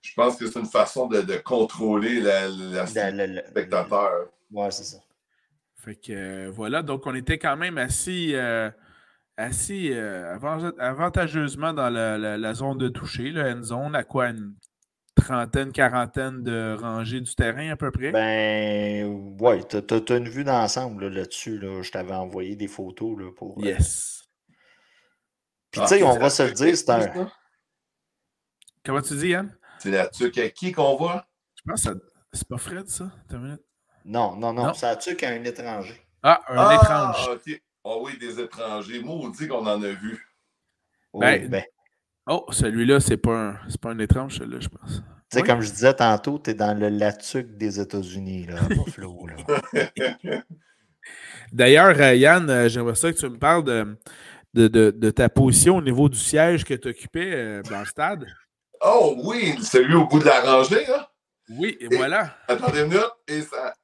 je 0.00 0.14
pense 0.14 0.36
que 0.36 0.46
c'est 0.46 0.58
une 0.58 0.66
façon 0.66 1.06
de, 1.06 1.36
contrôler 1.42 2.20
la, 2.20 2.48
la, 2.48 2.86
spectateur. 2.86 4.28
Ouais, 4.50 4.70
c'est 4.70 4.84
ça. 4.84 4.98
Fait 5.76 5.94
que 5.94 6.12
euh, 6.12 6.50
voilà, 6.50 6.82
donc 6.82 7.06
on 7.06 7.14
était 7.14 7.38
quand 7.38 7.56
même 7.56 7.78
assez, 7.78 8.30
euh, 8.34 8.70
assez 9.36 9.90
euh, 9.92 10.36
avantageusement 10.78 11.72
dans 11.72 11.88
la, 11.90 12.54
zone 12.54 12.78
de 12.78 12.88
toucher, 12.88 13.30
la 13.30 13.54
end 13.54 13.62
zone, 13.62 13.94
à 13.94 14.04
quoi 14.04 14.28
une 14.28 14.54
trentaine, 15.14 15.72
quarantaine 15.72 16.42
de 16.42 16.76
rangées 16.80 17.20
du 17.20 17.34
terrain 17.34 17.70
à 17.70 17.76
peu 17.76 17.90
près? 17.90 18.10
Ben, 18.12 19.36
ouais, 19.40 19.62
tu 19.64 19.76
as, 19.76 20.16
une 20.16 20.28
vue 20.28 20.44
d'ensemble 20.44 21.08
là-dessus. 21.08 21.58
Là, 21.58 21.82
Je 21.82 21.90
t'avais 21.90 22.14
envoyé 22.14 22.56
des 22.56 22.68
photos 22.68 23.18
là, 23.18 23.30
pour. 23.36 23.62
Yes. 23.64 24.24
Puis, 25.70 25.80
tu 25.82 25.86
sais, 25.86 26.02
on 26.02 26.18
va 26.18 26.30
se 26.30 26.42
le 26.42 26.52
dire, 26.52 26.76
c'est 26.76 26.90
un. 26.90 27.30
Comment 28.84 29.02
tu 29.02 29.14
dis, 29.14 29.28
Yann? 29.28 29.57
C'est 29.78 29.90
la 29.90 30.08
tuque 30.08 30.38
à 30.38 30.48
qui 30.50 30.72
qu'on 30.72 30.96
voit? 30.96 31.26
Je 31.56 31.62
pense 31.70 31.84
que 31.84 31.98
c'est 32.32 32.48
pas 32.48 32.58
Fred, 32.58 32.88
ça? 32.88 33.10
Non, 34.04 34.36
non, 34.36 34.52
non, 34.52 34.74
Ça 34.74 34.90
a-tu 34.90 35.16
qu'un 35.16 35.42
étranger? 35.44 36.00
Ah, 36.22 36.40
un 36.48 36.56
ah, 36.56 36.74
étrange. 36.74 37.28
OK. 37.28 37.62
Ah 37.84 37.96
oui, 38.00 38.18
des 38.18 38.40
étrangers. 38.40 39.00
Moi, 39.00 39.14
on 39.14 39.28
dit 39.28 39.46
qu'on 39.48 39.66
en 39.66 39.82
a 39.82 39.88
vu. 39.88 40.26
Ben, 41.14 41.48
ben. 41.48 41.64
Oh, 42.26 42.44
celui-là, 42.50 43.00
c'est 43.00 43.16
pas, 43.16 43.34
un, 43.34 43.58
pas 43.80 43.90
un 43.90 43.98
étrange, 43.98 44.38
celui-là, 44.38 44.60
je 44.60 44.68
pense. 44.68 45.02
Tu 45.30 45.38
sais, 45.38 45.42
comme 45.42 45.60
je 45.60 45.70
disais 45.70 45.94
tantôt, 45.94 46.38
tu 46.38 46.50
es 46.50 46.54
dans 46.54 46.78
le 46.78 46.88
latuc 46.88 47.56
des 47.56 47.80
États-Unis, 47.80 48.46
là, 48.46 48.60
Buffalo. 48.68 49.26
Là. 49.26 50.42
D'ailleurs, 51.52 51.98
euh, 51.98 52.14
Yann, 52.14 52.48
euh, 52.50 52.68
j'aimerais 52.68 52.94
ça 52.94 53.12
que 53.12 53.18
tu 53.18 53.28
me 53.28 53.38
parles 53.38 53.64
de, 53.64 53.96
de, 54.54 54.68
de, 54.68 54.90
de, 54.90 55.10
ta 55.10 55.28
position 55.28 55.76
au 55.76 55.82
niveau 55.82 56.08
du 56.08 56.18
siège 56.18 56.64
que 56.64 56.74
tu 56.74 56.88
occupais 56.88 57.32
euh, 57.34 57.62
dans 57.62 57.80
le 57.80 57.86
stade. 57.86 58.26
Oh 58.80 59.14
oui, 59.24 59.62
celui 59.62 59.94
au 59.94 60.06
bout 60.06 60.20
de 60.20 60.24
la 60.24 60.40
rangée, 60.40 60.86
là. 60.86 61.10
Oui, 61.50 61.76
et, 61.80 61.94
voilà. 61.96 62.36
Attendez 62.46 62.80
une 62.80 62.88
minute, 62.88 63.12
et 63.26 63.42
ça. 63.42 63.74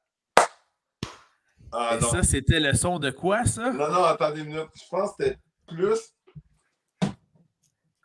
Ah, 1.72 1.96
et 1.98 2.04
ça, 2.04 2.22
c'était 2.22 2.60
le 2.60 2.74
son 2.74 2.98
de 2.98 3.10
quoi, 3.10 3.44
ça? 3.44 3.72
Non, 3.72 3.90
non, 3.90 4.04
attendez 4.04 4.40
une 4.40 4.48
minute. 4.48 4.68
Je 4.74 4.88
pense 4.90 5.16
que 5.16 5.24
c'était 5.24 5.38
plus. 5.66 6.14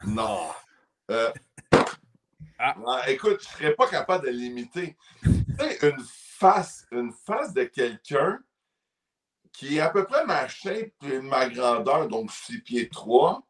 Non. 0.06 0.48
Euh... 1.12 1.32
Ah. 2.58 2.76
écoute, 3.08 3.42
je 3.42 3.48
ne 3.48 3.54
serais 3.54 3.74
pas 3.76 3.88
capable 3.88 4.26
de 4.26 4.32
l'imiter. 4.32 4.98
Tu 5.24 5.30
sais, 5.58 5.80
une 5.88 6.04
face, 6.38 6.86
une 6.92 7.12
face 7.26 7.54
de 7.54 7.64
quelqu'un 7.64 8.40
qui 9.54 9.78
est 9.78 9.82
à 9.82 9.90
peu 9.90 10.06
près 10.06 10.26
ma 10.26 10.48
shape 10.48 10.92
et 11.04 11.20
ma 11.20 11.50
grandeur, 11.50 12.08
donc 12.08 12.32
6 12.32 12.62
pieds 12.62 12.90
3, 12.90 13.46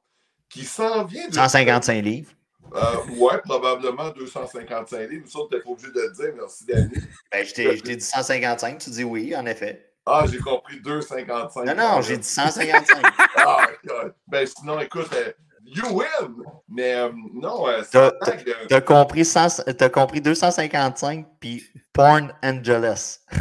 qui 0.50 0.64
s'en 0.64 1.06
vient 1.06 1.28
de. 1.28 1.34
155 1.34 2.02
livres. 2.02 2.32
Euh, 2.76 3.16
ouais, 3.18 3.40
probablement 3.44 4.10
255 4.10 5.10
livres. 5.10 5.28
Ça, 5.28 5.40
tu 5.50 5.56
n'es 5.56 5.62
pas 5.62 5.70
obligé 5.70 5.92
de 5.92 6.02
le 6.02 6.12
dire. 6.12 6.34
Merci, 6.36 6.66
Danny. 6.66 6.90
Ben, 7.32 7.46
je 7.46 7.54
t'ai 7.54 7.96
dit 7.96 8.02
155. 8.02 8.78
Tu 8.78 8.90
dis 8.90 9.04
oui, 9.04 9.36
en 9.36 9.46
effet. 9.46 9.90
Ah, 10.06 10.26
j'ai 10.30 10.40
compris 10.40 10.80
255. 10.82 11.66
Non, 11.66 11.76
non, 11.76 12.02
j'ai 12.02 12.18
dit 12.18 12.28
155. 12.28 13.02
ah, 13.38 13.68
ben 14.28 14.48
sinon, 14.48 14.80
écoute, 14.80 15.10
euh, 15.14 15.32
you 15.66 15.86
win! 15.92 16.36
Mais 16.68 16.96
euh, 16.96 17.12
non, 17.34 17.68
euh, 17.68 17.84
t'as, 17.92 18.12
compris, 18.82 19.24
t'as 19.78 19.90
compris 19.90 20.22
255 20.22 21.28
puis 21.40 21.64
Porn 21.94 22.34
Angeles. 22.44 23.20
il 23.32 23.40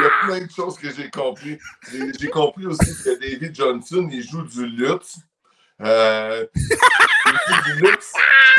y 0.00 0.04
a 0.04 0.10
plein 0.24 0.40
de 0.40 0.50
choses 0.50 0.76
que 0.76 0.90
j'ai 0.92 1.08
compris. 1.10 1.58
J'ai, 1.92 2.12
j'ai 2.18 2.28
compris 2.30 2.66
aussi 2.66 2.94
que 3.04 3.18
David 3.20 3.54
Johnson, 3.54 4.08
il 4.10 4.28
joue 4.28 4.42
du 4.42 4.66
lutte. 4.66 5.14
Euh, 5.82 6.46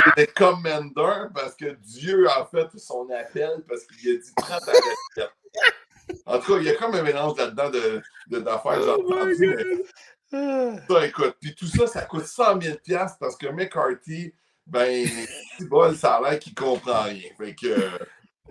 c'était 0.06 0.28
Commander 0.28 1.28
parce 1.36 1.56
que 1.56 1.76
Dieu 1.82 2.28
a 2.30 2.46
fait 2.46 2.68
son 2.78 3.08
appel 3.12 3.64
parce 3.68 3.86
qu'il 3.86 4.16
a 4.16 4.18
dit 4.18 4.34
30 4.36 4.62
à 4.68 4.72
la 5.18 5.30
En 6.26 6.40
tout 6.40 6.54
cas, 6.54 6.60
il 6.60 6.66
y 6.66 6.70
a 6.70 6.76
comme 6.76 6.96
un 6.96 7.04
mélange 7.04 7.38
là-dedans 7.38 7.70
de, 7.70 8.02
de, 8.28 8.40
d'affaires. 8.40 8.80
Oh 8.98 9.14
ça, 10.32 11.06
écoute, 11.06 11.36
puis 11.42 11.54
tout 11.56 11.68
ça, 11.68 11.88
ça 11.88 12.02
coûte 12.04 12.26
100 12.26 12.62
000 12.62 12.78
parce 13.20 13.36
que 13.36 13.48
McCarthy, 13.48 14.34
ben, 14.66 15.06
bol, 15.62 15.96
ça 15.96 16.16
a 16.16 16.22
l'air 16.22 16.40
qu'il 16.40 16.56
comprend 16.56 17.04
rien. 17.04 17.30
Fait 17.38 17.54
que, 17.54 17.90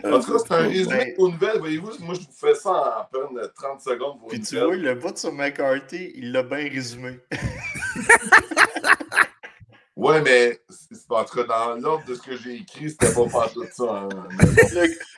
en 0.05 0.21
tout 0.21 0.33
cas, 0.33 0.39
c'est 0.39 0.55
un 0.55 0.69
résumé 0.69 1.13
pour 1.15 1.31
nouvelles. 1.31 1.59
Voyez-vous, 1.59 1.91
moi, 2.01 2.15
je 2.15 2.21
vous 2.21 2.33
fais 2.33 2.55
ça 2.55 2.71
en 2.71 2.83
à 2.83 3.11
peine 3.13 3.39
30 3.55 3.81
secondes 3.81 4.19
pour 4.19 4.29
Puis 4.29 4.41
tu 4.41 4.59
vois, 4.59 4.75
le 4.75 4.95
vote 4.95 5.19
sur 5.19 5.33
McCarthy, 5.33 6.13
il 6.15 6.33
l'a 6.33 6.43
bien 6.43 6.69
résumé. 6.69 7.21
ouais, 9.97 10.23
mais 10.23 10.61
en 11.09 11.25
tout 11.25 11.37
cas, 11.37 11.45
dans 11.45 11.75
l'ordre 11.75 12.05
de 12.07 12.15
ce 12.15 12.23
que 12.23 12.37
j'ai 12.37 12.55
écrit, 12.57 12.91
c'était 12.91 13.13
pas 13.13 13.29
pas 13.29 13.49
tout 13.49 13.67
ça. 13.73 13.85
Hein. 13.85 14.09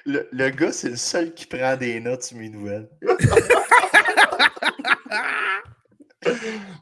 Le, 0.05 0.29
le, 0.33 0.51
gars, 0.51 0.73
c'est 0.73 0.91
le 0.91 0.97
seul 0.97 1.33
qui 1.33 1.47
prend 1.47 1.77
des 1.77 2.01
notes 2.01 2.25
sur 2.25 2.39
mes 2.39 2.49
nouvelles. 2.49 2.89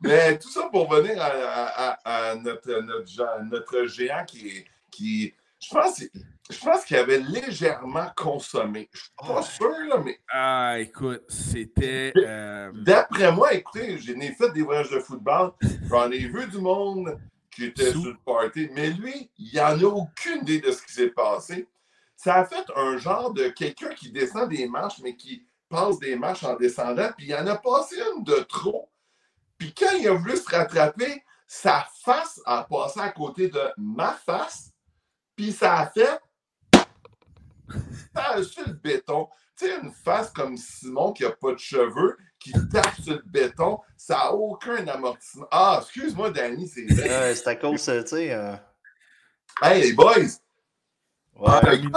mais 0.02 0.38
tout 0.38 0.50
ça 0.50 0.68
pour 0.70 0.90
venir 0.90 1.16
à, 1.20 1.98
à, 2.04 2.34
notre, 2.36 2.80
notre, 2.82 3.44
notre, 3.44 3.86
géant 3.86 4.24
qui, 4.26 4.64
qui 4.90 5.34
je 5.60 5.68
pense 5.70 6.02
je 6.50 6.60
pense 6.60 6.84
qu'il 6.84 6.96
avait 6.96 7.18
légèrement 7.18 8.10
consommé. 8.16 8.88
Je 8.92 9.00
suis 9.00 9.10
pas 9.16 9.36
ah. 9.38 9.42
sûr, 9.42 9.70
là, 9.88 9.98
mais. 10.04 10.20
Ah, 10.30 10.78
écoute, 10.78 11.22
c'était. 11.28 12.12
Euh, 12.16 12.70
D'après 12.74 13.32
moi, 13.32 13.54
écoutez, 13.54 13.98
j'ai 13.98 14.14
fait 14.32 14.50
des 14.52 14.62
voyages 14.62 14.90
de 14.90 15.00
football. 15.00 15.52
J'en 15.88 16.10
ai 16.10 16.18
vu 16.18 16.46
du 16.48 16.58
monde 16.58 17.18
qui 17.50 17.66
était 17.66 17.90
sur 17.90 18.04
le 18.04 18.16
party. 18.24 18.68
Mais 18.72 18.90
lui, 18.90 19.30
il 19.38 19.56
n'en 19.56 19.78
a 19.78 19.84
aucune 19.84 20.42
idée 20.42 20.60
de 20.60 20.72
ce 20.72 20.82
qui 20.82 20.92
s'est 20.92 21.10
passé. 21.10 21.68
ça 22.16 22.36
a 22.36 22.44
fait 22.44 22.66
un 22.76 22.96
genre 22.98 23.32
de 23.32 23.48
quelqu'un 23.48 23.94
qui 23.94 24.10
descend 24.10 24.48
des 24.48 24.66
marches, 24.68 25.00
mais 25.02 25.16
qui 25.16 25.46
passe 25.68 25.98
des 25.98 26.16
marches 26.16 26.44
en 26.44 26.56
descendant, 26.56 27.10
puis 27.16 27.28
il 27.28 27.34
en 27.34 27.46
a 27.46 27.56
passé 27.56 27.96
une 28.14 28.24
de 28.24 28.40
trop. 28.40 28.90
Puis 29.56 29.72
quand 29.72 29.96
il 29.98 30.08
a 30.08 30.12
voulu 30.12 30.36
se 30.36 30.48
rattraper, 30.50 31.22
sa 31.46 31.86
face 32.04 32.40
a 32.44 32.64
passé 32.64 33.00
à 33.00 33.08
côté 33.10 33.48
de 33.48 33.62
ma 33.78 34.12
face, 34.12 34.72
puis 35.36 35.52
ça 35.52 35.78
a 35.78 35.86
fait. 35.86 36.20
A 38.14 38.42
sur 38.42 38.66
le 38.66 38.74
béton. 38.74 39.28
Tu 39.56 39.66
sais, 39.66 39.78
une 39.82 39.92
face 39.92 40.30
comme 40.30 40.56
Simon 40.56 41.12
qui 41.12 41.22
n'a 41.22 41.30
pas 41.30 41.52
de 41.52 41.58
cheveux, 41.58 42.16
qui 42.38 42.52
tape 42.72 42.94
sur 43.02 43.14
le 43.14 43.22
béton, 43.26 43.78
ça 43.96 44.14
n'a 44.14 44.32
aucun 44.32 44.86
amortissement. 44.88 45.46
Ah, 45.50 45.80
excuse-moi, 45.82 46.30
Danny, 46.30 46.66
c'est 46.66 46.86
vrai. 46.92 47.34
c'est 47.34 47.46
à 47.48 47.56
cause, 47.56 47.84
tu 47.84 48.06
sais. 48.06 48.32
Euh, 48.32 48.54
hey, 49.62 49.82
les 49.82 49.92
boys! 49.92 50.14
Ouais. 51.36 51.48
Ah, 51.48 51.74
écoute, 51.74 51.92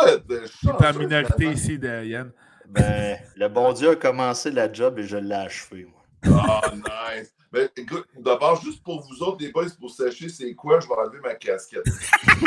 pas 0.80 0.94
minorité 0.94 1.46
ici 1.52 1.78
de 1.78 2.04
Yann. 2.06 2.32
Ben, 2.66 3.20
le 3.36 3.48
bon 3.50 3.74
Dieu 3.74 3.92
a 3.92 3.96
commencé 3.96 4.52
la 4.52 4.72
job 4.72 5.00
et 5.00 5.04
je 5.04 5.18
l'ai 5.18 5.36
achevé. 5.36 5.88
Ah, 6.26 6.62
oh, 6.66 6.76
nice. 6.76 7.34
Ben, 7.52 7.70
écoute, 7.76 8.08
d'abord, 8.18 8.62
juste 8.62 8.82
pour 8.84 9.02
vous 9.02 9.22
autres, 9.22 9.38
les 9.42 9.52
boys, 9.52 9.66
pour 9.80 9.92
sachez 9.92 10.30
c'est 10.30 10.56
quoi, 10.56 10.80
je 10.80 10.88
vais 10.88 10.94
enlever 10.94 11.20
ma 11.20 11.36
casquette. 11.36 11.84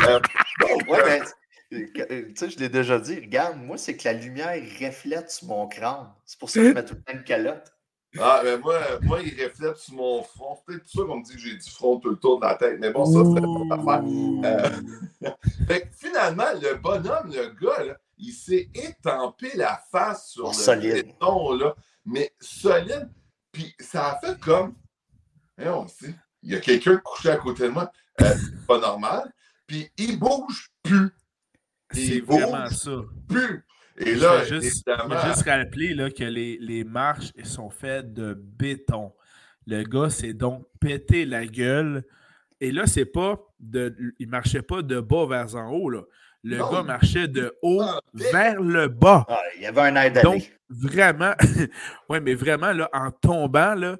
euh, 0.07 0.19
ouais, 0.89 1.03
ben, 1.03 1.23
tu 1.71 2.33
sais, 2.35 2.49
je 2.49 2.59
l'ai 2.59 2.69
déjà 2.69 2.99
dit, 2.99 3.15
regarde, 3.15 3.57
moi, 3.57 3.77
c'est 3.77 3.97
que 3.97 4.05
la 4.05 4.13
lumière 4.13 4.61
reflète 4.81 5.31
sur 5.31 5.47
mon 5.47 5.67
crâne. 5.67 6.07
C'est 6.25 6.39
pour 6.39 6.49
ça 6.49 6.59
que 6.59 6.69
je 6.69 6.73
mets 6.73 6.85
tout 6.85 6.95
le 6.95 7.01
temps 7.01 7.13
une 7.13 7.23
calotte. 7.23 7.73
Ah, 8.19 8.41
ben 8.43 8.59
moi, 8.59 8.79
moi, 9.01 9.19
il 9.21 9.43
reflète 9.43 9.77
sur 9.77 9.95
mon 9.95 10.23
front. 10.23 10.55
C'est 10.55 10.65
peut-être 10.65 10.83
pour 10.83 10.91
ça 10.91 11.01
qu'on 11.07 11.17
me 11.17 11.23
dit 11.23 11.33
que 11.33 11.39
j'ai 11.39 11.55
du 11.55 11.69
front 11.69 11.99
tout 11.99 12.09
le 12.09 12.15
tour 12.15 12.39
de 12.39 12.45
la 12.45 12.55
tête. 12.55 12.79
Mais 12.79 12.91
bon, 12.91 13.05
ça, 13.05 13.19
c'est 13.23 13.41
pas 13.69 13.91
affaire. 13.91 14.03
Euh... 15.23 15.31
fait 15.67 15.91
finalement, 15.95 16.51
le 16.61 16.75
bonhomme, 16.75 17.31
le 17.31 17.49
gars, 17.61 17.83
là, 17.83 17.97
il 18.17 18.31
s'est 18.31 18.69
étampé 18.73 19.51
la 19.55 19.79
face 19.91 20.29
sur 20.29 20.47
oh, 20.47 20.71
le 20.71 20.81
béton, 20.81 21.53
là. 21.53 21.75
Mais 22.05 22.33
solide. 22.39 23.09
Puis 23.51 23.75
ça 23.79 24.11
a 24.11 24.19
fait 24.19 24.39
comme. 24.39 24.75
Eh, 25.59 25.67
on 25.67 25.87
sait, 25.87 26.13
il 26.43 26.53
y 26.53 26.55
a 26.55 26.59
quelqu'un 26.59 26.97
couché 26.97 27.29
à 27.29 27.37
côté 27.37 27.63
de 27.63 27.69
moi. 27.69 27.91
Euh, 28.21 28.33
c'est 28.35 28.67
pas 28.67 28.79
normal. 28.79 29.33
Puis 29.65 29.91
il 29.97 30.17
bouge 30.17 30.71
plus. 30.83 31.11
C'est 31.91 32.19
vraiment 32.19 32.69
ça. 32.69 33.01
Plus. 33.27 33.63
Et 33.99 34.15
là, 34.15 34.43
je 34.43 34.59
juste, 34.59 34.89
juste 35.25 35.43
rappeler 35.47 35.95
là, 35.95 36.11
que 36.11 36.23
les, 36.23 36.57
les 36.59 36.83
marches 36.83 37.31
sont 37.43 37.69
faites 37.69 38.13
de 38.13 38.33
béton. 38.33 39.13
Le 39.65 39.83
gars 39.83 40.09
s'est 40.09 40.33
donc 40.33 40.65
pété 40.79 41.25
la 41.25 41.45
gueule. 41.45 42.03
Et 42.61 42.71
là, 42.71 42.85
c'est 42.85 43.05
pas 43.05 43.39
de. 43.59 43.95
Il 44.19 44.29
marchait 44.29 44.61
pas 44.61 44.81
de 44.81 44.99
bas 44.99 45.25
vers 45.25 45.55
en 45.55 45.71
haut. 45.71 45.89
Là. 45.89 46.01
Le 46.43 46.57
gars 46.57 46.83
marchait 46.83 47.27
de 47.27 47.55
haut 47.61 47.81
ah, 47.81 47.99
vers 48.13 48.61
le 48.61 48.87
bas. 48.87 49.25
Ah, 49.27 49.39
il 49.55 49.63
y 49.63 49.65
avait 49.65 49.81
un 49.81 49.95
aide 49.95 50.21
Donc, 50.21 50.57
vraiment, 50.69 51.33
oui, 52.09 52.19
mais 52.21 52.35
vraiment, 52.35 52.71
là, 52.71 52.89
en 52.93 53.11
tombant, 53.11 53.73
là, 53.73 53.97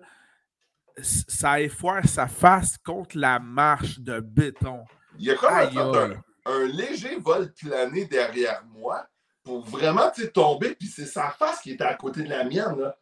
ça 1.02 1.60
effoire 1.60 2.08
sa 2.08 2.28
face 2.28 2.78
contre 2.78 3.18
la 3.18 3.40
marche 3.40 4.00
de 4.00 4.20
béton. 4.20 4.84
Il 5.20 5.26
y 5.26 5.32
a 5.32 5.36
comme 5.36 5.52
un, 5.54 6.24
un, 6.48 6.66
léger 6.66 7.18
vol 7.18 7.54
plané 7.54 8.06
derrière 8.06 8.64
moi 8.66 9.08
pour 9.44 9.62
vraiment 9.62 10.12
tomber, 10.34 10.76
puis 10.76 10.88
c'est 10.88 11.06
sa 11.06 11.30
face 11.30 11.62
qui 11.62 11.72
était 11.72 11.84
à 11.84 11.94
côté 11.94 12.24
de 12.24 12.30
la 12.30 12.44
mienne. 12.44 12.78
Là. 12.78 12.98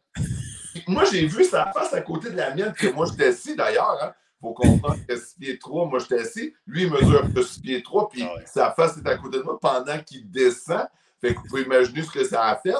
moi, 0.86 1.04
j'ai 1.04 1.26
vu 1.26 1.44
sa 1.44 1.72
face 1.72 1.92
à 1.92 2.00
côté 2.00 2.30
de 2.30 2.36
la 2.36 2.54
mienne, 2.54 2.72
que 2.72 2.88
moi, 2.88 3.06
j'étais 3.10 3.28
assis 3.28 3.56
d'ailleurs. 3.56 3.98
Hein. 4.02 4.12
faut 4.40 4.52
comprendre 4.52 4.98
que 5.08 5.16
6 5.16 5.34
pieds 5.40 5.58
3, 5.58 5.86
moi, 5.86 5.98
j'étais 5.98 6.20
assis. 6.20 6.54
Lui, 6.66 6.82
il 6.82 6.90
mesure 6.90 7.28
peu 7.32 7.42
6 7.42 7.60
pieds 7.60 7.82
3, 7.82 8.08
puis 8.08 8.22
ah 8.22 8.34
sa 8.46 8.70
face 8.72 8.96
est 8.96 9.08
à 9.08 9.16
côté 9.16 9.38
de 9.38 9.42
moi 9.42 9.58
pendant 9.58 9.98
qu'il 10.00 10.30
descend. 10.30 10.86
Fait 11.20 11.34
que 11.34 11.40
vous 11.40 11.46
pouvez 11.48 11.62
imaginer 11.62 12.02
ce 12.02 12.10
que 12.10 12.24
ça 12.24 12.44
a 12.44 12.56
fait. 12.56 12.74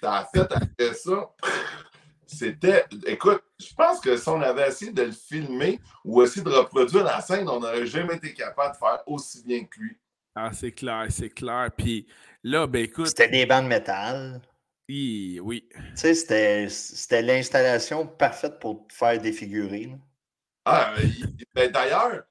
Ça 0.00 0.14
a 0.14 0.24
fait 0.24 0.52
après 0.52 0.94
ça. 0.94 1.30
C'était. 2.32 2.84
Écoute, 3.06 3.42
je 3.58 3.74
pense 3.74 4.00
que 4.00 4.16
si 4.16 4.28
on 4.28 4.40
avait 4.40 4.68
essayé 4.68 4.92
de 4.92 5.02
le 5.02 5.12
filmer 5.12 5.80
ou 6.04 6.22
essayé 6.22 6.42
de 6.42 6.50
reproduire 6.50 7.04
la 7.04 7.20
scène, 7.20 7.48
on 7.48 7.60
n'aurait 7.60 7.86
jamais 7.86 8.16
été 8.16 8.32
capable 8.32 8.74
de 8.74 8.78
faire 8.78 9.02
aussi 9.06 9.42
bien 9.44 9.64
que 9.64 9.80
lui. 9.80 9.96
Ah, 10.34 10.50
c'est 10.52 10.72
clair, 10.72 11.06
c'est 11.10 11.30
clair. 11.30 11.70
Puis 11.76 12.06
là, 12.42 12.66
ben 12.66 12.84
écoute. 12.84 13.08
C'était 13.08 13.28
des 13.28 13.46
bandes 13.46 13.64
de 13.64 13.68
métal. 13.68 14.40
Oui, 14.88 15.38
oui. 15.42 15.68
Tu 15.96 16.14
sais, 16.14 16.68
c'était 16.68 17.22
l'installation 17.22 18.06
parfaite 18.06 18.58
pour 18.58 18.86
faire 18.90 19.20
des 19.20 19.32
figurines. 19.32 20.00
Ah, 20.64 20.94
ben, 21.54 21.70
d'ailleurs, 21.70 22.24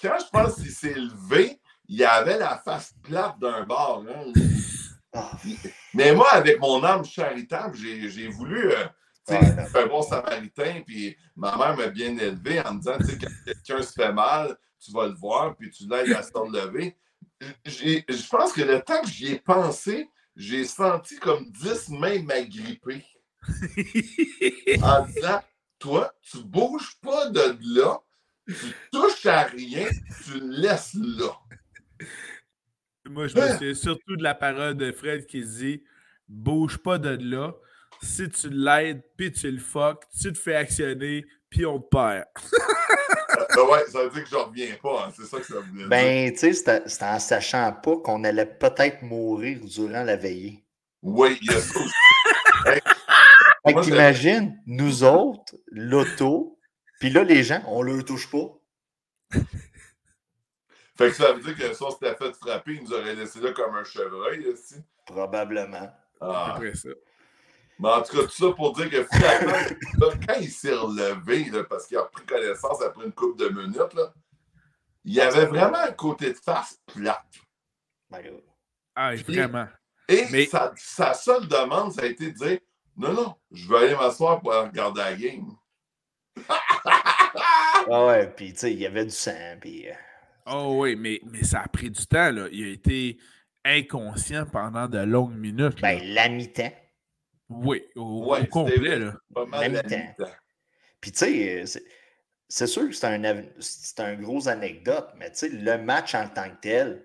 quand 0.00 0.16
je 0.18 0.30
pense 0.30 0.54
qu'il 0.56 0.70
s'est 0.70 0.94
levé, 0.94 1.60
il 1.86 1.96
y 1.96 2.04
avait 2.04 2.38
la 2.38 2.58
face 2.58 2.94
plate 3.02 3.38
d'un 3.38 3.64
bar. 3.64 4.02
Ah. 5.12 5.32
Mais 5.92 6.12
moi, 6.14 6.32
avec 6.32 6.58
mon 6.58 6.82
âme 6.82 7.04
charitable, 7.04 7.76
j'ai 7.76 8.28
voulu 8.28 8.72
euh, 8.72 8.84
faire 9.26 9.68
un 9.74 9.86
bon 9.86 10.02
samaritain, 10.02 10.82
puis 10.86 11.16
ma 11.36 11.56
mère 11.56 11.76
m'a 11.76 11.86
bien 11.88 12.16
élevé 12.18 12.60
en 12.60 12.74
me 12.74 12.78
disant, 12.78 12.98
tu 12.98 13.06
sais, 13.06 13.18
quand 13.18 13.30
quelqu'un 13.44 13.82
se 13.82 13.92
fait 13.92 14.12
mal, 14.12 14.56
tu 14.78 14.92
vas 14.92 15.06
le 15.06 15.14
voir, 15.14 15.56
puis 15.56 15.70
tu 15.70 15.88
l'aides 15.88 16.12
à 16.12 16.22
se 16.22 16.30
lever 16.52 16.96
je 17.64 18.28
pense 18.28 18.52
que 18.52 18.62
le 18.62 18.80
temps 18.80 19.00
que 19.02 19.08
j'y 19.08 19.32
ai 19.32 19.38
pensé, 19.38 20.08
j'ai 20.36 20.64
senti 20.64 21.16
comme 21.18 21.50
10 21.50 21.90
mains 21.90 22.22
m'agripper. 22.22 23.04
en 24.82 25.04
disant 25.04 25.42
Toi, 25.78 26.14
tu 26.22 26.38
bouges 26.38 26.96
pas 27.02 27.28
de 27.28 27.58
là, 27.76 28.00
tu 28.46 28.74
touches 28.90 29.26
à 29.26 29.42
rien, 29.42 29.86
tu 30.24 30.40
laisses 30.40 30.94
là. 30.94 31.38
Moi, 33.06 33.26
je 33.26 33.36
me 33.36 33.42
hein? 33.42 33.52
souviens 33.52 33.74
surtout 33.74 34.16
de 34.16 34.22
la 34.22 34.34
parole 34.34 34.76
de 34.76 34.92
Fred 34.92 35.26
qui 35.26 35.44
dit 35.44 35.84
Bouge 36.26 36.78
pas 36.78 36.96
de 36.96 37.10
là. 37.10 37.54
Si 38.02 38.28
tu 38.28 38.50
l'aides, 38.50 39.02
puis 39.16 39.32
tu 39.32 39.50
le 39.50 39.58
fuck, 39.58 40.04
tu 40.20 40.32
te 40.32 40.38
fais 40.38 40.56
actionner, 40.56 41.24
puis 41.50 41.64
on 41.66 41.80
te 41.80 41.88
perd. 41.88 42.24
ben 43.54 43.62
ouais, 43.70 43.84
ça 43.90 44.02
veut 44.04 44.10
dire 44.10 44.24
que 44.24 44.30
je 44.30 44.36
reviens 44.36 44.74
pas. 44.82 45.06
Hein. 45.06 45.12
C'est 45.16 45.26
ça 45.26 45.38
que 45.38 45.46
ça 45.46 45.54
veut 45.54 45.78
dire. 45.78 45.88
Ben, 45.88 46.32
tu 46.32 46.38
sais, 46.38 46.52
c'était 46.52 47.04
en 47.04 47.18
sachant 47.18 47.72
pas 47.72 47.96
qu'on 47.98 48.24
allait 48.24 48.46
peut-être 48.46 49.02
mourir 49.02 49.60
durant 49.62 50.02
la 50.02 50.16
veillée. 50.16 50.64
Oui, 51.02 51.38
il 51.42 51.52
y 51.52 51.54
a 51.54 51.60
ça 51.60 51.78
aussi. 51.78 51.94
fait 53.66 53.80
t'imagines, 53.82 54.58
nous 54.66 55.04
autres, 55.04 55.54
l'auto, 55.68 56.58
puis 56.98 57.10
là, 57.10 57.22
les 57.22 57.42
gens, 57.42 57.62
on 57.66 57.82
le 57.82 58.02
touche 58.02 58.30
pas. 58.30 58.58
Fait 60.96 61.08
que 61.08 61.16
ça 61.16 61.32
veut 61.32 61.42
dire 61.42 61.56
que 61.56 61.74
si 61.74 61.82
on 61.82 61.90
s'était 61.90 62.14
fait 62.14 62.32
frapper, 62.36 62.74
il 62.74 62.84
nous 62.84 62.92
aurait 62.92 63.16
laissé 63.16 63.40
là 63.40 63.52
comme 63.52 63.74
un 63.74 63.82
chevreuil 63.82 64.46
aussi. 64.46 64.76
Probablement. 65.06 65.92
Ah. 66.20 66.52
Après 66.54 66.74
ça. 66.74 66.90
Mais 67.78 67.88
en 67.88 68.02
tout 68.02 68.16
cas, 68.16 68.22
tout 68.22 68.30
ça 68.30 68.52
pour 68.52 68.72
dire 68.74 68.88
que 68.88 69.04
finalement, 69.04 69.58
quand 70.26 70.34
il 70.40 70.50
s'est 70.50 70.74
relevé, 70.74 71.50
parce 71.68 71.86
qu'il 71.86 71.96
a 71.96 72.04
pris 72.04 72.24
connaissance 72.24 72.82
après 72.82 73.04
une 73.04 73.12
couple 73.12 73.38
de 73.40 73.48
minutes, 73.48 73.94
là, 73.94 74.12
il 75.04 75.14
y 75.14 75.20
avait 75.20 75.46
vraiment 75.46 75.78
un 75.78 75.92
côté 75.92 76.32
de 76.32 76.38
face 76.38 76.80
plate. 76.86 77.24
Ah, 78.94 79.14
vraiment. 79.16 79.66
Et 80.08 80.46
sa, 80.76 81.14
seule 81.14 81.48
demande, 81.48 81.92
ça 81.92 82.02
a 82.02 82.06
été 82.06 82.30
de 82.30 82.36
dire 82.36 82.58
Non, 82.96 83.12
non, 83.12 83.34
je 83.50 83.66
veux 83.68 83.76
aller 83.76 83.94
m'asseoir 83.94 84.40
pour 84.40 84.52
regarder 84.52 85.00
la 85.00 85.14
game. 85.14 85.56
ah 86.48 88.06
ouais, 88.06 88.26
puis 88.28 88.52
tu 88.52 88.60
sais, 88.60 88.72
il 88.72 88.78
y 88.78 88.86
avait 88.86 89.04
du 89.04 89.10
sang. 89.10 89.56
Puis... 89.60 89.88
Euh, 89.88 89.94
oh 90.46 90.76
oui, 90.80 90.96
mais, 90.96 91.20
mais 91.24 91.42
ça 91.42 91.60
a 91.60 91.68
pris 91.68 91.90
du 91.90 92.06
temps. 92.06 92.30
Là. 92.30 92.48
Il 92.52 92.64
a 92.64 92.72
été 92.72 93.18
inconscient 93.64 94.46
pendant 94.46 94.88
de 94.88 94.98
longues 94.98 95.36
minutes. 95.36 95.80
Ben, 95.80 96.00
la 96.02 96.28
mi-temps. 96.28 96.72
Oui, 97.48 97.82
au, 97.96 98.34
complet. 98.50 98.98
Là. 98.98 99.14
Pas 99.34 99.46
mal 99.46 99.82
Puis 101.00 101.12
tu 101.12 101.18
sais, 101.18 101.64
c'est 102.48 102.66
sûr 102.66 102.88
que 102.88 102.94
c'est 102.94 103.06
un, 103.06 103.24
un 103.98 104.14
gros 104.14 104.48
anecdote, 104.48 105.08
mais 105.16 105.30
tu 105.30 105.38
sais, 105.38 105.48
le 105.48 105.78
match 105.78 106.14
en 106.14 106.28
tant 106.28 106.48
que 106.50 106.60
tel, 106.60 107.04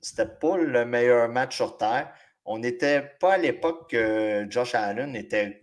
c'était 0.00 0.26
pas 0.26 0.56
le 0.56 0.84
meilleur 0.84 1.28
match 1.28 1.56
sur 1.56 1.76
Terre. 1.76 2.12
On 2.44 2.58
n'était 2.58 3.02
pas 3.20 3.34
à 3.34 3.38
l'époque 3.38 3.90
que 3.90 4.46
Josh 4.48 4.74
Allen 4.74 5.16
était 5.16 5.62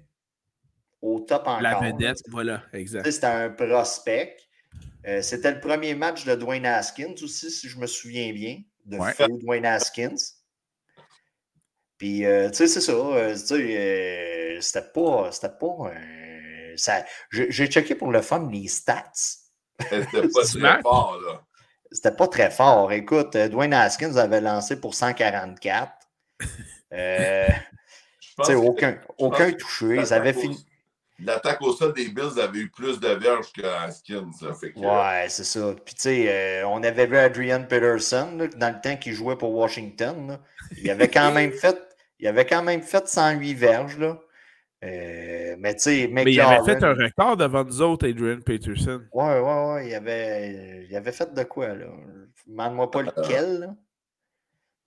au 1.02 1.22
top 1.22 1.48
encore. 1.48 1.62
La 1.62 1.80
vedette, 1.80 2.22
voilà, 2.30 2.64
exact. 2.74 3.10
C'était 3.10 3.28
un 3.28 3.50
prospect. 3.50 4.38
Euh, 5.06 5.22
c'était 5.22 5.52
le 5.52 5.60
premier 5.60 5.96
match 5.96 6.26
de 6.26 6.36
Dwayne 6.36 6.66
Haskins 6.66 7.16
aussi, 7.22 7.52
si 7.52 7.68
je 7.68 7.78
me 7.78 7.88
souviens 7.88 8.32
bien, 8.34 8.62
de 8.86 8.98
Dwayne 9.40 9.66
Haskins. 9.66 10.16
Puis, 12.04 12.26
euh, 12.26 12.50
tu 12.50 12.56
sais, 12.56 12.68
c'est 12.68 12.82
ça. 12.82 12.92
Euh, 12.92 13.34
euh, 13.52 14.58
c'était 14.60 14.92
pas. 14.94 15.32
C'était 15.32 15.56
pas. 15.58 15.94
ça, 16.76 17.06
j'ai 17.32 17.68
checké 17.68 17.96
pour 17.96 18.12
le 18.12 18.22
fun 18.22 18.50
les 18.52 18.68
stats. 18.68 19.10
C'était 19.14 20.28
pas 20.28 20.44
très 20.44 20.82
fort, 20.82 21.18
là. 21.26 21.42
C'était 21.94 22.12
pas 22.12 22.28
très 22.28 22.52
fort. 22.52 22.92
Écoute, 22.92 23.38
Dwayne 23.38 23.74
Haskins 23.74 24.18
avait 24.18 24.42
lancé 24.42 24.82
pour 24.82 24.96
144. 24.96 25.94
Euh, 26.92 27.48
aucun, 28.50 29.00
aucun 29.18 29.54
touché. 29.54 29.96
Ils 30.02 30.14
avaient 30.14 30.34
fini. 30.34 30.66
l'attaque 31.20 31.62
au 31.62 31.72
sol 31.72 31.94
des 31.94 32.10
Bills 32.10 32.38
avait 32.38 32.60
eu 32.60 32.70
plus 32.70 33.00
de 33.00 33.08
verges 33.08 33.54
que 33.54 33.66
Haskins. 33.66 34.30
Que, 34.42 34.78
ouais, 34.78 35.30
c'est 35.30 35.46
ça. 35.46 35.74
Puis, 35.86 35.96
tu 35.96 36.02
sais, 36.02 36.26
euh, 36.28 36.68
on 36.68 36.84
avait 36.84 37.06
vu 37.06 37.16
Adrian 37.16 37.64
Peterson 37.64 38.36
là, 38.38 38.48
dans 38.48 38.76
le 38.76 38.82
temps 38.82 38.98
qu'il 38.98 39.14
jouait 39.14 39.38
pour 39.38 39.56
Washington. 39.56 40.28
Là. 40.28 40.40
Il 40.76 40.90
avait 40.90 41.08
quand 41.08 41.32
même 41.34 41.54
fait. 41.54 41.93
Il 42.20 42.28
avait 42.28 42.46
quand 42.46 42.64
même 42.64 42.82
fait 42.82 43.08
108 43.08 43.54
verges. 43.54 43.98
Là. 43.98 44.20
Euh, 44.84 45.56
mais 45.60 45.74
tu 45.76 45.82
sais, 45.82 46.10
Mais 46.12 46.24
il 46.26 46.40
avait 46.42 46.64
fait 46.74 46.84
un 46.84 46.94
record 46.94 47.38
devant 47.38 47.64
nous 47.64 47.82
autres, 47.82 48.08
Adrian 48.08 48.40
Peterson. 48.42 49.02
Ouais, 49.14 49.40
ouais, 49.40 49.66
ouais. 49.74 49.88
Il 49.90 49.96
avait, 49.96 50.86
il 50.90 50.96
avait 50.96 51.12
fait 51.12 51.34
de 51.34 51.44
quoi, 51.44 51.70
là? 51.74 51.86
Demande-moi 52.48 52.92
pas 52.92 53.02
lequel, 53.02 53.60
là. 53.60 53.76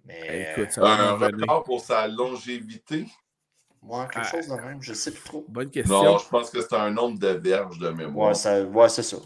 Mais. 0.05 0.53
Écoute, 0.57 0.73
ça 0.73 0.83
un 0.83 0.97
va 1.17 1.27
revenir. 1.27 1.41
record 1.43 1.65
pour 1.65 1.81
sa 1.81 2.07
longévité. 2.09 3.07
Ouais, 3.83 4.05
quelque 4.13 4.27
Ah. 4.27 4.31
chose 4.31 4.49
de 4.49 4.55
même, 4.55 4.83
je 4.83 4.93
sais 4.95 5.13
plus 5.13 5.23
trop. 5.23 5.45
Bonne 5.49 5.71
question. 5.71 6.03
Non, 6.03 6.19
je 6.19 6.29
pense 6.29 6.51
que 6.51 6.61
c'est 6.61 6.75
un 6.75 6.91
nombre 6.91 7.19
de 7.19 7.29
verges 7.29 7.79
de 7.79 7.89
mémoire. 7.91 8.29
Ouais, 8.29 8.35
ça- 8.35 8.63
ouais, 8.63 8.89
c'est 8.89 9.03
ça. 9.03 9.17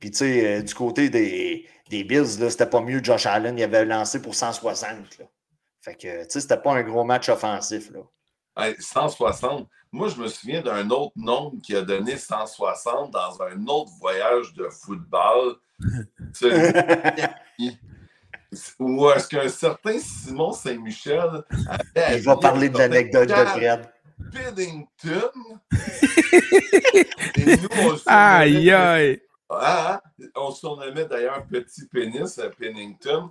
Puis, 0.00 0.10
tu 0.10 0.18
sais, 0.18 0.58
euh, 0.58 0.62
du 0.62 0.74
côté 0.74 1.08
des, 1.10 1.66
des 1.90 2.04
Bills, 2.04 2.38
là, 2.40 2.48
c'était 2.50 2.66
pas 2.66 2.80
mieux. 2.80 3.02
Josh 3.02 3.26
Allen, 3.26 3.58
il 3.58 3.62
avait 3.62 3.84
lancé 3.84 4.22
pour 4.22 4.34
160. 4.34 5.18
Là. 5.18 5.24
Fait 5.84 5.94
que, 5.96 6.22
tu 6.22 6.30
sais, 6.30 6.40
c'était 6.40 6.56
pas 6.56 6.72
un 6.72 6.82
gros 6.82 7.04
match 7.04 7.28
offensif. 7.28 7.90
Là. 7.90 8.00
Hey, 8.56 8.74
160. 8.78 9.68
Moi, 9.92 10.08
je 10.08 10.16
me 10.16 10.28
souviens 10.28 10.62
d'un 10.62 10.88
autre 10.88 11.12
nombre 11.14 11.60
qui 11.62 11.76
a 11.76 11.82
donné 11.82 12.16
160 12.16 13.10
dans 13.10 13.42
un 13.42 13.66
autre 13.66 13.90
voyage 14.00 14.54
de 14.54 14.66
football. 14.70 15.56
Où 18.78 19.10
est-ce 19.10 19.28
qu'un 19.28 19.48
certain 19.48 19.98
Simon 19.98 20.52
Saint-Michel 20.52 21.44
avait 21.66 22.16
Il 22.16 22.22
va 22.24 22.36
parler 22.36 22.70
de 22.70 22.78
l'anecdote 22.78 23.28
de 23.28 23.34
Fred. 23.34 23.86
Piddington. 24.32 25.32
Et 27.36 27.56
nous, 27.56 27.68
on 27.76 27.90
le 27.90 27.98
Aïe, 28.06 28.70
aïe. 28.70 29.20
Ah, 29.50 30.00
on 30.34 30.50
se 30.50 30.60
surnommait 30.60 31.04
d'ailleurs 31.04 31.44
Petit 31.46 31.86
Pénis 31.88 32.38
à 32.38 32.48
Pennington. 32.48 33.30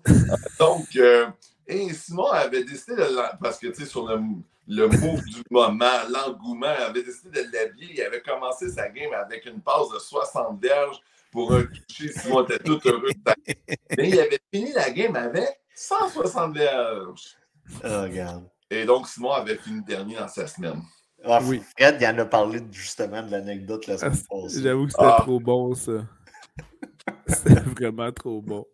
Donc, 0.59 0.85
euh, 0.97 1.25
et 1.67 1.93
Simon 1.93 2.27
avait 2.31 2.63
décidé 2.63 2.95
de 2.95 3.39
parce 3.41 3.57
que 3.59 3.67
tu 3.67 3.75
sais, 3.81 3.85
sur 3.85 4.07
le, 4.07 4.19
le 4.67 4.87
move 4.87 5.23
du 5.23 5.41
moment, 5.51 5.85
l'engouement, 6.09 6.73
il 6.77 6.83
avait 6.83 7.03
décidé 7.03 7.45
de 7.45 7.51
l'habiller. 7.53 7.93
Il 7.95 8.01
avait 8.01 8.21
commencé 8.21 8.69
sa 8.69 8.89
game 8.89 9.13
avec 9.13 9.45
une 9.45 9.61
passe 9.61 9.89
de 9.93 9.99
60 9.99 10.61
verges 10.61 10.99
pour 11.31 11.53
un 11.53 11.63
toucher. 11.63 12.11
Simon 12.11 12.43
était 12.45 12.59
tout 12.59 12.79
heureux. 12.85 13.09
Mais 13.97 14.09
il 14.09 14.19
avait 14.19 14.39
fini 14.53 14.71
la 14.73 14.89
game 14.91 15.15
avec 15.15 15.59
160 15.75 16.55
verges. 16.55 17.35
Oh, 17.83 18.01
regarde. 18.03 18.47
Et 18.69 18.85
donc, 18.85 19.07
Simon 19.07 19.31
avait 19.31 19.57
fini 19.57 19.81
dernier 19.83 20.15
dans 20.15 20.27
sa 20.27 20.47
semaine. 20.47 20.81
Ah, 21.25 21.39
Oui. 21.43 21.61
Fred, 21.77 21.97
il 22.01 22.05
en 22.07 22.17
a 22.19 22.25
parlé 22.25 22.59
justement 22.71 23.23
de 23.23 23.31
l'anecdote 23.31 23.87
la 23.87 23.97
semaine 23.97 24.13
Ah, 24.29 24.35
passée. 24.43 24.61
J'avoue 24.61 24.85
que 24.85 24.91
c'était 24.91 25.03
Ah. 25.05 25.17
trop 25.21 25.39
bon, 25.39 25.73
ça. 25.73 25.91
C'était 27.27 27.59
vraiment 27.59 28.11
trop 28.11 28.41
bon. 28.41 28.65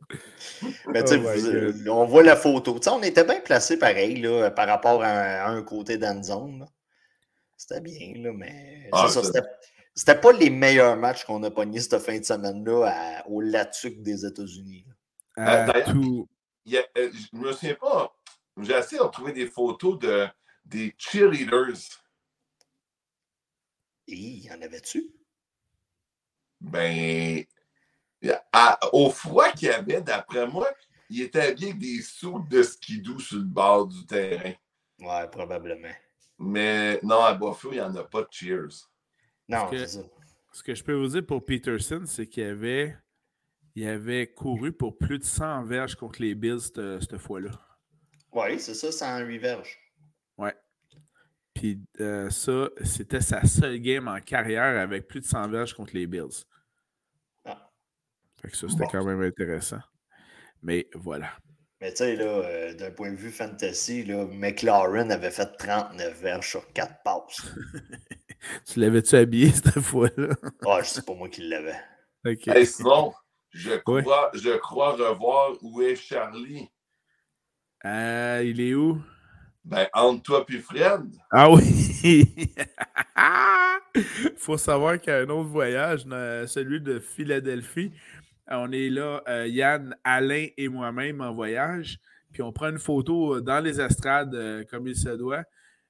Mais 0.87 1.03
tu 1.03 1.09
sais, 1.09 1.21
Oh 1.23 1.39
vous- 1.39 1.51
God. 1.73 1.87
on 1.89 2.05
voit 2.05 2.23
la 2.23 2.35
photo. 2.35 2.75
Tu 2.79 2.83
sais, 2.83 2.89
on 2.89 3.01
était 3.01 3.23
bien 3.23 3.39
placé 3.39 3.77
pareil 3.79 4.21
là, 4.21 4.51
par 4.51 4.67
rapport 4.67 5.01
à 5.03 5.07
un, 5.09 5.45
à 5.45 5.49
un 5.49 5.63
côté 5.63 5.97
d'Anzone. 5.97 6.67
C'était 7.57 7.81
bien, 7.81 8.13
là, 8.23 8.31
mais 8.33 8.89
Ah, 8.91 9.07
c'était- 9.95 10.15
pas 10.21 10.31
les 10.31 10.49
meilleurs 10.49 10.95
matchs 10.95 11.25
qu'on 11.25 11.43
a 11.43 11.51
pognés 11.51 11.79
cette 11.79 11.99
fin 11.99 12.17
de 12.17 12.23
semaine-là 12.23 13.23
au 13.27 13.41
Latuc 13.41 14.01
des 14.01 14.25
États-Unis. 14.25 14.85
À 15.35 15.65
d'ailleurs- 15.65 15.91
tout. 15.91 16.27
Il 16.65 16.73
y 16.73 16.77
a- 16.77 16.85
euh, 16.97 17.09
je 17.11 17.37
me 17.37 17.51
souviens 17.51 17.75
pas. 17.75 18.13
J'ai 18.61 18.73
essayé 18.73 18.97
de 18.99 19.03
retrouver 19.03 19.31
des 19.31 19.47
photos 19.47 19.97
de, 19.99 20.27
des 20.65 20.93
cheerleaders. 20.97 21.77
Et 24.07 24.15
il 24.15 24.45
y 24.45 24.51
en 24.51 24.61
avait-tu? 24.61 25.09
Ben, 26.61 27.43
à- 28.51 28.79
au 28.93 29.09
froid 29.09 29.51
qu'il 29.51 29.67
y 29.67 29.71
avait, 29.71 30.01
d'après 30.01 30.47
moi, 30.47 30.69
il 31.09 31.21
était 31.21 31.41
habillé 31.41 31.69
avec 31.69 31.79
des 31.79 32.01
sous 32.01 32.39
de 32.49 32.61
skidoo 32.63 33.19
sur 33.19 33.37
le 33.37 33.43
bord 33.43 33.87
du 33.87 34.05
terrain. 34.05 34.53
Ouais, 34.99 35.27
probablement. 35.31 35.93
Mais 36.37 36.99
non, 37.03 37.21
à 37.23 37.33
Buffalo, 37.33 37.73
il 37.73 37.77
n'y 37.77 37.81
en 37.81 37.95
a 37.95 38.03
pas 38.03 38.21
de 38.21 38.27
cheers. 38.31 38.87
Non, 39.47 39.67
c'est 39.71 39.87
ça. 39.87 40.01
Ce 40.51 40.63
que 40.63 40.73
je 40.73 40.83
peux 40.83 40.93
vous 40.93 41.07
dire 41.07 41.25
pour 41.25 41.45
Peterson, 41.45 42.03
c'est 42.05 42.27
qu'il 42.27 42.43
avait, 42.43 42.95
il 43.75 43.87
avait 43.87 44.27
couru 44.27 44.71
pour 44.71 44.97
plus 44.97 45.19
de 45.19 45.23
100 45.23 45.63
verges 45.65 45.95
contre 45.95 46.21
les 46.21 46.35
Bills 46.35 46.61
cette, 46.61 47.01
cette 47.01 47.17
fois-là. 47.17 47.51
Oui, 48.31 48.59
c'est 48.59 48.73
ça, 48.73 48.91
108 48.91 49.37
verges. 49.37 49.79
Ouais. 50.37 50.55
Puis 51.53 51.81
euh, 51.99 52.29
ça, 52.29 52.69
c'était 52.83 53.21
sa 53.21 53.45
seule 53.45 53.79
game 53.79 54.07
en 54.07 54.21
carrière 54.21 54.79
avec 54.79 55.07
plus 55.07 55.19
de 55.21 55.25
100 55.25 55.49
verges 55.49 55.73
contre 55.73 55.93
les 55.95 56.07
Bills. 56.07 56.45
Fait 58.41 58.49
que 58.49 58.57
ça, 58.57 58.67
c'était 58.69 58.83
Bon. 58.83 58.89
quand 58.91 59.05
même 59.05 59.21
intéressant. 59.21 59.79
Mais 60.61 60.87
voilà. 60.95 61.31
Mais 61.81 61.91
tu 61.91 61.97
sais, 61.97 62.15
là, 62.15 62.23
euh, 62.25 62.73
d'un 62.73 62.91
point 62.91 63.11
de 63.11 63.15
vue 63.15 63.31
fantasy, 63.31 64.03
là, 64.03 64.25
McLaurin 64.25 65.09
avait 65.11 65.31
fait 65.31 65.49
39 65.57 66.21
verges 66.21 66.49
sur 66.49 66.71
4 66.73 67.01
passes. 67.03 67.41
Tu 68.65 68.79
l'avais-tu 68.79 69.15
habillé 69.17 69.51
cette 69.51 69.81
fois-là? 69.81 70.33
Ah, 70.65 70.79
c'est 70.83 71.05
pas 71.05 71.13
moi 71.13 71.27
qui 71.27 71.41
l'avais. 71.47 71.75
Ok. 72.25 72.47
Hey, 72.47 72.65
Simon, 72.65 73.13
je 73.51 73.71
Oui. 73.87 74.01
crois, 74.01 74.31
je 74.33 74.57
crois 74.57 74.93
revoir 74.93 75.51
où 75.61 75.81
est 75.81 75.95
Charlie. 75.97 76.69
Euh, 77.85 78.41
il 78.45 78.61
est 78.61 78.73
où? 78.75 79.01
Ben, 79.65 79.87
entre 79.93 80.23
toi 80.23 80.45
et 80.49 80.57
Fred. 80.59 81.01
Ah 81.31 81.49
oui! 81.51 82.25
Faut 84.37 84.57
savoir 84.57 84.99
qu'il 84.99 85.11
y 85.11 85.15
a 85.15 85.19
un 85.19 85.29
autre 85.29 85.49
voyage, 85.49 86.05
euh, 86.09 86.47
celui 86.47 86.79
de 86.81 86.99
Philadelphie. 86.99 87.91
Euh, 88.51 88.55
On 88.55 88.71
est 88.71 88.89
là, 88.89 89.21
euh, 89.27 89.47
Yann, 89.47 89.95
Alain 90.03 90.47
et 90.57 90.67
moi-même 90.67 91.21
en 91.21 91.33
voyage. 91.33 91.99
Puis 92.31 92.41
on 92.41 92.51
prend 92.51 92.69
une 92.69 92.79
photo 92.79 93.35
euh, 93.35 93.41
dans 93.41 93.59
les 93.59 93.81
estrades 93.81 94.65
comme 94.69 94.87
il 94.87 94.95
se 94.95 95.09
doit. 95.09 95.43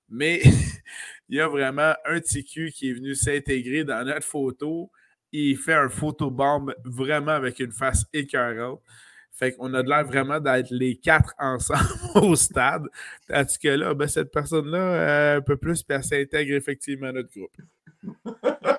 Mais 0.09 0.41
il 1.29 1.37
y 1.37 1.41
a 1.41 1.47
vraiment 1.47 1.93
un 2.05 2.19
TQ 2.19 2.71
qui 2.71 2.89
est 2.89 2.93
venu 2.93 3.15
s'intégrer 3.15 3.83
dans 3.83 4.03
notre 4.05 4.25
photo. 4.25 4.91
Il 5.31 5.57
fait 5.57 5.73
un 5.73 5.89
photobomb 5.89 6.67
vraiment 6.83 7.33
avec 7.33 7.59
une 7.59 7.71
face 7.71 8.05
écœurante. 8.13 8.81
Fait 9.31 9.53
qu'on 9.53 9.73
a 9.73 9.83
de 9.83 9.89
l'air 9.89 10.03
vraiment 10.05 10.39
d'être 10.39 10.71
les 10.71 10.97
quatre 10.97 11.33
ensemble 11.37 11.87
au 12.15 12.35
stade. 12.35 12.87
Tandis 13.27 13.57
que 13.59 13.69
là, 13.69 13.93
ben, 13.93 14.07
cette 14.07 14.31
personne-là, 14.31 15.35
un 15.37 15.41
peu 15.41 15.55
plus, 15.55 15.85
elle 15.87 16.03
s'intègre 16.03 16.55
effectivement 16.55 17.07
à 17.07 17.11
notre 17.13 17.29
groupe. 17.31 17.55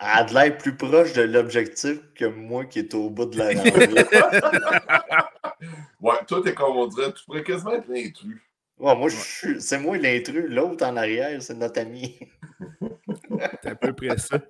Elle 0.00 0.06
a 0.06 0.24
de 0.24 0.34
l'air 0.34 0.58
plus 0.58 0.76
proche 0.76 1.12
de 1.12 1.22
l'objectif 1.22 1.98
que 2.14 2.24
moi 2.26 2.64
qui 2.66 2.80
est 2.80 2.94
au 2.94 3.10
bout 3.10 3.26
de 3.26 3.38
la. 3.38 3.52
Ouais, 6.00 6.16
toi, 6.26 6.40
t'es 6.42 6.54
comme 6.54 6.76
on 6.76 6.86
dirait, 6.88 7.12
tu 7.12 7.24
pourrais 7.24 7.44
quasiment 7.44 7.72
être 7.74 7.88
l'intrus. 7.88 8.40
Ouais, 8.78 8.96
moi, 8.96 9.08
je 9.08 9.16
suis- 9.16 9.60
c'est 9.62 9.78
moi 9.78 9.96
l'intrus. 9.96 10.44
L'autre 10.48 10.84
en 10.84 10.96
arrière, 10.96 11.40
c'est 11.40 11.54
notre 11.54 11.80
ami. 11.80 12.18
C'est 13.62 13.70
à 13.70 13.74
peu 13.76 13.92
près 13.92 14.16
ça. 14.18 14.38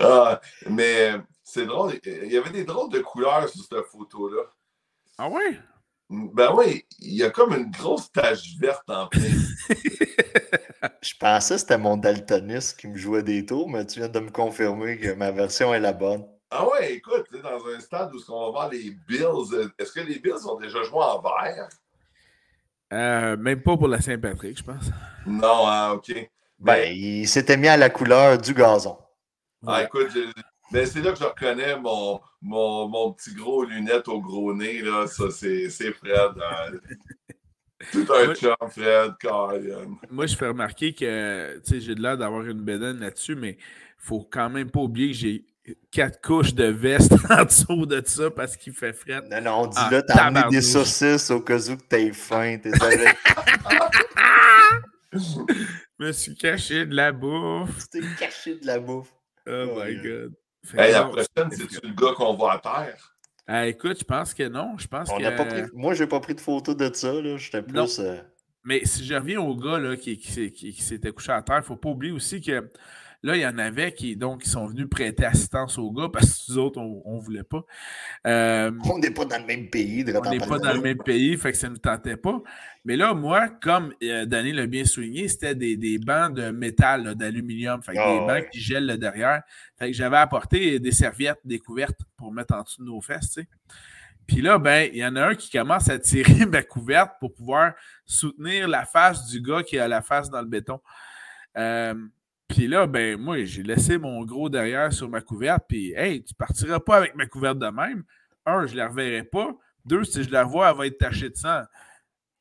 Ah, 0.00 0.40
mais 0.68 1.12
c'est 1.44 1.64
drôle. 1.66 1.92
Il 2.04 2.32
y 2.32 2.36
avait 2.36 2.50
des 2.50 2.64
drôles 2.64 2.90
de 2.90 2.98
couleurs 2.98 3.48
sur 3.48 3.62
cette 3.64 3.84
photo-là. 3.86 4.42
Ah 5.16 5.28
ouais? 5.28 5.58
Ben 6.10 6.54
oui, 6.54 6.86
il 7.00 7.14
y 7.16 7.22
a 7.22 7.30
comme 7.30 7.54
une 7.54 7.70
grosse 7.70 8.10
tache 8.10 8.56
verte 8.58 8.88
en 8.88 9.08
plein. 9.08 9.28
Je 11.02 11.14
pensais 11.18 11.54
que 11.54 11.60
c'était 11.60 11.78
mon 11.78 11.96
daltoniste 11.96 12.78
qui 12.78 12.88
me 12.88 12.96
jouait 12.96 13.22
des 13.22 13.44
tours, 13.44 13.68
mais 13.68 13.84
tu 13.86 13.98
viens 14.00 14.08
de 14.08 14.20
me 14.20 14.30
confirmer 14.30 14.98
que 14.98 15.12
ma 15.14 15.30
version 15.30 15.74
est 15.74 15.80
la 15.80 15.92
bonne. 15.92 16.26
Ah 16.50 16.66
ouais, 16.68 16.94
écoute, 16.94 17.26
dans 17.42 17.66
un 17.66 17.78
stade 17.80 18.14
où 18.14 18.18
on 18.32 18.46
va 18.46 18.50
voir 18.50 18.68
les 18.70 18.90
Bills, 19.06 19.70
est-ce 19.78 19.92
que 19.92 20.00
les 20.00 20.18
Bills 20.18 20.46
ont 20.46 20.56
déjà 20.56 20.82
joué 20.82 21.00
en 21.02 21.20
vert? 21.20 21.68
Euh, 22.92 23.36
même 23.36 23.62
pas 23.62 23.76
pour 23.76 23.88
la 23.88 24.00
Saint-Patrick, 24.00 24.58
je 24.58 24.64
pense. 24.64 24.90
Non, 25.26 25.66
ah, 25.66 25.92
OK. 25.94 26.10
Ben, 26.10 26.30
Ben, 26.58 26.96
il 26.96 27.28
s'était 27.28 27.56
mis 27.56 27.68
à 27.68 27.76
la 27.76 27.90
couleur 27.90 28.38
du 28.38 28.54
gazon. 28.54 28.98
ah, 29.66 29.82
écoute, 29.84 30.08
je- 30.70 30.72
ben, 30.74 30.86
c'est 30.86 31.00
là 31.02 31.12
que 31.12 31.18
je 31.18 31.24
reconnais 31.24 31.76
mon, 31.78 32.20
mon, 32.42 32.88
mon 32.88 33.12
petit 33.12 33.34
gros 33.34 33.64
lunette 33.64 34.08
au 34.08 34.20
gros 34.20 34.54
nez, 34.54 34.80
là. 34.82 35.06
Ça, 35.06 35.30
c'est 35.30 35.68
c'est 35.70 35.92
Fred. 35.92 36.12
hein. 36.42 36.72
Tout 37.92 38.06
un 38.12 38.28
Ouais. 38.28 38.34
chum, 38.34 38.56
Fred, 38.70 39.12
Colin. 39.22 39.96
Moi, 40.10 40.26
je 40.26 40.36
fais 40.36 40.48
remarquer 40.48 40.92
que 40.94 41.58
tu 41.58 41.74
sais, 41.74 41.80
j'ai 41.80 41.94
de 41.94 42.02
l'air 42.02 42.18
d'avoir 42.18 42.42
une 42.44 42.60
bédaine 42.62 42.98
là-dessus, 42.98 43.36
mais 43.36 43.56
faut 43.96 44.26
quand 44.28 44.50
même 44.50 44.68
pas 44.70 44.80
oublier 44.80 45.12
que 45.12 45.16
j'ai 45.16 45.44
quatre 45.92 46.20
couches 46.20 46.54
de 46.54 46.64
veste 46.64 47.12
en 47.30 47.44
dessous 47.44 47.86
de 47.86 48.02
ça 48.04 48.30
parce 48.32 48.56
qu'il 48.56 48.72
fait 48.72 48.92
fret. 48.92 49.20
Non, 49.30 49.40
non, 49.42 49.66
dis 49.68 49.76
Ah, 49.78 49.88
là, 49.92 50.02
t'as 50.02 50.24
amené 50.24 50.48
des 50.50 50.60
saucisses 50.62 51.30
au 51.30 51.40
cas 51.40 51.58
où 51.70 51.76
que 51.76 51.82
t'aies 51.82 52.12
faim. 52.12 52.58
T'es 52.60 52.72
avec... 52.82 53.16
Je 55.12 56.04
me 56.04 56.12
suis 56.12 56.34
caché 56.36 56.84
de 56.86 56.94
la 56.94 57.12
bouffe. 57.12 57.88
tu 57.92 58.00
t'es 58.00 58.06
caché 58.18 58.56
de 58.56 58.66
la 58.66 58.78
bouffe. 58.78 59.12
Oh 59.46 59.50
Oh, 59.50 59.82
my 59.84 59.94
god. 59.96 60.34
Hey, 60.76 60.92
la 60.92 61.04
prochaine, 61.04 61.50
c'est 61.50 61.56
c'est-tu 61.70 61.86
le 61.86 61.94
gars 61.94 62.12
qu'on 62.16 62.34
voit 62.34 62.54
à 62.54 62.58
terre? 62.58 63.14
Ah, 63.46 63.66
écoute, 63.66 63.98
je 64.00 64.04
pense 64.04 64.34
que 64.34 64.46
non. 64.48 64.76
Je 64.76 64.86
pense 64.86 65.08
On 65.10 65.18
que. 65.18 65.36
pas 65.36 65.44
pris... 65.46 65.62
Moi, 65.72 65.94
j'ai 65.94 66.06
pas 66.06 66.20
pris 66.20 66.34
de 66.34 66.40
photo 66.40 66.74
de 66.74 66.90
ça. 66.92 67.12
là. 67.12 67.36
J'étais 67.38 67.62
plus. 67.62 67.98
euh, 67.98 68.18
Mais 68.64 68.84
si 68.84 69.04
je 69.06 69.14
reviens 69.14 69.40
au 69.40 69.56
gars 69.56 69.78
là, 69.78 69.96
qui, 69.96 70.18
qui 70.18 70.30
s'est- 70.30 70.50
qui- 70.50 70.72
qui 70.74 70.82
s'était 70.82 71.10
couché 71.12 71.32
à 71.32 71.40
terre, 71.40 71.56
il 71.56 71.60
ne 71.60 71.64
faut 71.64 71.76
pas 71.76 71.88
oublier 71.88 72.12
aussi 72.12 72.40
que 72.42 72.70
Là, 73.24 73.34
il 73.34 73.42
y 73.42 73.46
en 73.46 73.58
avait 73.58 73.92
qui, 73.92 74.14
donc, 74.14 74.42
qui 74.42 74.48
sont 74.48 74.66
venus 74.66 74.88
prêter 74.88 75.24
assistance 75.24 75.76
aux 75.76 75.90
gars 75.90 76.08
parce 76.12 76.46
que 76.46 76.52
nous 76.52 76.58
autres, 76.58 76.80
on 76.80 77.16
ne 77.16 77.20
voulait 77.20 77.42
pas. 77.42 77.64
Euh, 78.28 78.70
on 78.84 78.98
n'est 78.98 79.10
pas 79.10 79.24
dans 79.24 79.38
le 79.38 79.46
même 79.46 79.68
pays. 79.68 80.04
on 80.06 80.30
n'est 80.30 80.38
pas 80.38 80.58
dans 80.60 80.72
le 80.72 80.80
même 80.80 80.98
pays, 80.98 81.36
fait 81.36 81.50
que 81.50 81.58
ça 81.58 81.68
ne 81.68 81.72
nous 81.72 81.78
tentait 81.78 82.16
pas. 82.16 82.40
Mais 82.84 82.96
là, 82.96 83.14
moi, 83.14 83.48
comme 83.48 83.92
euh, 84.04 84.24
Danny 84.24 84.52
l'a 84.52 84.66
bien 84.66 84.84
souligné, 84.84 85.26
c'était 85.26 85.56
des, 85.56 85.76
des, 85.76 85.98
bancs 85.98 86.32
de 86.32 86.50
métal, 86.50 87.16
d'aluminium, 87.16 87.82
fait 87.82 87.92
que 87.92 87.96
des 87.96 88.20
ah 88.22 88.26
bancs 88.26 88.50
qui 88.50 88.60
gèlent 88.60 88.86
le 88.86 88.96
derrière. 88.96 89.42
Fait 89.78 89.88
que 89.88 89.96
j'avais 89.96 90.18
apporté 90.18 90.78
des 90.78 90.92
serviettes 90.92 91.40
découvertes 91.44 92.00
pour 92.16 92.32
mettre 92.32 92.54
en 92.54 92.62
dessous 92.62 92.82
de 92.82 92.86
nos 92.86 93.00
fesses, 93.00 93.32
tu 93.32 93.40
sais. 93.42 93.48
Puis 94.28 94.42
là, 94.42 94.58
ben, 94.58 94.88
il 94.92 94.98
y 94.98 95.04
en 95.04 95.16
a 95.16 95.28
un 95.28 95.34
qui 95.34 95.50
commence 95.50 95.88
à 95.88 95.98
tirer 95.98 96.46
ma 96.46 96.62
couverte 96.62 97.12
pour 97.18 97.32
pouvoir 97.32 97.72
soutenir 98.04 98.68
la 98.68 98.84
face 98.84 99.26
du 99.26 99.40
gars 99.40 99.64
qui 99.64 99.76
a 99.78 99.88
la 99.88 100.02
face 100.02 100.30
dans 100.30 100.42
le 100.42 100.46
béton. 100.46 100.80
Euh, 101.56 101.94
puis 102.48 102.66
là, 102.66 102.86
ben, 102.86 103.18
moi, 103.18 103.44
j'ai 103.44 103.62
laissé 103.62 103.98
mon 103.98 104.24
gros 104.24 104.48
derrière 104.48 104.92
sur 104.92 105.08
ma 105.08 105.20
couverte. 105.20 105.64
Puis, 105.68 105.92
hey, 105.94 106.24
tu 106.24 106.34
partiras 106.34 106.80
pas 106.80 106.96
avec 106.96 107.14
ma 107.14 107.26
couverte 107.26 107.58
de 107.58 107.68
même? 107.68 108.04
Un, 108.46 108.66
je 108.66 108.74
la 108.74 108.88
reverrai 108.88 109.22
pas. 109.22 109.54
Deux, 109.84 110.04
si 110.04 110.24
je 110.24 110.30
la 110.30 110.44
vois, 110.44 110.70
elle 110.70 110.76
va 110.76 110.86
être 110.86 110.98
tachée 110.98 111.28
de 111.28 111.36
sang. 111.36 111.60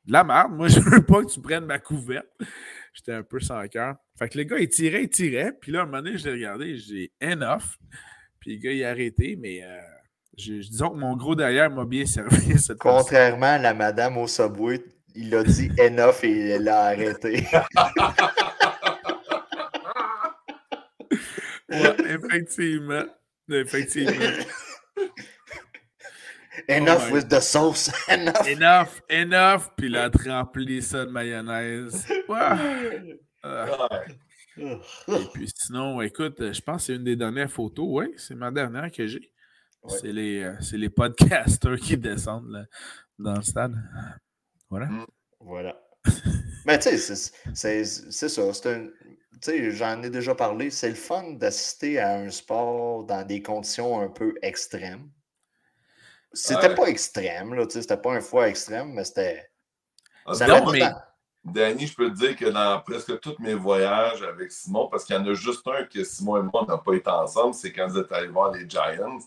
De 0.05 0.13
la 0.13 0.23
merde. 0.23 0.53
Moi, 0.53 0.67
je 0.69 0.79
veux 0.79 1.03
pas 1.03 1.21
que 1.23 1.31
tu 1.31 1.41
prennes 1.41 1.65
ma 1.65 1.79
couverte. 1.79 2.27
J'étais 2.93 3.13
un 3.13 3.23
peu 3.23 3.39
sans 3.39 3.67
cœur. 3.67 3.95
Fait 4.17 4.29
que 4.29 4.37
le 4.37 4.45
gars, 4.45 4.57
il 4.57 4.69
tirait, 4.69 5.03
il 5.03 5.09
tirait. 5.09 5.51
Puis 5.59 5.71
là, 5.71 5.81
à 5.81 5.83
un 5.83 5.85
moment 5.85 6.01
donné, 6.01 6.17
je 6.17 6.25
l'ai 6.25 6.31
regardé, 6.31 6.77
j'ai 6.77 7.11
enough. 7.21 7.77
Puis 8.39 8.55
le 8.55 8.61
gars, 8.61 8.71
il 8.71 8.83
a 8.85 8.89
arrêté, 8.89 9.37
mais 9.39 9.61
euh, 9.63 9.77
je, 10.37 10.53
disons 10.53 10.91
que 10.91 10.97
mon 10.97 11.15
gros 11.17 11.35
derrière 11.35 11.69
m'a 11.69 11.85
bien 11.85 12.05
servi. 12.05 12.57
Cette 12.57 12.77
Contrairement 12.79 13.45
à 13.45 13.57
la 13.57 13.73
madame 13.73 14.17
au 14.17 14.27
subway, 14.27 14.83
il 15.15 15.35
a 15.35 15.43
dit 15.43 15.69
enough 15.79 16.23
et 16.23 16.49
elle 16.49 16.69
a 16.69 16.85
arrêté. 16.85 17.45
effectivement. 22.05 23.05
Effectivement. 23.49 24.45
Enough 26.67 27.09
oh 27.09 27.13
with 27.13 27.29
the 27.29 27.39
sauce. 27.39 27.91
Enough. 28.09 28.47
Enough, 28.47 29.01
enough. 29.09 29.69
Puis 29.77 29.89
là, 29.89 30.09
rempli 30.25 30.81
ça 30.81 31.05
de 31.05 31.11
mayonnaise. 31.11 32.05
Ah. 32.29 32.57
Et 34.57 35.25
puis 35.33 35.49
sinon, 35.55 36.01
écoute, 36.01 36.51
je 36.51 36.61
pense 36.61 36.81
que 36.81 36.85
c'est 36.87 36.95
une 36.95 37.03
des 37.03 37.15
dernières 37.15 37.51
photos. 37.51 37.85
Oui, 37.87 38.13
c'est 38.17 38.35
ma 38.35 38.51
dernière 38.51 38.91
que 38.91 39.05
j'ai. 39.05 39.31
C'est 39.87 40.11
les, 40.11 40.43
euh, 40.43 40.55
les 40.73 40.89
podcasters 40.89 41.77
qui 41.77 41.95
descendent 41.95 42.67
dans 43.17 43.35
le 43.35 43.41
stade. 43.41 43.75
Voilà. 44.69 44.87
Mm. 44.87 45.05
Voilà. 45.39 45.79
Mais 46.65 46.77
tu 46.79 46.97
sais, 46.97 47.31
c'est 47.53 48.29
ça. 48.29 48.53
C'est 48.53 48.65
un, 48.67 48.89
j'en 49.45 50.03
ai 50.03 50.09
déjà 50.09 50.35
parlé, 50.35 50.69
c'est 50.69 50.89
le 50.89 50.95
fun 50.95 51.31
d'assister 51.31 51.99
à 51.99 52.17
un 52.17 52.29
sport 52.29 53.03
dans 53.03 53.25
des 53.25 53.41
conditions 53.41 53.99
un 53.99 54.09
peu 54.09 54.35
extrêmes. 54.41 55.09
C'était 56.33 56.75
pas 56.75 56.87
extrême, 56.87 57.53
là, 57.53 57.65
c'était 57.69 57.97
pas 57.97 58.13
un 58.13 58.21
foie 58.21 58.49
extrême, 58.49 58.93
mais 58.93 59.03
c'était. 59.03 59.49
Ah, 60.25 60.33
Danny, 61.53 61.87
je 61.87 61.95
peux 61.95 62.11
te 62.11 62.17
dire 62.17 62.35
que 62.35 62.45
dans 62.45 62.81
presque 62.81 63.19
tous 63.21 63.35
mes 63.39 63.53
voyages 63.53 64.21
avec 64.21 64.51
Simon, 64.51 64.87
parce 64.89 65.05
qu'il 65.05 65.15
y 65.15 65.19
en 65.19 65.25
a 65.25 65.33
juste 65.33 65.65
un 65.67 65.85
que 65.85 66.03
Simon 66.03 66.37
et 66.37 66.43
moi 66.43 66.65
n'ont 66.67 66.77
pas 66.77 66.93
été 66.93 67.09
ensemble, 67.09 67.53
c'est 67.53 67.71
quand 67.71 67.87
vous 67.87 67.99
êtes 67.99 68.11
allés 68.11 68.27
voir 68.27 68.51
les 68.51 68.69
Giants. 68.69 69.19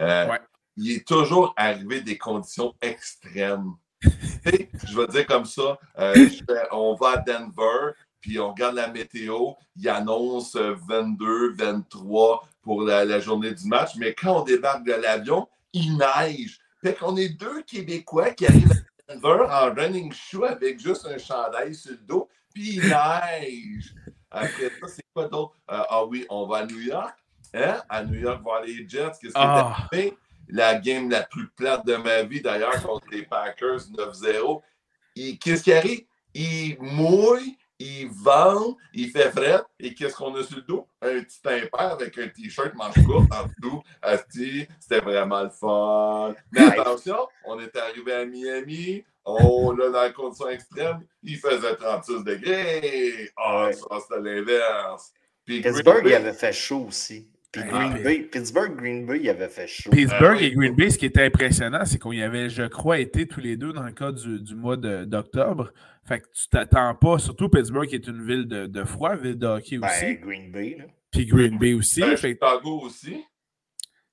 Euh, 0.00 0.36
il 0.76 0.96
est 0.96 1.06
toujours 1.06 1.54
arrivé 1.56 2.00
des 2.00 2.18
conditions 2.18 2.74
extrêmes. 2.80 3.74
je 4.02 4.98
vais 4.98 5.06
dire 5.08 5.26
comme 5.26 5.44
ça, 5.44 5.78
euh, 5.98 6.28
on 6.72 6.94
va 6.94 7.10
à 7.10 7.16
Denver, 7.18 7.92
puis 8.20 8.38
on 8.38 8.50
regarde 8.50 8.76
la 8.76 8.88
météo, 8.88 9.52
il 9.76 9.88
annonce 9.88 10.56
22, 10.56 11.54
23 11.54 12.46
pour 12.62 12.82
la, 12.82 13.20
journée 13.20 13.52
du 13.52 13.66
match, 13.66 13.92
mais 13.96 14.14
quand 14.14 14.42
on 14.42 14.44
débarque 14.44 14.84
de 14.84 14.92
l'avion, 14.92 15.48
il 15.72 15.96
neige. 15.96 16.58
Fait 16.82 16.94
qu'on 16.94 17.16
est 17.16 17.30
deux 17.30 17.62
Québécois 17.62 18.30
qui 18.30 18.46
arrivent 18.46 18.84
à 19.08 19.14
Denver 19.14 19.46
en 19.50 19.74
running 19.74 20.12
shoe 20.12 20.44
avec 20.44 20.78
juste 20.78 21.06
un 21.06 21.18
chandail 21.18 21.74
sur 21.74 21.92
le 21.92 21.98
dos, 21.98 22.28
puis 22.54 22.76
il 22.76 22.82
neige. 22.82 23.94
Après 24.30 24.70
ça, 24.80 24.86
c'est 24.86 25.04
quoi 25.12 25.28
d'autre? 25.28 25.54
Euh, 25.70 25.82
ah 25.88 26.04
oui, 26.04 26.24
on 26.28 26.46
va 26.46 26.58
à 26.58 26.66
New 26.66 26.80
York. 26.80 27.14
Hein? 27.52 27.82
À 27.88 28.04
New 28.04 28.20
York, 28.20 28.42
voir 28.42 28.62
les 28.62 28.88
Jets. 28.88 29.12
Qu'est-ce 29.20 29.32
qui 29.32 29.34
ah. 29.34 29.86
est 29.92 29.98
arrivé? 29.98 30.18
La 30.48 30.76
game 30.76 31.10
la 31.10 31.22
plus 31.22 31.48
plate 31.48 31.84
de 31.86 31.96
ma 31.96 32.22
vie, 32.22 32.40
d'ailleurs, 32.40 32.80
contre 32.82 33.06
les 33.10 33.22
Packers 33.22 33.80
9-0. 33.80 34.62
Qu'est-ce 35.40 35.62
qui 35.62 35.72
arrive? 35.72 36.04
Il 36.34 36.76
mouille, 36.80 37.56
il 37.80 38.08
vend, 38.08 38.76
il 38.92 39.10
fait 39.10 39.30
frais, 39.30 39.62
et 39.78 39.94
qu'est-ce 39.94 40.14
qu'on 40.14 40.34
a 40.34 40.42
sur 40.44 40.56
le 40.56 40.62
dos? 40.62 40.86
Un 41.00 41.22
petit 41.22 41.40
impair 41.46 41.92
avec 41.92 42.16
un 42.18 42.28
t-shirt 42.28 42.74
manche 42.74 43.02
courte 43.06 43.32
en 43.32 43.46
dessous. 43.46 43.82
C'était 44.78 45.00
vraiment 45.00 45.42
le 45.42 45.48
fun. 45.50 46.34
Mais 46.52 46.78
attention, 46.78 47.26
on 47.46 47.58
est 47.58 47.74
arrivé 47.76 48.12
à 48.12 48.26
Miami, 48.26 49.02
on 49.24 49.72
l'a 49.72 49.88
dans 49.88 50.02
la 50.02 50.10
condition 50.10 50.48
extrême, 50.50 51.06
il 51.22 51.38
faisait 51.38 51.74
36 51.76 52.22
degrés. 52.22 53.30
Ah, 53.36 53.70
oh, 53.70 53.72
ça, 53.72 54.00
c'était 54.00 54.20
l'inverse. 54.20 55.12
Pittsburgh, 55.46 56.02
il 56.04 56.14
avait 56.14 56.34
fait 56.34 56.52
chaud 56.52 56.86
aussi. 56.88 57.28
Puis 57.52 57.64
Green 57.64 58.02
Bay, 58.04 58.20
Pittsburgh, 58.30 58.76
Green 58.76 59.06
Bay, 59.06 59.20
il 59.22 59.28
avait 59.28 59.48
fait 59.48 59.66
chaud. 59.66 59.90
Pittsburgh 59.90 60.38
ah 60.38 60.42
et 60.42 60.52
Green 60.52 60.74
Bay, 60.76 60.88
ce 60.88 60.98
qui 60.98 61.06
était 61.06 61.24
impressionnant, 61.24 61.84
c'est 61.84 61.98
qu'on 61.98 62.12
y 62.12 62.22
avait, 62.22 62.48
je 62.48 62.62
crois, 62.62 63.00
été 63.00 63.26
tous 63.26 63.40
les 63.40 63.56
deux 63.56 63.72
dans 63.72 63.82
le 63.82 63.90
cas 63.90 64.12
du, 64.12 64.40
du 64.40 64.54
mois 64.54 64.76
d'octobre. 64.76 65.72
Fait 66.06 66.20
que 66.20 66.26
tu 66.32 66.48
t'attends 66.48 66.94
pas, 66.94 67.18
surtout 67.18 67.48
Pittsburgh 67.48 67.88
qui 67.88 67.96
est 67.96 68.06
une 68.06 68.24
ville 68.24 68.46
de, 68.46 68.66
de 68.66 68.84
froid, 68.84 69.16
ville 69.16 69.36
de 69.36 69.46
hockey 69.46 69.78
ben, 69.78 69.88
aussi. 69.88 70.16
Green 70.18 70.52
Bay, 70.52 70.76
là. 70.78 70.84
Puis 71.10 71.26
Green 71.26 71.58
Bay 71.58 71.72
aussi. 71.72 72.00
Ben, 72.00 72.16
Chicago 72.16 72.82
aussi. 72.84 73.24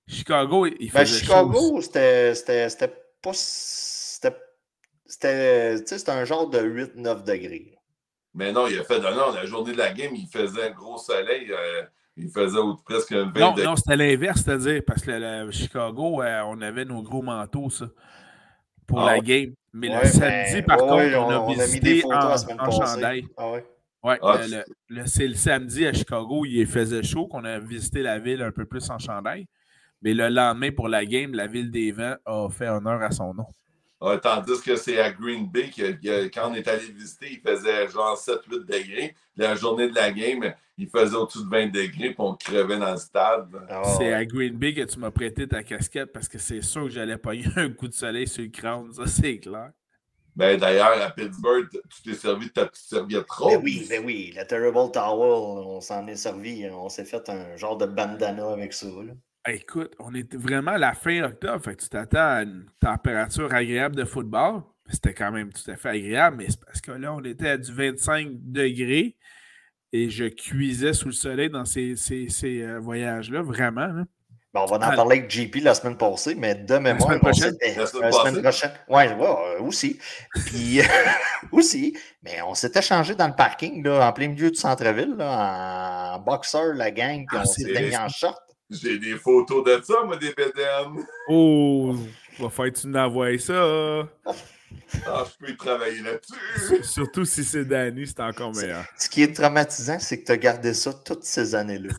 Chicago, 0.08 0.66
il 0.66 0.92
ben, 0.92 1.06
faisait 1.06 1.20
Chicago, 1.20 1.82
c'était 1.82 2.94
pas. 3.22 3.34
C'était 3.34 4.34
un 6.10 6.26
genre 6.26 6.50
de 6.50 6.60
8-9 6.60 7.24
degrés. 7.24 7.78
Mais 8.34 8.52
non, 8.52 8.68
il 8.68 8.80
a 8.80 8.84
fait. 8.84 9.00
Non, 9.00 9.32
la 9.32 9.46
journée 9.46 9.74
de 9.74 9.78
la 9.78 9.94
game, 9.94 10.16
il 10.16 10.28
faisait 10.28 10.64
un 10.64 10.72
gros 10.72 10.98
soleil. 10.98 11.52
Euh, 11.52 11.84
il 12.18 12.30
faisait 12.30 12.58
presque 12.84 13.12
un 13.12 13.32
20 13.32 13.40
Non, 13.40 13.56
non 13.64 13.76
c'était 13.76 13.96
l'inverse, 13.96 14.42
c'est-à-dire, 14.44 14.82
parce 14.86 15.02
que 15.02 15.12
le, 15.12 15.52
Chicago, 15.52 16.22
euh, 16.22 16.42
on 16.48 16.62
avait 16.62 16.86
nos 16.86 17.02
gros 17.04 17.22
manteaux, 17.22 17.70
ça, 17.70 17.88
pour 18.86 19.02
la 19.02 19.14
ah 19.14 19.20
game. 19.20 19.54
Mais 19.74 19.90
le 19.90 20.08
samedi, 20.08 20.62
ben, 20.62 20.64
par 20.64 20.78
contre, 20.78 21.16
on, 21.18 21.30
a 21.30 21.54
visité 21.54 22.04
en, 22.06 22.72
chandail. 22.72 23.26
Ah 23.38 23.52
ouais? 23.52 23.66
Ouais, 24.04 24.20
ah, 24.22 24.38
le, 24.90 25.06
c'est 25.06 25.28
le 25.28 25.36
samedi 25.36 25.86
à 25.86 25.94
Chicago, 25.94 26.46
il 26.46 26.66
faisait 26.66 27.04
chaud, 27.04 27.28
qu'on 27.28 27.44
a 27.44 27.60
visité 27.60 28.02
la 28.02 28.20
ville 28.20 28.42
un 28.42 28.52
peu 28.52 28.66
plus 28.66 28.90
en 28.90 28.98
chandail. 28.98 29.48
Mais 30.02 30.14
le 30.14 30.30
lendemain, 30.30 30.72
pour 30.72 30.88
la 30.88 31.06
game, 31.06 31.34
la 31.34 31.48
ville 31.48 31.72
des 31.72 31.92
vents 31.92 32.16
a 32.26 32.50
fait 32.50 32.70
honneur 32.70 33.02
à 33.02 33.12
son 33.12 33.34
nom. 33.34 33.48
Tandis 34.00 34.62
que 34.62 34.76
c'est 34.76 35.00
à 35.00 35.12
Green 35.12 35.50
Bay, 35.50 35.70
que, 35.70 36.28
quand 36.28 36.52
on 36.52 36.54
est 36.54 36.68
allé 36.68 36.86
visiter, 36.88 37.28
il 37.32 37.40
faisait 37.40 37.88
genre 37.90 38.18
7-8 38.18 38.66
degrés. 38.66 39.16
La 39.36 39.56
journée 39.56 39.90
de 39.90 39.96
la 39.96 40.12
game, 40.12 40.54
il 40.78 40.88
faisait 40.88 41.16
au-dessus 41.16 41.44
de 41.44 41.50
20 41.50 41.68
degrés, 41.68 42.10
puis 42.10 42.16
on 42.20 42.36
crevait 42.36 42.78
dans 42.78 42.92
le 42.92 42.98
stade. 42.98 43.50
Ah 43.70 43.84
c'est 43.98 44.14
à 44.14 44.26
Green 44.26 44.58
Bay 44.58 44.74
que 44.74 44.84
tu 44.84 45.00
m'as 45.00 45.12
prêté 45.12 45.48
ta 45.48 45.64
casquette 45.64 46.12
parce 46.14 46.28
que 46.28 46.38
c'est 46.38 46.62
sûr 46.62 46.84
que 46.84 46.90
j'allais 46.90 47.18
pas 47.18 47.34
eu 47.36 47.48
un 47.56 47.70
coup 47.72 47.88
de 47.88 47.94
soleil 47.94 48.28
sur 48.28 48.44
le 48.44 48.50
crâne, 48.50 48.94
ça 48.94 49.08
c'est 49.08 49.40
clair. 49.40 49.72
Ben, 50.38 50.56
D'ailleurs, 50.60 51.02
à 51.02 51.10
Pittsburgh, 51.10 51.68
tu 51.72 52.04
t'es 52.04 52.14
servi 52.14 52.46
de 52.46 52.52
ta 52.52 52.68
petite 52.68 52.86
serviette 52.86 53.26
rose. 53.28 53.54
Ben 53.54 53.62
oui, 53.64 53.88
ben 53.90 54.06
oui, 54.06 54.32
la 54.36 54.46
Terrible 54.46 54.92
Towel, 54.94 55.66
on 55.66 55.82
s'en 55.82 56.06
est 56.06 56.16
servi. 56.16 56.70
On 56.70 56.90
s'est 56.90 57.06
fait 57.06 57.28
un 57.30 57.58
genre 57.58 57.76
de 57.76 57.88
bandana 57.88 58.52
avec 58.52 58.72
ça. 58.72 58.86
Écoute, 59.48 59.94
on 60.00 60.14
était 60.14 60.36
vraiment 60.36 60.72
à 60.72 60.78
la 60.78 60.94
fin 60.94 61.24
octobre, 61.24 61.64
fait 61.64 61.76
que 61.76 61.82
tu 61.84 61.90
t'attends 61.90 62.18
à 62.18 62.44
une 62.44 62.66
température 62.82 63.54
agréable 63.54 63.96
de 63.96 64.04
football. 64.04 64.64
C'était 64.90 65.14
quand 65.14 65.32
même 65.32 65.52
tout 65.52 65.70
à 65.72 65.76
fait 65.78 65.90
agréable, 65.90 66.38
mais 66.38 66.48
c'est 66.50 66.64
parce 66.64 66.82
que 66.82 66.92
là, 66.92 67.14
on 67.14 67.24
était 67.24 67.50
à 67.50 67.58
du 67.58 67.74
25 67.74 68.30
degrés 68.34 69.16
et 69.94 70.10
je 70.10 70.26
cuisais 70.26 70.94
sous 70.94 71.08
le 71.08 71.14
soleil 71.14 71.50
dans 71.50 71.66
ces, 71.66 71.96
ces, 71.96 72.28
ces 72.30 72.62
euh, 72.62 72.80
voyages-là, 72.80 73.42
vraiment. 73.42 73.88
Ben, 74.54 74.62
on 74.62 74.66
va 74.66 74.78
en 74.78 74.82
ah, 74.82 74.96
parler 74.96 75.20
avec 75.20 75.32
JP 75.32 75.58
la 75.62 75.76
semaine 75.76 75.98
passée, 75.98 76.36
mais 76.36 76.56
de 76.56 76.78
mémoire, 76.78 76.94
la 76.94 77.00
semaine 77.00 77.20
prochaine? 77.20 77.58
La 77.78 77.86
semaine, 77.86 78.42
prochaine. 78.42 78.72
Oui, 78.90 79.04
ouais, 79.04 79.60
aussi. 79.60 80.00
Puis, 80.46 80.82
aussi. 81.52 81.98
Mais 82.24 82.42
on 82.42 82.54
s'était 82.54 82.82
changé 82.82 83.16
dans 83.16 83.28
le 83.28 83.36
parking, 83.36 83.84
là, 83.84 84.08
en 84.08 84.14
plein 84.14 84.30
milieu 84.30 84.50
du 84.50 84.58
centre-ville, 84.58 85.16
en 85.20 86.20
boxeur, 86.20 86.74
la 86.74 86.92
gang, 86.92 87.26
puis 87.28 87.38
ah, 87.38 87.44
on 87.44 87.46
s'était 87.46 87.88
mis 87.88 87.98
en 87.98 88.10
short. 88.10 88.47
J'ai 88.70 89.00
des 89.00 89.16
photos 89.18 89.64
de 89.64 89.82
ça, 89.82 90.04
moi, 90.04 90.18
des 90.18 90.34
BDM. 90.34 91.06
Oh, 91.30 91.96
va 92.40 92.50
faire 92.50 92.74
tu 92.74 92.88
n'envoies 92.88 93.40
ça. 93.40 94.08
Ah, 95.06 95.24
je 95.26 95.38
peux 95.46 95.52
y 95.52 95.58
travailler 95.58 96.02
là-dessus. 96.02 96.84
Surtout 96.84 97.26
si 97.26 97.44
c'est 97.44 97.66
Danny, 97.66 98.06
c'est 98.06 98.20
encore 98.20 98.54
meilleur. 98.54 98.86
Ce 98.98 99.10
qui 99.10 99.24
est 99.24 99.34
traumatisant, 99.34 100.00
c'est 100.00 100.20
que 100.22 100.26
tu 100.26 100.32
as 100.32 100.38
gardé 100.38 100.74
ça 100.74 100.94
toutes 100.94 101.24
ces 101.24 101.56
années-là. 101.56 101.94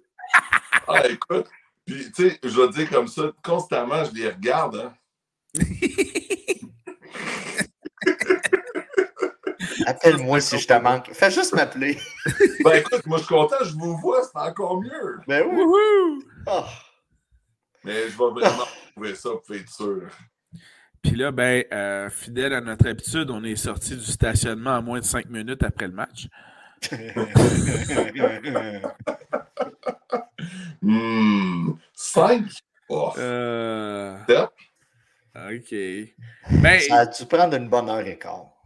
ah, 0.86 1.06
écoute, 1.08 1.46
puis 1.86 2.12
tu 2.12 2.28
sais, 2.28 2.38
je 2.42 2.60
vais 2.60 2.68
dire 2.68 2.90
comme 2.90 3.08
ça, 3.08 3.32
constamment, 3.42 4.04
je 4.04 4.12
les 4.12 4.28
regarde. 4.28 4.76
Hein. 4.76 4.94
Appelle-moi 9.88 10.40
si 10.40 10.58
je 10.58 10.66
te 10.66 10.74
manque. 10.74 11.10
Fais 11.14 11.30
juste 11.30 11.54
m'appeler. 11.54 11.98
ben 12.64 12.72
écoute, 12.74 13.06
moi 13.06 13.18
je 13.18 13.24
suis 13.24 13.34
content, 13.34 13.56
je 13.64 13.72
vous 13.72 13.96
vois, 13.96 14.22
c'est 14.22 14.38
encore 14.38 14.80
mieux. 14.82 15.20
Ben 15.26 15.44
oui. 15.50 16.24
Ah. 16.46 16.66
Mais 17.84 18.02
je 18.08 18.18
vais 18.18 18.40
vraiment 18.40 18.64
trouver 18.92 19.14
ça 19.14 19.30
pour 19.44 19.54
être 19.54 19.70
sûr. 19.70 20.08
Puis 21.02 21.12
là, 21.16 21.30
ben, 21.30 21.64
euh, 21.72 22.10
fidèle 22.10 22.52
à 22.52 22.60
notre 22.60 22.88
habitude, 22.88 23.30
on 23.30 23.42
est 23.44 23.56
sorti 23.56 23.96
du 23.96 24.04
stationnement 24.04 24.74
à 24.76 24.80
moins 24.82 24.98
de 24.98 25.04
cinq 25.04 25.26
minutes 25.30 25.62
après 25.62 25.86
le 25.86 25.94
match. 25.94 26.28
Hmm. 30.80 31.72
5? 31.92 32.44
Oh, 32.88 33.12
Euh, 33.18 34.16
Step. 34.24 34.50
OK. 35.34 35.74
Ben, 36.62 36.80
Ça 36.80 36.96
a 37.00 37.06
dû 37.06 37.26
prendre 37.26 37.56
une 37.56 37.68
bonne 37.68 37.88
heure 37.88 38.06
et 38.06 38.18
quart. 38.18 38.57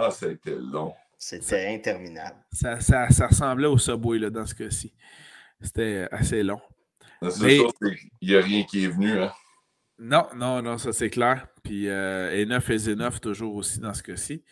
Ah, 0.00 0.10
ça 0.10 0.26
a 0.26 0.28
été 0.30 0.54
long. 0.54 0.94
C'était 1.16 1.66
interminable. 1.74 2.36
ça, 2.52 2.78
ça, 2.80 3.08
ça 3.10 3.26
ressemblait 3.26 3.66
au 3.66 3.76
Subway 3.78 4.18
là, 4.18 4.30
dans 4.30 4.46
ce 4.46 4.54
cas-ci. 4.54 4.94
C'était 5.60 6.06
assez 6.12 6.42
long. 6.44 6.60
La 7.20 7.30
seule 7.30 7.46
Mais- 7.46 7.56
chose, 7.56 7.72
c'est 7.82 7.96
qu'il 7.96 8.28
n'y 8.28 8.36
a 8.36 8.40
rien 8.40 8.62
qui 8.64 8.84
est 8.84 8.88
venu. 8.88 9.18
Hein. 9.18 9.32
Non, 9.98 10.28
non, 10.36 10.62
non, 10.62 10.78
ça 10.78 10.92
c'est 10.92 11.10
clair. 11.10 11.48
Puis 11.64 11.88
euh, 11.88 12.30
enough 12.44 12.68
is 12.68 12.88
enough 12.88 13.18
toujours 13.20 13.56
aussi 13.56 13.80
dans 13.80 13.92
ce 13.92 14.02
cas-ci. 14.04 14.44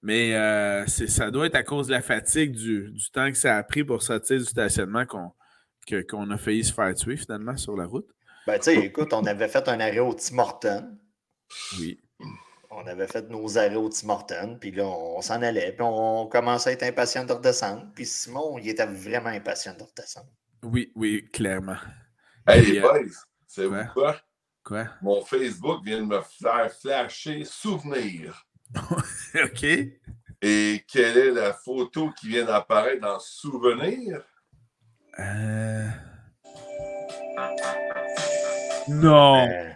Mais 0.00 0.34
euh, 0.36 0.86
c'est- 0.86 1.08
ça 1.08 1.30
doit 1.32 1.46
être 1.46 1.56
à 1.56 1.64
cause 1.64 1.88
de 1.88 1.92
la 1.92 2.02
fatigue 2.02 2.52
du, 2.52 2.90
du 2.92 3.10
temps 3.10 3.28
que 3.30 3.36
ça 3.36 3.56
a 3.56 3.62
pris 3.64 3.82
pour 3.82 4.02
sortir 4.02 4.38
du 4.38 4.44
stationnement 4.44 5.04
qu'on 5.06 5.32
que- 5.88 6.02
qu'on 6.02 6.30
a 6.30 6.38
failli 6.38 6.62
se 6.62 6.72
faire 6.72 6.94
tuer 6.94 7.16
finalement 7.16 7.56
sur 7.56 7.76
la 7.76 7.86
route. 7.86 8.06
Ben, 8.46 8.56
tu 8.58 8.64
sais, 8.66 8.76
écoute, 8.76 9.12
on 9.12 9.24
avait 9.26 9.48
fait 9.48 9.66
un 9.68 9.80
arrêt 9.80 9.98
au 9.98 10.14
Tim 10.14 10.38
Hortons. 10.38 10.96
Oui. 11.80 11.98
On 12.74 12.86
avait 12.86 13.06
fait 13.06 13.28
nos 13.28 13.58
arrêts 13.58 13.76
au 13.76 13.88
Tim 13.88 14.08
Hortons, 14.08 14.56
puis 14.58 14.70
là, 14.70 14.84
on 14.84 15.20
s'en 15.20 15.42
allait, 15.42 15.72
puis 15.72 15.82
on 15.82 16.26
commençait 16.26 16.70
à 16.70 16.72
être 16.72 16.82
impatient 16.84 17.24
de 17.24 17.32
redescendre. 17.32 17.86
Puis 17.94 18.06
Simon, 18.06 18.58
il 18.58 18.68
était 18.70 18.86
vraiment 18.86 19.28
impatient 19.28 19.74
de 19.74 19.82
redescendre. 19.82 20.30
Oui, 20.62 20.90
oui, 20.94 21.28
clairement. 21.32 21.76
Hey, 22.46 22.64
les 22.64 22.78
euh, 22.78 22.82
boys, 22.82 23.12
c'est 23.46 23.66
ouais. 23.66 23.84
quoi? 23.92 24.16
Quoi? 24.64 24.86
Mon 25.02 25.24
Facebook 25.24 25.84
vient 25.84 26.00
de 26.00 26.06
me 26.06 26.20
faire 26.20 26.72
flasher 26.72 27.44
souvenir. 27.44 28.46
OK. 29.44 29.64
Et 30.44 30.84
quelle 30.88 31.18
est 31.18 31.30
la 31.30 31.52
photo 31.52 32.10
qui 32.18 32.28
vient 32.28 32.44
d'apparaître 32.44 33.02
dans 33.02 33.18
souvenir? 33.18 34.22
Euh... 35.18 35.88
Non. 38.88 39.46
Euh, 39.46 39.70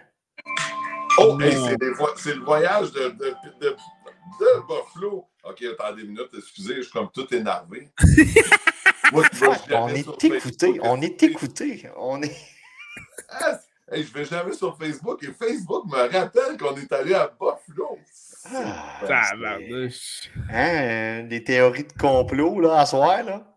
Oh, 1.17 1.39
hey, 1.41 1.55
Non. 1.55 1.67
c'est, 1.67 1.89
vo- 1.89 2.15
le 2.35 2.43
voyage 2.45 2.91
de, 2.91 3.09
de, 3.09 3.35
de, 3.61 3.69
de 3.69 4.61
Buffalo. 4.67 5.27
OK, 5.43 5.63
attendez 5.63 6.01
une 6.03 6.09
minute, 6.09 6.29
excusez, 6.37 6.75
je 6.77 6.81
suis 6.83 6.91
comme 6.91 7.09
tout 7.11 7.33
énervé. 7.33 7.89
Moi, 9.13 9.23
on 9.71 9.87
est 9.89 10.23
écouté, 10.25 10.79
on 10.83 11.01
est 11.01 11.23
écouté. 11.23 11.89
On 11.95 12.21
est. 12.21 12.35
Ah, 13.29 13.57
hey, 13.91 14.03
je 14.03 14.13
vais 14.13 14.25
jamais 14.25 14.53
sur 14.53 14.77
Facebook 14.77 15.23
et 15.23 15.31
Facebook 15.33 15.85
me 15.85 16.11
rappelle 16.11 16.57
qu'on 16.57 16.75
est 16.75 16.91
allé 16.91 17.13
à 17.13 17.27
Buffalo. 17.27 17.97
Ah. 18.53 19.01
Hein, 20.51 21.23
des 21.23 21.43
théories 21.43 21.83
de 21.85 21.93
complot, 21.93 22.59
là, 22.59 22.79
à 22.81 22.85
soir, 22.85 23.23
là? 23.23 23.53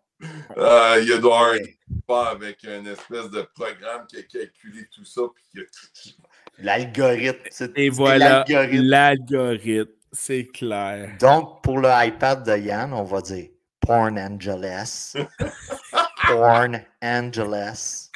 Ah, 0.56 0.96
il 1.00 1.08
y 1.08 1.12
a 1.12 1.18
doit 1.18 1.36
avoir 1.38 1.54
un 1.54 1.58
pas 2.06 2.30
avec 2.30 2.62
une 2.64 2.86
espèce 2.86 3.30
de 3.30 3.42
programme 3.54 4.06
qui 4.06 4.18
a 4.18 4.22
calculé 4.22 4.86
tout 4.94 5.04
ça. 5.04 5.22
Puis 5.34 5.44
qui 5.52 5.60
a- 5.60 6.26
L'algorithme. 6.62 7.38
c'est- 7.50 7.70
Et 7.76 7.84
c'est 7.84 7.88
voilà 7.90 8.44
l'algorithme. 8.48 8.84
l'algorithme. 8.84 9.90
C'est 10.12 10.46
clair. 10.46 11.16
Donc, 11.20 11.62
pour 11.62 11.78
le 11.78 11.88
iPad 12.06 12.44
de 12.44 12.56
Yann, 12.58 12.92
on 12.92 13.04
va 13.04 13.20
dire 13.20 13.48
Porn 13.80 14.18
Angeles. 14.18 15.14
Porn 16.26 16.80
Angeles. 17.02 18.10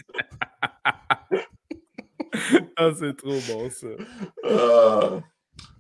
Ah, 2.77 2.91
c'est 2.99 3.17
trop 3.17 3.39
bon 3.49 3.71
ça. 3.71 3.87
Ah. 4.45 5.21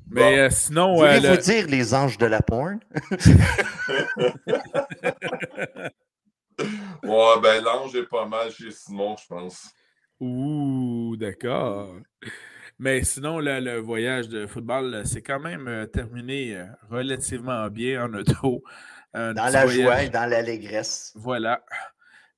Mais 0.08 0.38
euh, 0.38 0.50
sinon, 0.50 1.02
euh, 1.02 1.18
le- 1.18 1.36
dire 1.38 1.66
les 1.66 1.92
anges 1.94 2.16
de 2.18 2.26
la 2.26 2.40
porn? 2.42 2.78
Ouais, 7.02 7.40
ben 7.42 7.62
l'ange 7.64 7.94
est 7.96 8.06
pas 8.08 8.26
mal 8.26 8.50
chez 8.50 8.70
Simon, 8.70 9.16
je 9.20 9.26
pense. 9.26 9.70
Ouh, 10.20 11.16
d'accord. 11.18 11.96
Mais 12.78 13.04
sinon, 13.04 13.38
le, 13.38 13.60
le 13.60 13.76
voyage 13.78 14.28
de 14.28 14.46
football, 14.46 15.02
c'est 15.04 15.22
quand 15.22 15.38
même 15.40 15.68
euh, 15.68 15.86
terminé 15.86 16.56
euh, 16.56 16.64
relativement 16.90 17.68
bien 17.68 18.04
en 18.04 18.14
auto. 18.14 18.62
Un 19.14 19.32
Dans 19.32 19.44
la 19.44 19.64
voyage- 19.64 19.82
joie 19.82 20.02
et 20.02 20.08
dans 20.08 20.26
l'allégresse. 20.28 21.12
Voilà. 21.14 21.64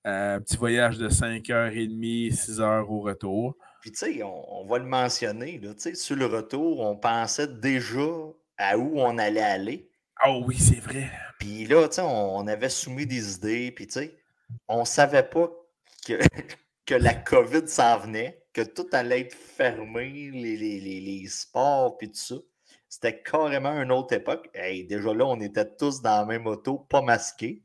Euh, 0.07 0.39
petit 0.41 0.57
voyage 0.59 0.99
de 0.99 1.09
5h30, 1.09 2.33
6h 2.35 2.83
au 2.87 3.01
retour. 3.01 3.57
Puis, 3.81 3.93
tu 3.93 3.99
sais, 3.99 4.23
on, 4.23 4.61
on 4.63 4.67
va 4.67 4.79
le 4.79 4.85
mentionner, 4.85 5.59
là, 5.59 5.73
tu 5.75 5.81
sais, 5.81 5.95
sur 5.95 6.17
le 6.17 6.27
retour, 6.27 6.81
on 6.81 6.97
pensait 6.97 7.49
déjà 7.49 8.07
à 8.59 8.77
où 8.79 9.01
on 9.01 9.17
allait 9.19 9.41
aller. 9.41 9.89
Oh 10.27 10.43
oui, 10.47 10.57
c'est 10.59 10.81
vrai. 10.81 11.11
Puis 11.39 11.67
là, 11.67 11.89
tu 11.89 11.95
sais, 11.97 12.01
on, 12.03 12.37
on 12.39 12.47
avait 12.47 12.69
soumis 12.69 13.07
des 13.07 13.35
idées, 13.37 13.71
puis 13.73 13.87
tu 13.87 13.95
sais, 13.95 14.17
on 14.69 14.85
savait 14.85 15.23
pas 15.23 15.51
que, 16.07 16.15
que 16.87 16.95
la 16.95 17.15
COVID 17.15 17.67
s'en 17.69 17.99
venait, 18.01 18.43
que 18.57 18.63
tout 18.63 18.87
allait 18.93 19.21
être 19.21 19.35
fermé, 19.35 20.31
les, 20.33 20.57
les, 20.57 20.81
les, 20.81 21.01
les 21.01 21.27
sports, 21.29 21.99
puis 21.99 22.09
tout 22.09 22.15
ça. 22.17 22.37
C'était 22.89 23.23
carrément 23.23 23.73
une 23.83 23.93
autre 23.93 24.15
époque. 24.15 24.49
Hey, 24.55 24.85
déjà 24.87 25.13
là, 25.13 25.27
on 25.27 25.39
était 25.43 25.77
tous 25.77 26.01
dans 26.01 26.21
la 26.21 26.25
même 26.25 26.47
auto, 26.47 26.79
pas 26.89 27.03
masqués. 27.03 27.63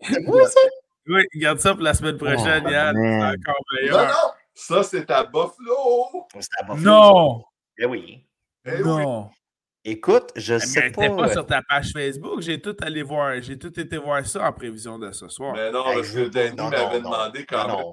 C'est 0.00 0.20
moi, 0.26 0.46
ça? 0.46 0.60
Oui, 1.08 1.24
garde 1.34 1.58
ça 1.58 1.74
pour 1.74 1.82
la 1.82 1.94
semaine 1.94 2.16
prochaine, 2.16 2.62
Oh, 2.64 2.70
Yann. 2.70 2.96
C'est 2.96 3.48
encore 3.50 3.64
Non, 3.72 3.80
meilleur. 3.80 4.06
non! 4.06 4.30
Ça, 4.54 4.84
c'est 4.84 5.10
à 5.10 5.24
Buffalo! 5.24 6.28
C'était 6.34 6.58
à 6.60 6.62
Buffalo, 6.62 6.82
Non! 6.84 7.44
Eh 7.78 7.86
oui. 7.86 8.24
Eh 8.64 8.80
oui. 8.80 9.04
Écoute, 9.84 10.30
je 10.36 10.54
Mais 10.54 10.60
sais 10.60 10.92
t'es 10.92 11.08
pas. 11.08 11.16
pas 11.16 11.28
euh, 11.28 11.32
sur 11.32 11.44
ta 11.44 11.60
page 11.60 11.90
Facebook. 11.92 12.40
J'ai 12.40 12.60
tout 12.60 12.76
allé 12.82 13.02
voir. 13.02 13.34
J'ai 13.42 13.58
tout 13.58 13.78
été 13.80 13.96
voir 13.98 14.24
ça 14.24 14.46
en 14.48 14.52
prévision 14.52 14.96
de 14.96 15.10
ce 15.10 15.26
soir. 15.26 15.54
Mais 15.54 15.72
non, 15.72 15.82
parce 15.82 16.06
je 16.06 16.20
que 16.20 16.28
Danny 16.28 16.56
m'avait 16.70 17.00
demandé 17.00 17.44
quand 17.44 17.66
non, 17.66 17.76
même 17.76 17.84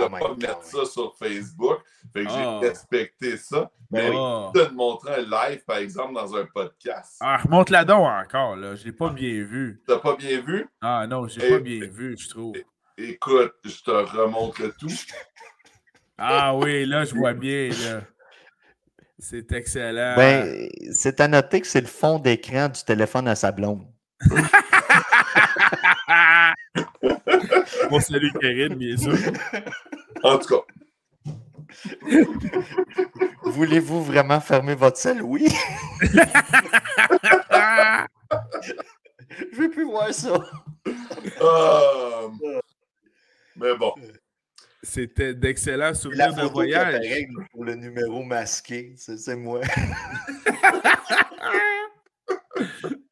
non, 0.00 0.08
de 0.08 0.14
ne 0.14 0.18
pas 0.20 0.34
mettre 0.48 0.64
ça 0.64 0.84
sur 0.84 1.14
Facebook. 1.16 1.78
Fait 2.12 2.24
que 2.24 2.30
Ah. 2.30 2.58
j'ai 2.62 2.68
respecté 2.68 3.36
ça. 3.36 3.70
Mais 3.92 4.10
Ah. 4.12 4.50
de 4.52 4.64
te 4.64 4.72
montrer 4.74 5.14
un 5.14 5.22
live, 5.50 5.62
par 5.64 5.76
exemple, 5.76 6.14
dans 6.14 6.34
un 6.34 6.46
podcast. 6.46 7.16
Ah, 7.20 7.36
remonte 7.36 7.70
la 7.70 7.84
don 7.84 8.04
encore, 8.04 8.56
là. 8.56 8.74
Je 8.74 8.84
l'ai 8.84 8.92
pas 8.92 9.10
bien 9.10 9.44
vu. 9.44 9.80
T'as 9.86 9.98
pas 10.00 10.16
bien 10.16 10.40
vu? 10.40 10.66
Ah 10.80 11.06
non, 11.06 11.28
j'ai 11.28 11.46
Eh, 11.46 11.50
pas 11.50 11.58
bien 11.60 11.86
vu, 11.86 12.16
je 12.18 12.28
trouve. 12.28 12.56
Écoute, 12.98 13.52
je 13.64 13.82
te 13.84 13.90
remonte 13.92 14.58
le 14.58 14.72
tout. 14.72 14.88
Ah 16.18 16.56
oui, 16.56 16.86
là, 16.86 17.04
je 17.04 17.14
vois 17.14 17.34
bien, 17.34 17.68
là. 17.68 18.00
C'est 19.18 19.50
excellent. 19.52 20.14
Ben, 20.16 20.68
c'est 20.92 21.20
à 21.20 21.28
noter 21.28 21.60
que 21.60 21.66
c'est 21.66 21.80
le 21.80 21.86
fond 21.86 22.18
d'écran 22.18 22.68
du 22.68 22.82
téléphone 22.84 23.28
à 23.28 23.34
sa 23.34 23.50
blonde. 23.50 23.86
bon, 27.90 28.00
salut, 28.00 28.32
Karine, 28.40 28.74
bien 28.74 28.96
sûr. 28.96 29.16
En 30.22 30.38
tout 30.38 30.48
cas, 30.48 30.62
Voulez-vous 33.44 34.02
vraiment 34.04 34.40
fermer 34.40 34.74
votre 34.74 34.96
sel? 34.98 35.22
Oui. 35.22 35.48
Je 39.52 39.56
veux 39.56 39.70
plus 39.70 39.84
voir 39.84 40.12
ça. 40.12 40.34
euh, 41.40 42.28
mais 43.56 43.76
bon. 43.76 43.94
C'était 44.86 45.34
d'excellents 45.34 45.94
souvenirs 45.94 46.32
de 46.32 46.40
photo 46.42 46.48
qui 46.48 46.52
voyage. 46.52 47.26
pour 47.50 47.64
le 47.64 47.74
numéro 47.74 48.22
masqué, 48.22 48.94
c'est 48.96 49.18
c'est 49.18 49.36
moi. 49.36 49.60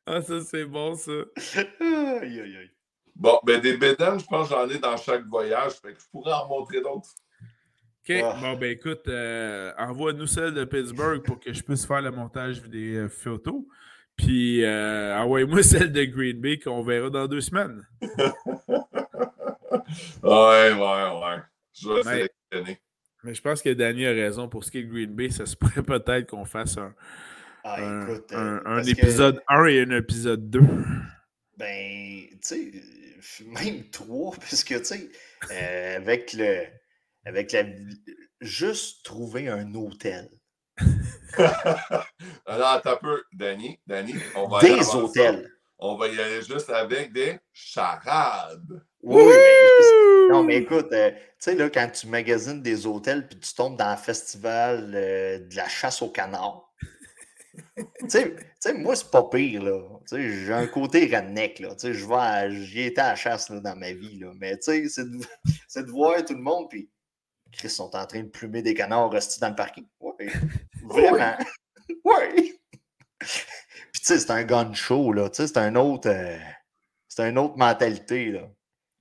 Ah, 0.07 0.21
ça, 0.21 0.39
c'est 0.43 0.67
bon, 0.67 0.95
ça. 0.95 1.13
aïe, 1.81 2.41
aïe, 2.41 2.57
aïe. 2.57 2.71
Bon, 3.17 3.41
ben 3.43 3.59
des 3.59 3.77
bédaines, 3.79 4.21
je 4.21 4.27
pense 4.27 4.49
que 4.49 4.55
j'en 4.55 4.69
ai 4.69 4.79
dans 4.79 4.99
chaque 4.99 5.25
voyage. 5.25 5.73
Fait 5.83 5.95
que 5.95 6.01
je 6.01 6.05
pourrais 6.11 6.35
en 6.35 6.47
montrer 6.47 6.83
d'autres. 6.83 7.09
OK. 8.07 8.11
Ah. 8.23 8.37
Bon, 8.39 8.53
ben 8.59 8.71
écoute, 8.71 9.09
euh, 9.09 9.73
envoie-nous 9.79 10.27
celle 10.27 10.53
de 10.53 10.65
Pittsburgh 10.65 11.23
pour 11.23 11.41
que 11.41 11.55
je 11.55 11.63
puisse 11.63 11.87
faire 11.87 12.03
le 12.03 12.11
montage 12.11 12.63
des 12.65 12.97
euh, 12.97 13.09
photos. 13.09 13.63
Puis, 14.15 14.63
euh, 14.63 15.17
envoie-moi 15.17 15.63
celle 15.65 15.91
de 15.91 16.05
Green 16.05 16.39
Bay 16.39 16.59
qu'on 16.59 16.83
verra 16.83 17.09
dans 17.09 17.27
deux 17.27 17.41
semaines. 17.41 17.83
Ouais, 20.23 20.73
ouais, 20.73 20.79
ouais. 20.79 21.43
Je 21.81 21.89
vais 21.89 21.95
Mais- 22.05 22.29
sélectionner. 22.53 22.81
Mais 23.25 23.35
je 23.35 23.41
pense 23.43 23.63
que 23.63 23.71
Danny 23.71 24.07
a 24.07 24.11
raison. 24.11 24.49
Pour 24.49 24.65
ce 24.65 24.71
qui 24.71 24.79
est 24.79 24.83
de 24.85 24.93
Green 24.93 25.15
Bay, 25.15 25.31
ça 25.31 25.47
se 25.47 25.57
pourrait 25.57 25.83
peut-être 25.83 26.29
qu'on 26.31 26.45
fasse 26.45 26.77
un, 26.79 26.95
Ah, 27.65 27.77
un- 27.83 28.03
écoute, 28.07 28.33
un- 28.33 28.57
euh, 28.57 28.61
un 28.67 28.75
parce 28.77 28.87
que, 28.87 28.93
épisode 28.93 29.43
1 29.49 29.65
et 29.67 29.81
un 29.81 29.91
épisode 29.91 30.51
2. 30.51 30.61
ben, 31.57 32.23
tu 32.33 32.39
sais, 32.43 32.73
même 33.47 33.89
trois, 33.91 34.35
puisque, 34.41 34.77
tu 34.79 34.85
sais, 34.85 35.09
euh, 35.51 35.97
avec 35.97 36.33
le. 36.35 36.65
Avec 37.25 37.53
la. 37.53 37.65
Juste 38.43 39.05
trouver 39.05 39.49
un 39.49 39.75
hôtel. 39.75 40.29
Alors, 42.47 42.69
attends 42.69 42.93
un 42.93 42.97
peu, 42.97 43.23
Danny. 43.33 43.79
Danny, 43.87 44.15
on 44.37 44.49
va 44.49 44.59
aller 44.59 44.77
Des 44.77 44.95
hôtels. 44.95 45.51
on 45.79 45.97
va 45.97 46.09
y 46.09 46.21
aller 46.21 46.43
juste 46.43 46.69
avec 46.71 47.13
des 47.13 47.39
charades. 47.53 48.83
Oui, 49.03 49.23
oui, 49.23 49.33
mais, 49.33 50.04
non, 50.31 50.43
mais 50.43 50.59
écoute, 50.59 50.93
euh, 50.93 51.11
tu 51.11 51.19
sais, 51.39 51.55
là, 51.55 51.71
quand 51.71 51.89
tu 51.91 52.07
magasines 52.07 52.63
des 52.63 52.87
hôtels 52.87 53.27
puis 53.29 53.39
tu 53.39 53.55
tombes 53.55 53.77
dans 53.77 53.87
un 53.87 53.97
festival 53.97 54.93
euh, 54.95 55.39
de 55.39 55.57
la 55.57 55.69
chasse 55.69 56.03
au 56.03 56.11
canard, 56.11 56.75
tu 57.77 58.35
sais, 58.61 58.75
moi, 58.75 58.97
c'est 58.97 59.11
pas 59.11 59.25
pire, 59.25 59.63
là. 59.63 59.81
Tu 60.09 60.17
sais, 60.17 60.45
j'ai 60.45 60.53
un 60.53 60.67
côté 60.67 61.05
redneck, 61.05 61.59
là. 61.61 61.75
Tu 61.75 61.95
sais, 61.95 62.51
j'y 62.51 62.81
étais 62.83 63.01
à 63.01 63.11
la 63.11 63.15
chasse, 63.17 63.49
là, 63.51 63.61
dans 63.61 63.77
ma 63.77 63.93
vie, 63.93 64.19
là. 64.19 64.33
Mais, 64.37 64.57
tu 64.57 64.63
sais, 64.63 64.89
c'est 64.89 65.05
de, 65.05 65.19
de, 65.87 65.91
voir 65.91 66.25
tout 66.25 66.35
le 66.35 66.41
monde, 66.41 66.69
puis 66.69 66.91
Chris 67.53 67.71
sont 67.71 67.95
en 67.95 68.07
train 68.07 68.23
de 68.23 68.29
plumer 68.29 68.63
des 68.63 68.75
canards 68.75 69.11
restés 69.11 69.41
dans 69.41 69.51
le 69.51 69.55
parking. 69.55 69.87
Oui, 70.01 70.27
vraiment. 70.83 71.37
Oui. 72.03 72.59
puis, 73.19 74.01
tu 74.01 74.01
sais, 74.03 74.19
c'est 74.19 74.31
un 74.31 74.43
gun 74.43 74.73
show, 74.73 75.13
là. 75.13 75.29
Tu 75.29 75.37
sais, 75.37 75.49
c'est 75.49 75.59
un 75.59 75.77
autre... 75.77 76.09
Euh, 76.09 76.39
c'est 77.09 77.29
une 77.29 77.39
autre 77.39 77.59
mentalité, 77.59 78.31
là. 78.31 78.49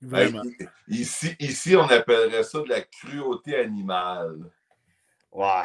Vraiment. 0.04 0.42
ici, 0.88 1.34
ici, 1.38 1.76
on 1.76 1.88
appellerait 1.88 2.44
ça 2.44 2.60
de 2.60 2.68
la 2.68 2.82
cruauté 2.82 3.56
animale. 3.56 4.50
Ouais. 5.32 5.64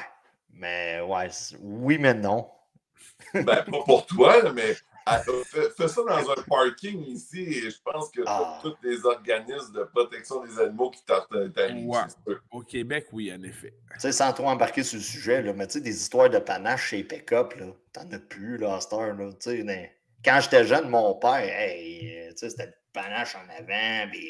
Mais 0.51 1.01
ouais, 1.01 1.29
oui, 1.61 1.97
mais 1.97 2.13
non. 2.13 2.49
ben, 3.33 3.43
pas 3.43 3.83
pour 3.85 4.05
toi, 4.05 4.51
mais 4.53 4.75
fais, 5.45 5.87
ça 5.87 6.01
dans 6.03 6.31
un 6.31 6.43
parking 6.47 7.03
ici 7.05 7.41
et 7.41 7.69
je 7.69 7.77
pense 7.83 8.09
que 8.11 8.21
ah. 8.25 8.59
tous 8.61 8.75
les 8.83 9.05
organismes 9.05 9.73
de 9.73 9.83
protection 9.83 10.43
des 10.45 10.59
animaux 10.59 10.91
qui 10.91 11.03
t'arrivent. 11.03 11.87
Ouais. 11.87 12.35
Au 12.51 12.61
Québec, 12.61 13.07
oui, 13.11 13.31
en 13.33 13.41
effet. 13.43 13.73
Tu 13.93 13.99
sais, 13.99 14.11
sans 14.11 14.33
trop 14.33 14.47
embarquer 14.47 14.83
sur 14.83 14.97
le 14.97 15.03
sujet, 15.03 15.41
là, 15.41 15.53
mais 15.53 15.67
tu 15.67 15.73
sais, 15.73 15.81
des 15.81 15.95
histoires 15.95 16.29
de 16.29 16.39
panache 16.39 16.89
chez 16.89 17.03
Pick-up, 17.03 17.53
t'en 17.93 18.11
as 18.11 18.19
plus, 18.19 18.57
là, 18.57 18.75
à 18.75 18.81
cette 18.81 18.93
heure, 18.93 19.15
là. 19.15 19.29
Tu 19.39 19.63
sais, 19.65 19.95
quand 20.23 20.39
j'étais 20.41 20.65
jeune, 20.65 20.89
mon 20.89 21.15
père, 21.15 21.37
hey, 21.37 22.29
tu 22.31 22.37
sais, 22.37 22.49
c'était 22.49 22.67
le 22.67 22.73
panache 22.93 23.35
en 23.35 23.47
avant, 23.49 24.09
puis... 24.11 24.29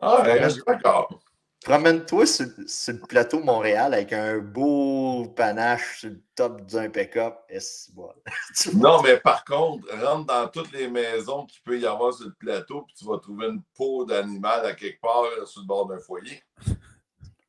Ah, 0.00 0.22
ouais, 0.22 0.42
je 0.42 0.48
suis 0.48 0.62
d'accord. 0.66 1.20
Promène-toi 1.64 2.26
sur, 2.26 2.44
le 2.48 3.06
plateau 3.06 3.42
Montréal 3.42 3.94
avec 3.94 4.12
un 4.12 4.38
beau 4.38 5.26
panache 5.34 6.00
sur 6.00 6.10
le 6.10 6.20
top 6.34 6.60
d'un 6.66 6.90
pick-up. 6.90 7.38
non, 8.74 9.00
mais 9.02 9.16
par 9.16 9.46
contre, 9.46 9.88
rentre 9.98 10.26
dans 10.26 10.48
toutes 10.48 10.72
les 10.72 10.88
maisons 10.88 11.46
qu'il 11.46 11.62
peut 11.62 11.78
y 11.78 11.86
avoir 11.86 12.12
sur 12.12 12.26
le 12.26 12.34
plateau, 12.34 12.82
puis 12.82 12.94
tu 12.94 13.06
vas 13.06 13.18
trouver 13.18 13.46
une 13.46 13.62
peau 13.74 14.04
d'animal 14.04 14.66
à 14.66 14.74
quelque 14.74 15.00
part 15.00 15.24
sur 15.46 15.62
le 15.62 15.66
bord 15.66 15.86
d'un 15.86 15.98
foyer. 15.98 16.42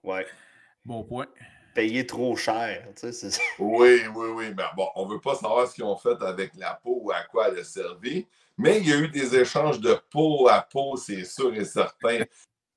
Ouais. 0.01 0.25
Bon 0.85 1.03
point. 1.03 1.27
Payer 1.73 2.07
trop 2.07 2.37
cher. 2.37 2.87
Tu 2.95 3.11
sais, 3.11 3.37
oui, 3.59 4.03
oui, 4.15 4.27
oui. 4.29 4.53
Mais 4.55 4.63
bon, 4.77 4.87
on 4.95 5.07
ne 5.07 5.13
veut 5.13 5.19
pas 5.19 5.35
savoir 5.35 5.67
ce 5.67 5.73
qu'ils 5.73 5.83
ont 5.83 5.97
fait 5.97 6.21
avec 6.21 6.53
la 6.55 6.79
peau 6.81 7.01
ou 7.03 7.11
à 7.11 7.23
quoi 7.23 7.49
elle 7.49 7.59
a 7.59 7.63
servi. 7.65 8.25
Mais 8.57 8.79
il 8.79 8.87
y 8.87 8.93
a 8.93 8.97
eu 8.97 9.09
des 9.09 9.35
échanges 9.35 9.79
de 9.79 9.97
peau 10.11 10.47
à 10.47 10.61
peau, 10.61 10.95
c'est 10.95 11.23
sûr 11.25 11.53
et 11.53 11.65
certain. 11.65 12.19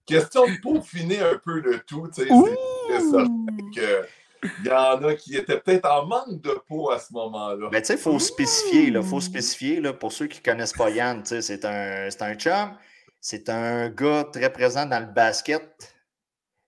Question 0.05 0.47
de 0.47 0.61
peaufiner 0.61 1.21
un 1.21 1.39
peu 1.39 1.61
le 1.61 1.81
tout, 1.81 2.09
tu 2.09 2.23
sais, 2.23 2.29
c'est 2.29 3.01
certain 3.01 3.37
qu'il 3.73 4.65
y 4.65 4.71
en 4.71 5.05
a 5.05 5.15
qui 5.15 5.37
étaient 5.37 5.61
peut-être 5.61 5.89
en 5.89 6.07
manque 6.07 6.41
de 6.41 6.59
peau 6.67 6.91
à 6.91 6.99
ce 6.99 7.13
moment-là. 7.13 7.69
Mais 7.71 7.83
tu 7.83 7.89
sais, 7.89 7.95
il 7.95 8.01
faut 8.01 8.19
spécifier, 8.19 8.85
il 8.85 9.03
faut 9.03 9.21
spécifier, 9.21 9.81
là, 9.81 9.93
pour 9.93 10.11
ceux 10.11 10.27
qui 10.27 10.41
ne 10.41 10.45
connaissent 10.45 10.73
pas 10.73 10.91
Yann, 10.91 11.23
tu 11.23 11.29
sais, 11.29 11.43
c'est 11.43 11.65
un, 11.65 12.09
un 12.21 12.35
chum, 12.35 12.77
c'est 13.21 13.49
un 13.49 13.91
gars 13.91 14.25
très 14.33 14.51
présent 14.53 14.87
dans 14.87 15.01
le 15.01 15.13
basket 15.13 15.95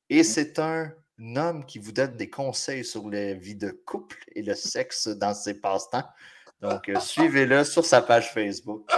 et 0.08 0.22
c'est 0.22 0.58
un 0.58 0.92
homme 1.36 1.64
qui 1.64 1.78
vous 1.78 1.92
donne 1.92 2.16
des 2.16 2.28
conseils 2.28 2.84
sur 2.84 3.08
la 3.08 3.34
vie 3.34 3.54
de 3.54 3.70
couple 3.70 4.18
et 4.34 4.42
le 4.42 4.54
sexe 4.54 5.08
dans 5.08 5.34
ses 5.34 5.54
passe-temps. 5.54 6.04
Donc, 6.60 6.88
euh, 6.88 6.98
suivez-le 7.00 7.64
sur 7.64 7.84
sa 7.84 8.02
page 8.02 8.32
Facebook. 8.32 8.90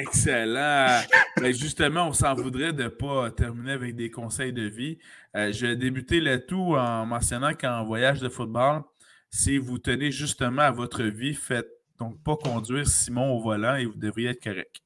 Excellent. 0.00 1.02
Ben, 1.36 1.52
justement, 1.54 2.08
on 2.08 2.12
s'en 2.12 2.34
voudrait 2.34 2.72
de 2.72 2.84
ne 2.84 2.88
pas 2.88 3.30
terminer 3.30 3.72
avec 3.72 3.96
des 3.96 4.10
conseils 4.10 4.52
de 4.52 4.62
vie. 4.62 4.98
Euh, 5.36 5.52
je 5.52 5.66
vais 5.66 5.76
débuter 5.76 6.20
le 6.20 6.44
tout 6.44 6.74
en 6.74 7.06
mentionnant 7.06 7.54
qu'en 7.54 7.84
voyage 7.84 8.20
de 8.20 8.28
football, 8.28 8.82
si 9.30 9.58
vous 9.58 9.78
tenez 9.78 10.10
justement 10.10 10.62
à 10.62 10.70
votre 10.70 11.02
vie, 11.02 11.34
faites 11.34 11.68
donc 11.98 12.22
pas 12.22 12.36
conduire 12.36 12.86
Simon 12.88 13.32
au 13.32 13.40
volant 13.40 13.76
et 13.76 13.84
vous 13.84 13.96
devriez 13.96 14.30
être 14.30 14.42
correct. 14.42 14.80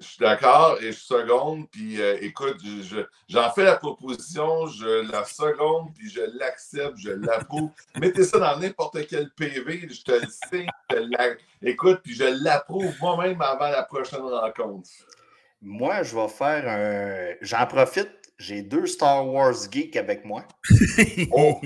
Je 0.00 0.06
suis 0.06 0.18
d'accord 0.20 0.78
et 0.80 0.92
je 0.92 0.98
seconde. 0.98 1.68
Puis 1.70 2.00
euh, 2.00 2.16
écoute, 2.22 2.56
j'en 3.28 3.50
fais 3.50 3.64
la 3.64 3.76
proposition, 3.76 4.66
je 4.66 5.10
la 5.10 5.24
seconde, 5.24 5.94
puis 5.94 6.08
je 6.08 6.22
l'accepte, 6.38 6.96
je 6.96 7.10
l'approuve. 7.10 7.70
Mettez 8.00 8.24
ça 8.24 8.38
dans 8.38 8.58
n'importe 8.58 9.06
quel 9.06 9.30
PV, 9.30 9.88
je 9.90 10.02
te 10.02 10.12
le 10.12 10.26
signe, 10.48 10.70
écoute, 11.62 12.00
puis 12.02 12.14
je 12.14 12.42
l'approuve 12.42 12.94
moi-même 13.00 13.40
avant 13.42 13.68
la 13.68 13.82
prochaine 13.82 14.22
rencontre. 14.22 14.88
Moi, 15.60 16.02
je 16.02 16.16
vais 16.16 16.28
faire 16.28 16.66
un. 16.66 17.36
J'en 17.42 17.66
profite, 17.66 18.10
j'ai 18.38 18.62
deux 18.62 18.86
Star 18.86 19.26
Wars 19.28 19.70
geeks 19.70 19.96
avec 19.96 20.24
moi. 20.24 20.44
oh, 21.32 21.60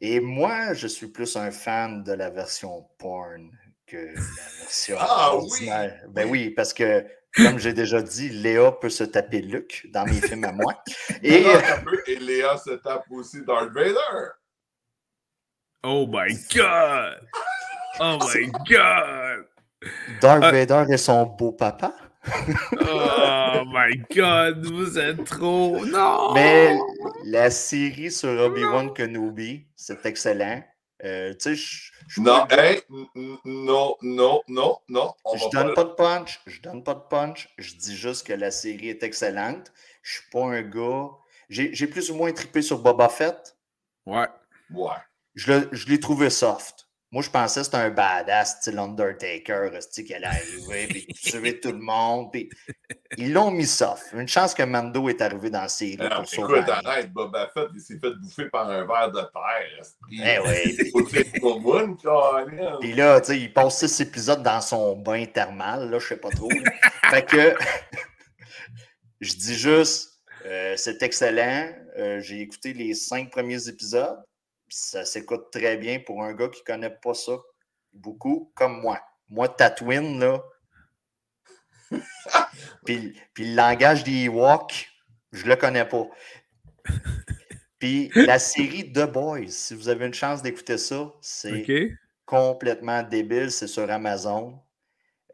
Et 0.00 0.20
moi, 0.20 0.72
je 0.72 0.86
suis 0.86 1.08
plus 1.08 1.36
un 1.36 1.50
fan 1.50 2.02
de 2.02 2.12
la 2.12 2.30
version 2.30 2.86
porn 2.98 3.50
que 3.86 3.96
la 3.96 4.60
version 4.60 4.96
ah, 4.98 5.36
Oui. 5.36 5.68
Ben 6.08 6.28
oui, 6.30 6.50
parce 6.50 6.72
que 6.72 7.04
comme 7.36 7.58
j'ai 7.58 7.72
déjà 7.72 8.00
dit, 8.00 8.28
Léa 8.28 8.72
peut 8.72 8.88
se 8.88 9.04
taper 9.04 9.40
Luke 9.40 9.86
dans 9.92 10.04
mes 10.04 10.20
films 10.20 10.44
à 10.44 10.52
moi. 10.52 10.82
Et, 11.22 11.44
et 12.06 12.16
Léa 12.16 12.56
se 12.56 12.70
tape 12.74 13.06
aussi 13.10 13.44
Darth 13.44 13.72
Vader. 13.72 14.32
Oh 15.82 16.06
my 16.06 16.34
God! 16.54 17.20
Oh 18.00 18.18
my 18.34 18.50
God! 18.68 19.46
Darth 20.20 20.44
euh, 20.44 20.50
Vader 20.50 20.84
et 20.92 20.96
son 20.96 21.26
beau 21.26 21.52
papa. 21.52 21.94
oh 22.26 23.62
my 23.66 24.02
God, 24.14 24.64
vous 24.66 24.98
êtes 24.98 25.24
trop. 25.24 25.84
Non! 25.84 26.32
Mais 26.32 26.76
la 27.26 27.50
série 27.50 28.10
sur 28.10 28.30
Obi-Wan 28.30 28.94
Kenobi, 28.94 29.66
c'est 29.76 30.06
excellent. 30.06 30.62
Euh, 31.04 31.34
tu 31.34 31.56
sais, 31.56 31.92
non, 32.18 32.46
non, 33.44 33.96
non, 34.02 34.42
non, 34.48 34.78
non. 34.88 35.14
je 35.34 35.48
donne 35.50 35.74
pas 35.74 35.84
de 35.84 35.90
punch. 35.90 36.40
Je 36.46 36.60
donne 36.60 36.82
pas 36.82 36.94
de 36.94 37.02
punch. 37.08 37.48
Je 37.58 37.74
dis 37.76 37.96
juste 37.96 38.26
que 38.26 38.32
la 38.32 38.50
série 38.50 38.88
est 38.88 39.02
excellente. 39.02 39.72
Je 40.02 40.14
suis 40.14 40.30
pas 40.30 40.44
un 40.44 40.62
gars. 40.62 41.10
J'ai 41.48 41.86
plus 41.86 42.10
ou 42.10 42.14
moins 42.14 42.32
trippé 42.32 42.62
sur 42.62 42.78
Boba 42.78 43.08
Fett. 43.08 43.56
Ouais. 44.06 44.28
Ouais. 44.70 44.90
Je 45.34 45.88
l'ai 45.88 46.00
trouvé 46.00 46.30
soft. 46.30 46.83
Moi, 47.14 47.22
je 47.22 47.30
pensais 47.30 47.60
que 47.60 47.66
c'était 47.66 47.76
un 47.76 47.90
badass, 47.90 48.56
style 48.56 48.76
Undertaker, 48.76 49.70
qui 49.88 50.14
allait 50.14 50.26
arriver, 50.26 50.88
puis 50.88 51.06
tuer 51.06 51.60
tout 51.60 51.70
le 51.70 51.78
monde. 51.78 52.32
Puis... 52.32 52.50
Ils 53.16 53.32
l'ont 53.32 53.52
mis 53.52 53.68
soft. 53.68 54.06
Une 54.14 54.26
chance 54.26 54.52
que 54.52 54.64
Mando 54.64 55.08
est 55.08 55.22
arrivé 55.22 55.48
dans 55.48 55.60
la 55.60 55.68
série 55.68 55.96
Alors, 56.00 56.22
pour 56.22 56.28
sauver. 56.28 56.58
Écoute, 56.58 56.70
arrête, 56.70 57.12
Boba 57.12 57.48
Fett, 57.54 57.68
il 57.72 57.80
s'est 57.80 58.00
fait 58.00 58.10
bouffer 58.20 58.46
par 58.46 58.68
un 58.68 58.84
verre 58.84 59.12
de 59.12 59.20
terre. 59.20 59.86
Eh 60.10 60.38
oui. 60.40 60.76
Puis 60.76 61.32
puis 62.80 62.92
là, 62.94 63.20
tu 63.20 63.26
sais, 63.28 63.38
il 63.38 63.52
passe 63.52 63.78
six 63.78 64.00
épisodes 64.00 64.42
dans 64.42 64.60
son 64.60 64.96
bain 64.96 65.24
thermal, 65.26 65.88
là, 65.88 66.00
je 66.00 66.08
sais 66.08 66.16
pas 66.16 66.30
trop. 66.30 66.50
fait 67.10 67.24
que, 67.24 67.54
je 69.20 69.34
dis 69.34 69.54
juste, 69.54 70.20
euh, 70.46 70.74
c'est 70.76 71.00
excellent. 71.04 71.70
Euh, 71.96 72.18
j'ai 72.22 72.40
écouté 72.40 72.72
les 72.72 72.92
cinq 72.94 73.30
premiers 73.30 73.68
épisodes 73.68 74.18
ça 74.74 75.04
s'écoute 75.04 75.52
très 75.52 75.76
bien 75.76 76.00
pour 76.00 76.24
un 76.24 76.34
gars 76.34 76.48
qui 76.48 76.60
ne 76.62 76.64
connaît 76.64 76.90
pas 76.90 77.14
ça 77.14 77.38
beaucoup, 77.92 78.50
comme 78.56 78.80
moi. 78.80 79.00
Moi, 79.28 79.48
Tatooine, 79.48 80.18
là. 80.18 80.42
puis, 82.84 83.16
puis 83.34 83.50
le 83.50 83.54
langage 83.54 84.02
des 84.02 84.24
Ewoks, 84.24 84.88
je 85.30 85.46
le 85.46 85.54
connais 85.54 85.84
pas. 85.84 86.08
Puis 87.78 88.10
la 88.16 88.40
série 88.40 88.92
The 88.92 89.04
Boys, 89.04 89.50
si 89.50 89.76
vous 89.76 89.88
avez 89.88 90.06
une 90.06 90.14
chance 90.14 90.42
d'écouter 90.42 90.78
ça, 90.78 91.12
c'est 91.20 91.92
complètement 92.26 93.04
débile. 93.04 93.52
C'est 93.52 93.68
sur 93.68 93.88
Amazon. 93.88 94.58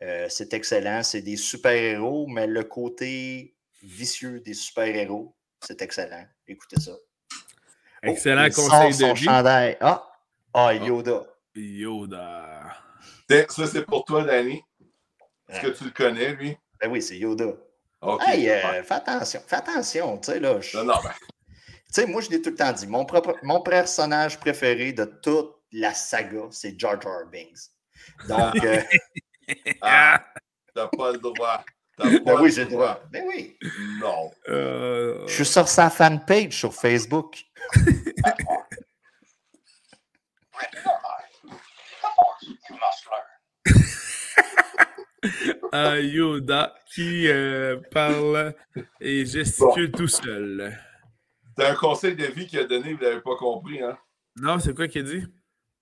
Euh, 0.02 0.26
c'est 0.28 0.52
excellent. 0.52 1.02
C'est 1.02 1.22
des 1.22 1.36
super-héros, 1.36 2.26
mais 2.26 2.46
le 2.46 2.64
côté 2.64 3.56
vicieux 3.82 4.40
des 4.40 4.54
super-héros, 4.54 5.34
c'est 5.62 5.80
excellent. 5.80 6.26
Écoutez 6.46 6.78
ça. 6.78 6.92
Excellent 8.02 8.48
oh, 8.50 8.54
conseil 8.54 9.08
de 9.08 9.14
vie. 9.14 9.24
Chandail. 9.24 9.76
Ah, 9.80 10.06
ah, 10.54 10.74
Yoda. 10.74 11.22
Yoda. 11.54 12.76
Ça, 13.48 13.66
c'est 13.66 13.84
pour 13.84 14.04
toi, 14.04 14.24
Danny. 14.24 14.62
Est-ce 15.48 15.60
que 15.60 15.68
tu 15.68 15.84
le 15.84 15.90
connais, 15.90 16.32
lui? 16.34 16.56
Ben 16.80 16.90
oui, 16.90 17.02
c'est 17.02 17.18
Yoda. 17.18 17.52
OK. 18.02 18.22
Hey, 18.26 18.48
euh, 18.48 18.82
fais 18.82 18.94
attention, 18.94 19.42
fais 19.46 19.56
attention, 19.56 20.18
tu 20.18 20.32
sais, 20.32 20.40
là. 20.40 20.58
Non, 20.74 20.84
non, 20.84 20.94
ben. 21.02 21.12
Tu 21.92 22.02
sais, 22.02 22.06
moi, 22.06 22.22
je 22.22 22.30
l'ai 22.30 22.40
tout 22.40 22.50
le 22.50 22.56
temps 22.56 22.72
dit. 22.72 22.86
Mon, 22.86 23.04
propre... 23.04 23.36
mon 23.42 23.60
personnage 23.60 24.38
préféré 24.38 24.92
de 24.92 25.04
toute 25.04 25.56
la 25.72 25.92
saga, 25.92 26.46
c'est 26.50 26.78
Jar 26.78 27.00
Jar 27.00 27.26
Binks. 27.30 27.58
Donc. 28.28 28.64
Euh... 28.64 28.80
ah, 29.82 30.24
t'as 30.74 30.86
pas 30.86 31.12
le 31.12 31.18
droit. 31.18 31.64
Ben 32.24 32.40
oui, 32.40 32.50
j'ai 32.50 32.64
le 32.64 32.70
droit. 32.70 33.00
Ben 33.10 33.24
oui. 33.26 33.56
Non. 34.00 34.30
Euh... 34.48 35.26
Je 35.26 35.34
suis 35.34 35.44
sur 35.44 35.68
sa 35.68 35.90
fanpage 35.90 36.52
sur 36.52 36.74
Facebook. 36.74 37.44
euh, 45.74 46.00
Yoda 46.02 46.74
qui 46.92 47.28
euh, 47.28 47.76
parle 47.90 48.54
et 49.00 49.26
gesticule 49.26 49.92
tout 49.92 50.08
seul. 50.08 50.76
C'est 51.56 51.66
un 51.66 51.74
conseil 51.74 52.16
de 52.16 52.26
vie 52.26 52.46
qu'il 52.46 52.58
a 52.58 52.64
donné, 52.64 52.94
vous 52.94 53.02
l'avez 53.02 53.20
pas 53.20 53.36
compris, 53.36 53.82
hein? 53.82 53.96
Non, 54.36 54.58
c'est 54.58 54.74
quoi 54.74 54.88
qu'il 54.88 55.02
a 55.02 55.04
dit? 55.04 55.26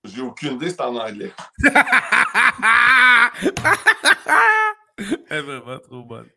J'ai 0.05 0.23
aucune 0.23 0.55
idée, 0.55 0.71
c'est 0.71 0.81
en 0.81 0.97
anglais. 0.97 1.33
Elle 5.31 5.39
est 5.39 5.43
vraiment 5.43 5.79
trop 5.81 6.03
bonne. 6.03 6.29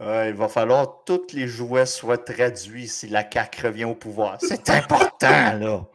Il 0.00 0.34
va 0.34 0.48
falloir 0.48 1.04
que 1.04 1.14
tous 1.16 1.34
les 1.34 1.46
jouets 1.46 1.86
soient 1.86 2.18
traduits 2.18 2.88
si 2.88 3.08
la 3.08 3.28
CAQ 3.30 3.66
revient 3.66 3.84
au 3.84 3.94
pouvoir. 3.94 4.38
C'est 4.40 4.68
important, 4.70 5.58
là. 5.58 5.86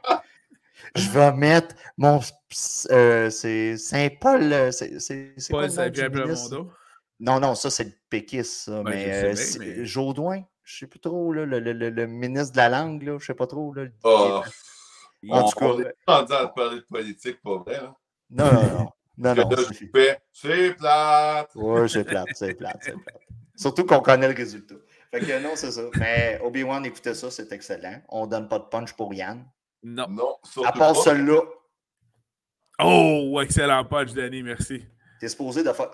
Je 0.96 1.10
vais 1.10 1.34
mettre 1.34 1.76
mon. 1.98 2.22
euh, 2.92 3.30
c'est 3.30 3.78
Saint-Paul. 3.78 4.54
euh, 4.54 4.72
C'est 4.72 5.34
Paul 5.50 5.70
Saint-Pierre. 5.70 6.10
Non, 7.20 7.40
non, 7.40 7.56
ça, 7.56 7.70
c'est 7.70 7.84
le 7.86 7.94
péquiste, 8.10 8.66
ça. 8.66 8.82
Ouais, 8.82 8.84
mais, 8.86 9.32
je 9.34 9.36
sais 9.36 9.60
euh, 9.60 9.64
bien, 9.64 9.74
mais- 9.80 9.86
Jaudoin, 9.86 10.42
je 10.64 10.78
sais 10.78 10.88
plus 10.88 11.00
trop, 11.00 11.34
là, 11.34 11.46
le, 11.46 11.60
le- 11.60 11.74
le- 11.74 11.90
le 11.90 12.08
ministre 12.08 12.52
de 12.54 12.58
la 12.58 12.70
langue, 12.70 13.02
là, 13.04 13.18
je 13.20 13.26
sais 13.26 13.34
pas 13.34 13.48
trop. 13.48 13.74
Là, 13.74 13.86
le- 13.86 13.92
Oh, 14.04 14.42
En 15.30 15.40
on, 15.42 15.50
tout 15.50 15.60
cas, 15.60 15.66
on 15.66 15.80
est 15.82 15.94
pas 16.06 16.18
rendu 16.20 16.34
à 16.34 16.48
parler 16.48 16.76
de 16.78 16.86
politique, 16.86 17.42
pas 17.42 17.58
vrai. 17.58 17.78
Hein? 17.78 17.96
Non, 18.30 18.54
non, 18.54 18.70
non. 18.70 18.90
Non, 19.18 19.34
Que 19.34 19.42
non. 19.42 19.50
là, 19.50 19.58
c'est- 19.58 19.74
je 19.74 19.86
fais, 19.94 20.20
c'est 20.32 20.74
plate. 20.76 21.50
Ouais, 21.56 21.88
c'est 21.88 22.04
plate, 22.04 22.28
c'est 22.36 22.54
plate, 22.54 22.78
c'est 22.82 22.92
plate. 22.94 23.22
Surtout 23.56 23.86
qu'on 23.86 24.00
connaît 24.02 24.28
le 24.28 24.36
résultat. 24.36 24.76
Fait 25.10 25.22
que 25.22 25.40
non, 25.42 25.52
c'est 25.56 25.72
ça. 25.72 25.82
Mais 25.98 26.40
Obi-Wan, 26.44 26.86
écoutez 26.86 27.14
ça, 27.16 27.32
c'est 27.32 27.52
excellent. 27.52 28.02
On 28.10 28.28
donne 28.28 28.48
pas 28.48 28.60
de 28.60 28.66
punch 28.66 28.94
pour 28.94 29.14
Yann. 29.14 29.44
Non. 29.82 30.08
Non, 30.10 30.36
surtout 30.44 30.68
À 30.68 30.72
part 30.72 30.94
pas. 30.94 31.00
celui-là, 31.02 31.42
Oh, 32.80 33.40
excellent 33.42 33.84
punch, 33.86 34.14
Danny, 34.14 34.44
merci. 34.44 34.86
t'es 35.20 35.28
supposé 35.30 35.64
de 35.64 35.72
faire 35.72 35.90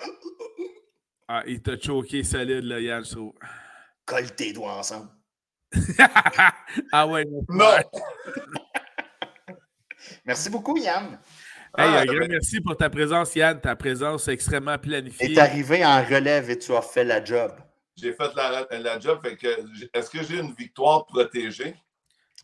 Ah, 1.29 1.41
il 1.47 1.61
t'a 1.61 1.79
choqué 1.79 2.23
solide, 2.25 2.65
là, 2.65 2.81
Yann, 2.81 3.05
je 3.05 3.11
trouve. 3.15 3.33
colle 4.05 4.35
tes 4.35 4.51
doigts 4.51 4.73
ensemble. 4.79 5.07
ah 6.91 7.07
ouais. 7.07 7.23
Non! 7.47 7.71
Merci 10.25 10.49
beaucoup, 10.49 10.77
Yann. 10.77 11.19
Hey, 11.75 11.85
Ah, 11.87 11.99
un 12.01 12.05
grand 12.05 12.19
ben- 12.19 12.31
merci 12.31 12.61
pour 12.61 12.77
ta 12.77 12.89
présence, 12.89 13.35
Yann. 13.35 13.59
Ta 13.59 13.75
présence 13.75 14.27
extrêmement 14.27 14.75
Tu 14.77 14.89
planifiée. 14.89 15.33
es 15.33 15.39
arrivé 15.39 15.83
en 15.85 16.03
relève 16.03 16.49
et 16.51 16.59
tu 16.59 16.73
as 16.75 16.81
fait 16.83 17.03
la 17.03 17.23
job. 17.23 17.51
J'ai 17.95 18.13
fait 18.13 18.29
la, 18.35 18.67
la 18.79 18.99
job, 18.99 19.19
fait 19.23 19.35
que 19.35 19.47
j- 19.73 19.89
est-ce 19.93 20.09
que 20.09 20.21
j'ai 20.23 20.39
une 20.39 20.53
victoire 20.53 21.05
protégée? 21.05 21.75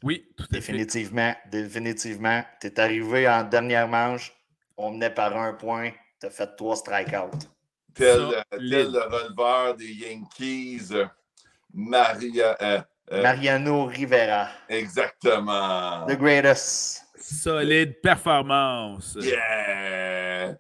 Oui, 0.02 0.28
tout 0.36 0.44
à 0.46 0.48
fait. 0.48 0.60
Définitivement, 0.60 1.36
définitivement. 1.52 2.44
Tu 2.62 2.68
es 2.68 2.80
arrivé 2.80 3.28
en 3.30 3.44
dernière 3.44 3.88
manche. 3.88 4.34
On 4.78 4.92
menait 4.92 5.10
par 5.14 5.36
un 5.38 5.54
point. 5.54 5.92
Tu 6.20 6.26
as 6.28 6.30
fait 6.32 6.56
trois 6.56 6.76
strikeouts. 6.76 7.38
Tel, 7.94 8.20
euh, 8.20 8.42
le 8.54 8.84
releveur 8.86 9.76
des 9.76 9.92
Yankees, 9.94 10.90
Maria. 11.74 12.56
euh, 12.62 12.80
euh, 13.12 13.24
Mariano 13.24 13.86
Rivera, 13.86 14.50
exactement. 14.70 16.06
the 16.08 16.16
greatest. 16.16 17.04
Solide 17.30 18.02
performance. 18.02 19.18
Yeah! 19.22 20.56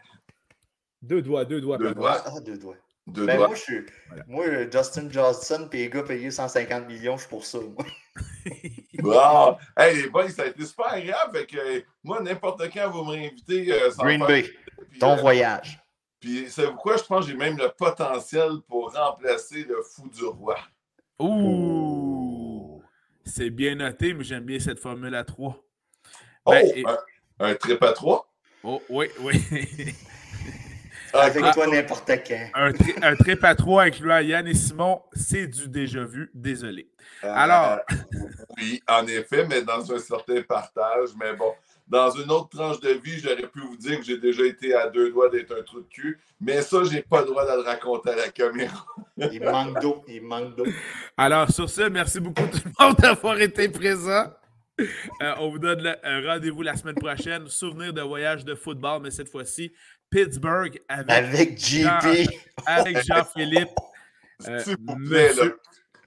Deux 1.01 1.22
doigts, 1.22 1.45
deux 1.45 1.61
doigts. 1.61 1.78
Deux 1.78 1.93
doigts. 1.93 2.22
Ah, 2.26 2.39
deux 2.39 2.57
doigts. 2.57 2.76
Deux 3.07 3.26
Ben, 3.26 3.38
doigts. 3.38 3.47
moi, 3.47 3.55
je 3.55 3.61
suis. 3.61 3.86
Voilà. 4.07 4.24
Moi, 4.28 4.45
Justin 4.72 5.09
Johnson, 5.09 5.67
puis 5.70 5.80
les 5.80 5.89
gars 5.89 6.03
payés 6.03 6.30
150 6.30 6.88
millions, 6.88 7.15
je 7.17 7.22
suis 7.22 7.30
pour 7.30 7.45
ça. 7.45 7.57
moi. 7.59 7.86
Bon. 9.01 9.57
Hey, 9.78 9.95
les 10.03 10.09
boys, 10.09 10.28
ça 10.30 10.43
a 10.43 10.47
été 10.47 10.65
super 10.65 10.88
agréable. 10.93 11.38
Fait 11.38 11.45
que 11.45 11.57
euh, 11.57 11.82
moi, 12.03 12.22
n'importe 12.22 12.61
quand 12.74 12.89
vous 12.91 13.05
me 13.05 13.11
réinvitez. 13.11 13.72
euh, 13.72 13.89
Green 13.97 14.20
faire- 14.20 14.28
Bay, 14.28 14.43
Puis, 14.91 14.99
ton 14.99 15.13
euh, 15.17 15.22
voyage. 15.22 15.80
Puis, 16.20 16.47
c'est 16.49 16.65
pourquoi 16.67 16.97
je 16.97 17.03
pense 17.03 17.26
que 17.26 17.32
j'ai 17.32 17.38
même 17.38 17.57
le 17.57 17.70
potentiel 17.70 18.51
pour 18.67 18.93
remplacer 18.93 19.63
le 19.63 19.82
fou 19.84 20.09
du 20.09 20.26
roi. 20.26 20.57
Ouh! 21.20 22.82
C'est 23.24 23.49
bien 23.49 23.76
noté, 23.76 24.13
mais 24.13 24.24
j'aime 24.26 24.43
bien 24.43 24.59
cette 24.59 24.80
formule 24.80 25.15
à 25.15 25.24
3. 25.24 25.63
Oh, 26.45 26.51
Ben, 26.51 26.65
et- 26.75 26.83
un, 26.85 26.97
un 27.39 27.55
trip 27.55 27.81
à 27.83 27.93
trois? 27.93 28.29
Oh, 28.63 28.81
oui, 28.89 29.07
oui. 29.21 29.41
Avec 31.13 31.43
ah, 31.43 31.51
toi, 31.53 31.65
oh. 31.67 31.71
n'importe 31.71 32.11
quand. 32.27 32.49
un, 32.53 32.71
tri- 32.71 32.93
un 33.01 33.15
trip 33.15 33.43
à 33.43 33.55
3 33.55 33.83
incluant 33.83 34.19
Yann 34.19 34.47
et 34.47 34.53
Simon, 34.53 35.01
c'est 35.13 35.47
du 35.47 35.67
déjà 35.67 36.03
vu. 36.03 36.29
Désolé. 36.35 36.87
Euh, 37.23 37.33
Alors- 37.33 37.79
oui, 38.57 38.81
en 38.87 39.07
effet, 39.07 39.45
mais 39.49 39.63
dans 39.63 39.91
un 39.91 39.97
certain 39.97 40.41
partage. 40.43 41.09
Mais 41.19 41.33
bon, 41.33 41.51
dans 41.87 42.11
une 42.11 42.29
autre 42.29 42.49
tranche 42.49 42.79
de 42.81 42.89
vie, 42.89 43.19
j'aurais 43.19 43.47
pu 43.47 43.59
vous 43.61 43.75
dire 43.77 43.97
que 43.97 44.05
j'ai 44.05 44.19
déjà 44.19 44.45
été 44.45 44.75
à 44.75 44.87
deux 44.87 45.09
doigts 45.09 45.29
d'être 45.29 45.57
un 45.59 45.63
trou 45.63 45.79
de 45.81 45.87
cul. 45.87 46.19
Mais 46.39 46.61
ça, 46.61 46.77
j'ai 46.83 47.01
pas 47.01 47.21
le 47.21 47.27
droit 47.27 47.43
de 47.43 47.55
le 47.59 47.67
raconter 47.67 48.11
à 48.11 48.15
la 48.15 48.29
caméra. 48.29 48.85
Il 49.17 49.43
manque 49.43 49.81
d'eau. 49.81 50.03
Il 50.07 50.21
manque 50.21 50.55
d'eau. 50.55 50.65
Alors, 51.17 51.49
sur 51.49 51.67
ce, 51.69 51.89
merci 51.89 52.19
beaucoup 52.19 52.43
tout 52.45 52.59
le 52.63 52.85
monde 52.85 52.95
d'avoir 52.99 53.39
été 53.41 53.67
présent. 53.67 54.25
Euh, 55.21 55.34
on 55.39 55.49
vous 55.49 55.59
donne 55.59 55.82
le- 55.84 55.95
un 56.03 56.21
rendez-vous 56.25 56.61
la 56.61 56.75
semaine 56.75 56.95
prochaine. 56.95 57.47
Souvenir 57.47 57.91
de 57.93 58.01
voyage 58.01 58.45
de 58.45 58.55
football, 58.55 59.01
mais 59.03 59.11
cette 59.11 59.30
fois-ci, 59.30 59.73
Pittsburgh 60.09 60.80
avec, 60.88 61.11
Avec 61.11 61.59
JP. 61.59 62.30
avec 62.65 62.97
Jean-Philippe. 63.05 63.69
Euh, 64.47 64.63
monsieur- 64.97 65.57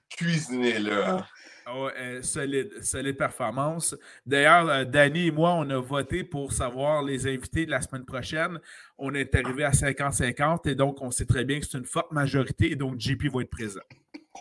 cuisinez-le. 0.09 1.03
hein. 1.05 1.25
Oh, 1.73 1.89
euh, 1.97 2.21
solide, 2.21 2.83
solide 2.83 3.15
performance. 3.15 3.95
D'ailleurs, 4.25 4.67
euh, 4.67 4.83
Danny 4.83 5.27
et 5.27 5.31
moi, 5.31 5.53
on 5.53 5.69
a 5.69 5.79
voté 5.79 6.25
pour 6.25 6.51
savoir 6.51 7.01
les 7.03 7.25
invités 7.25 7.65
de 7.65 7.71
la 7.71 7.79
semaine 7.81 8.03
prochaine. 8.03 8.59
On 8.97 9.13
est 9.13 9.33
arrivé 9.33 9.63
à 9.63 9.71
50-50 9.71 10.67
et 10.67 10.75
donc 10.75 11.01
on 11.01 11.09
sait 11.09 11.25
très 11.25 11.45
bien 11.45 11.59
que 11.61 11.65
c'est 11.65 11.77
une 11.77 11.85
forte 11.85 12.11
majorité 12.11 12.71
et 12.71 12.75
donc 12.75 12.99
JP 12.99 13.27
va 13.33 13.41
être 13.43 13.49
présent. 13.49 13.79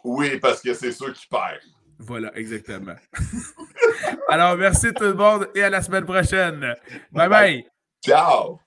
Oui, 0.02 0.38
parce 0.40 0.60
que 0.62 0.74
c'est 0.74 0.90
sûr 0.90 1.12
qui 1.12 1.28
perd. 1.28 1.60
Voilà, 2.04 2.36
exactement. 2.36 2.96
Alors, 4.28 4.56
merci 4.56 4.92
tout 4.92 5.04
le 5.04 5.14
monde 5.14 5.48
et 5.54 5.62
à 5.62 5.70
la 5.70 5.82
semaine 5.82 6.04
prochaine. 6.04 6.74
Bye 7.12 7.28
bye. 7.28 7.66
Ciao! 8.04 8.58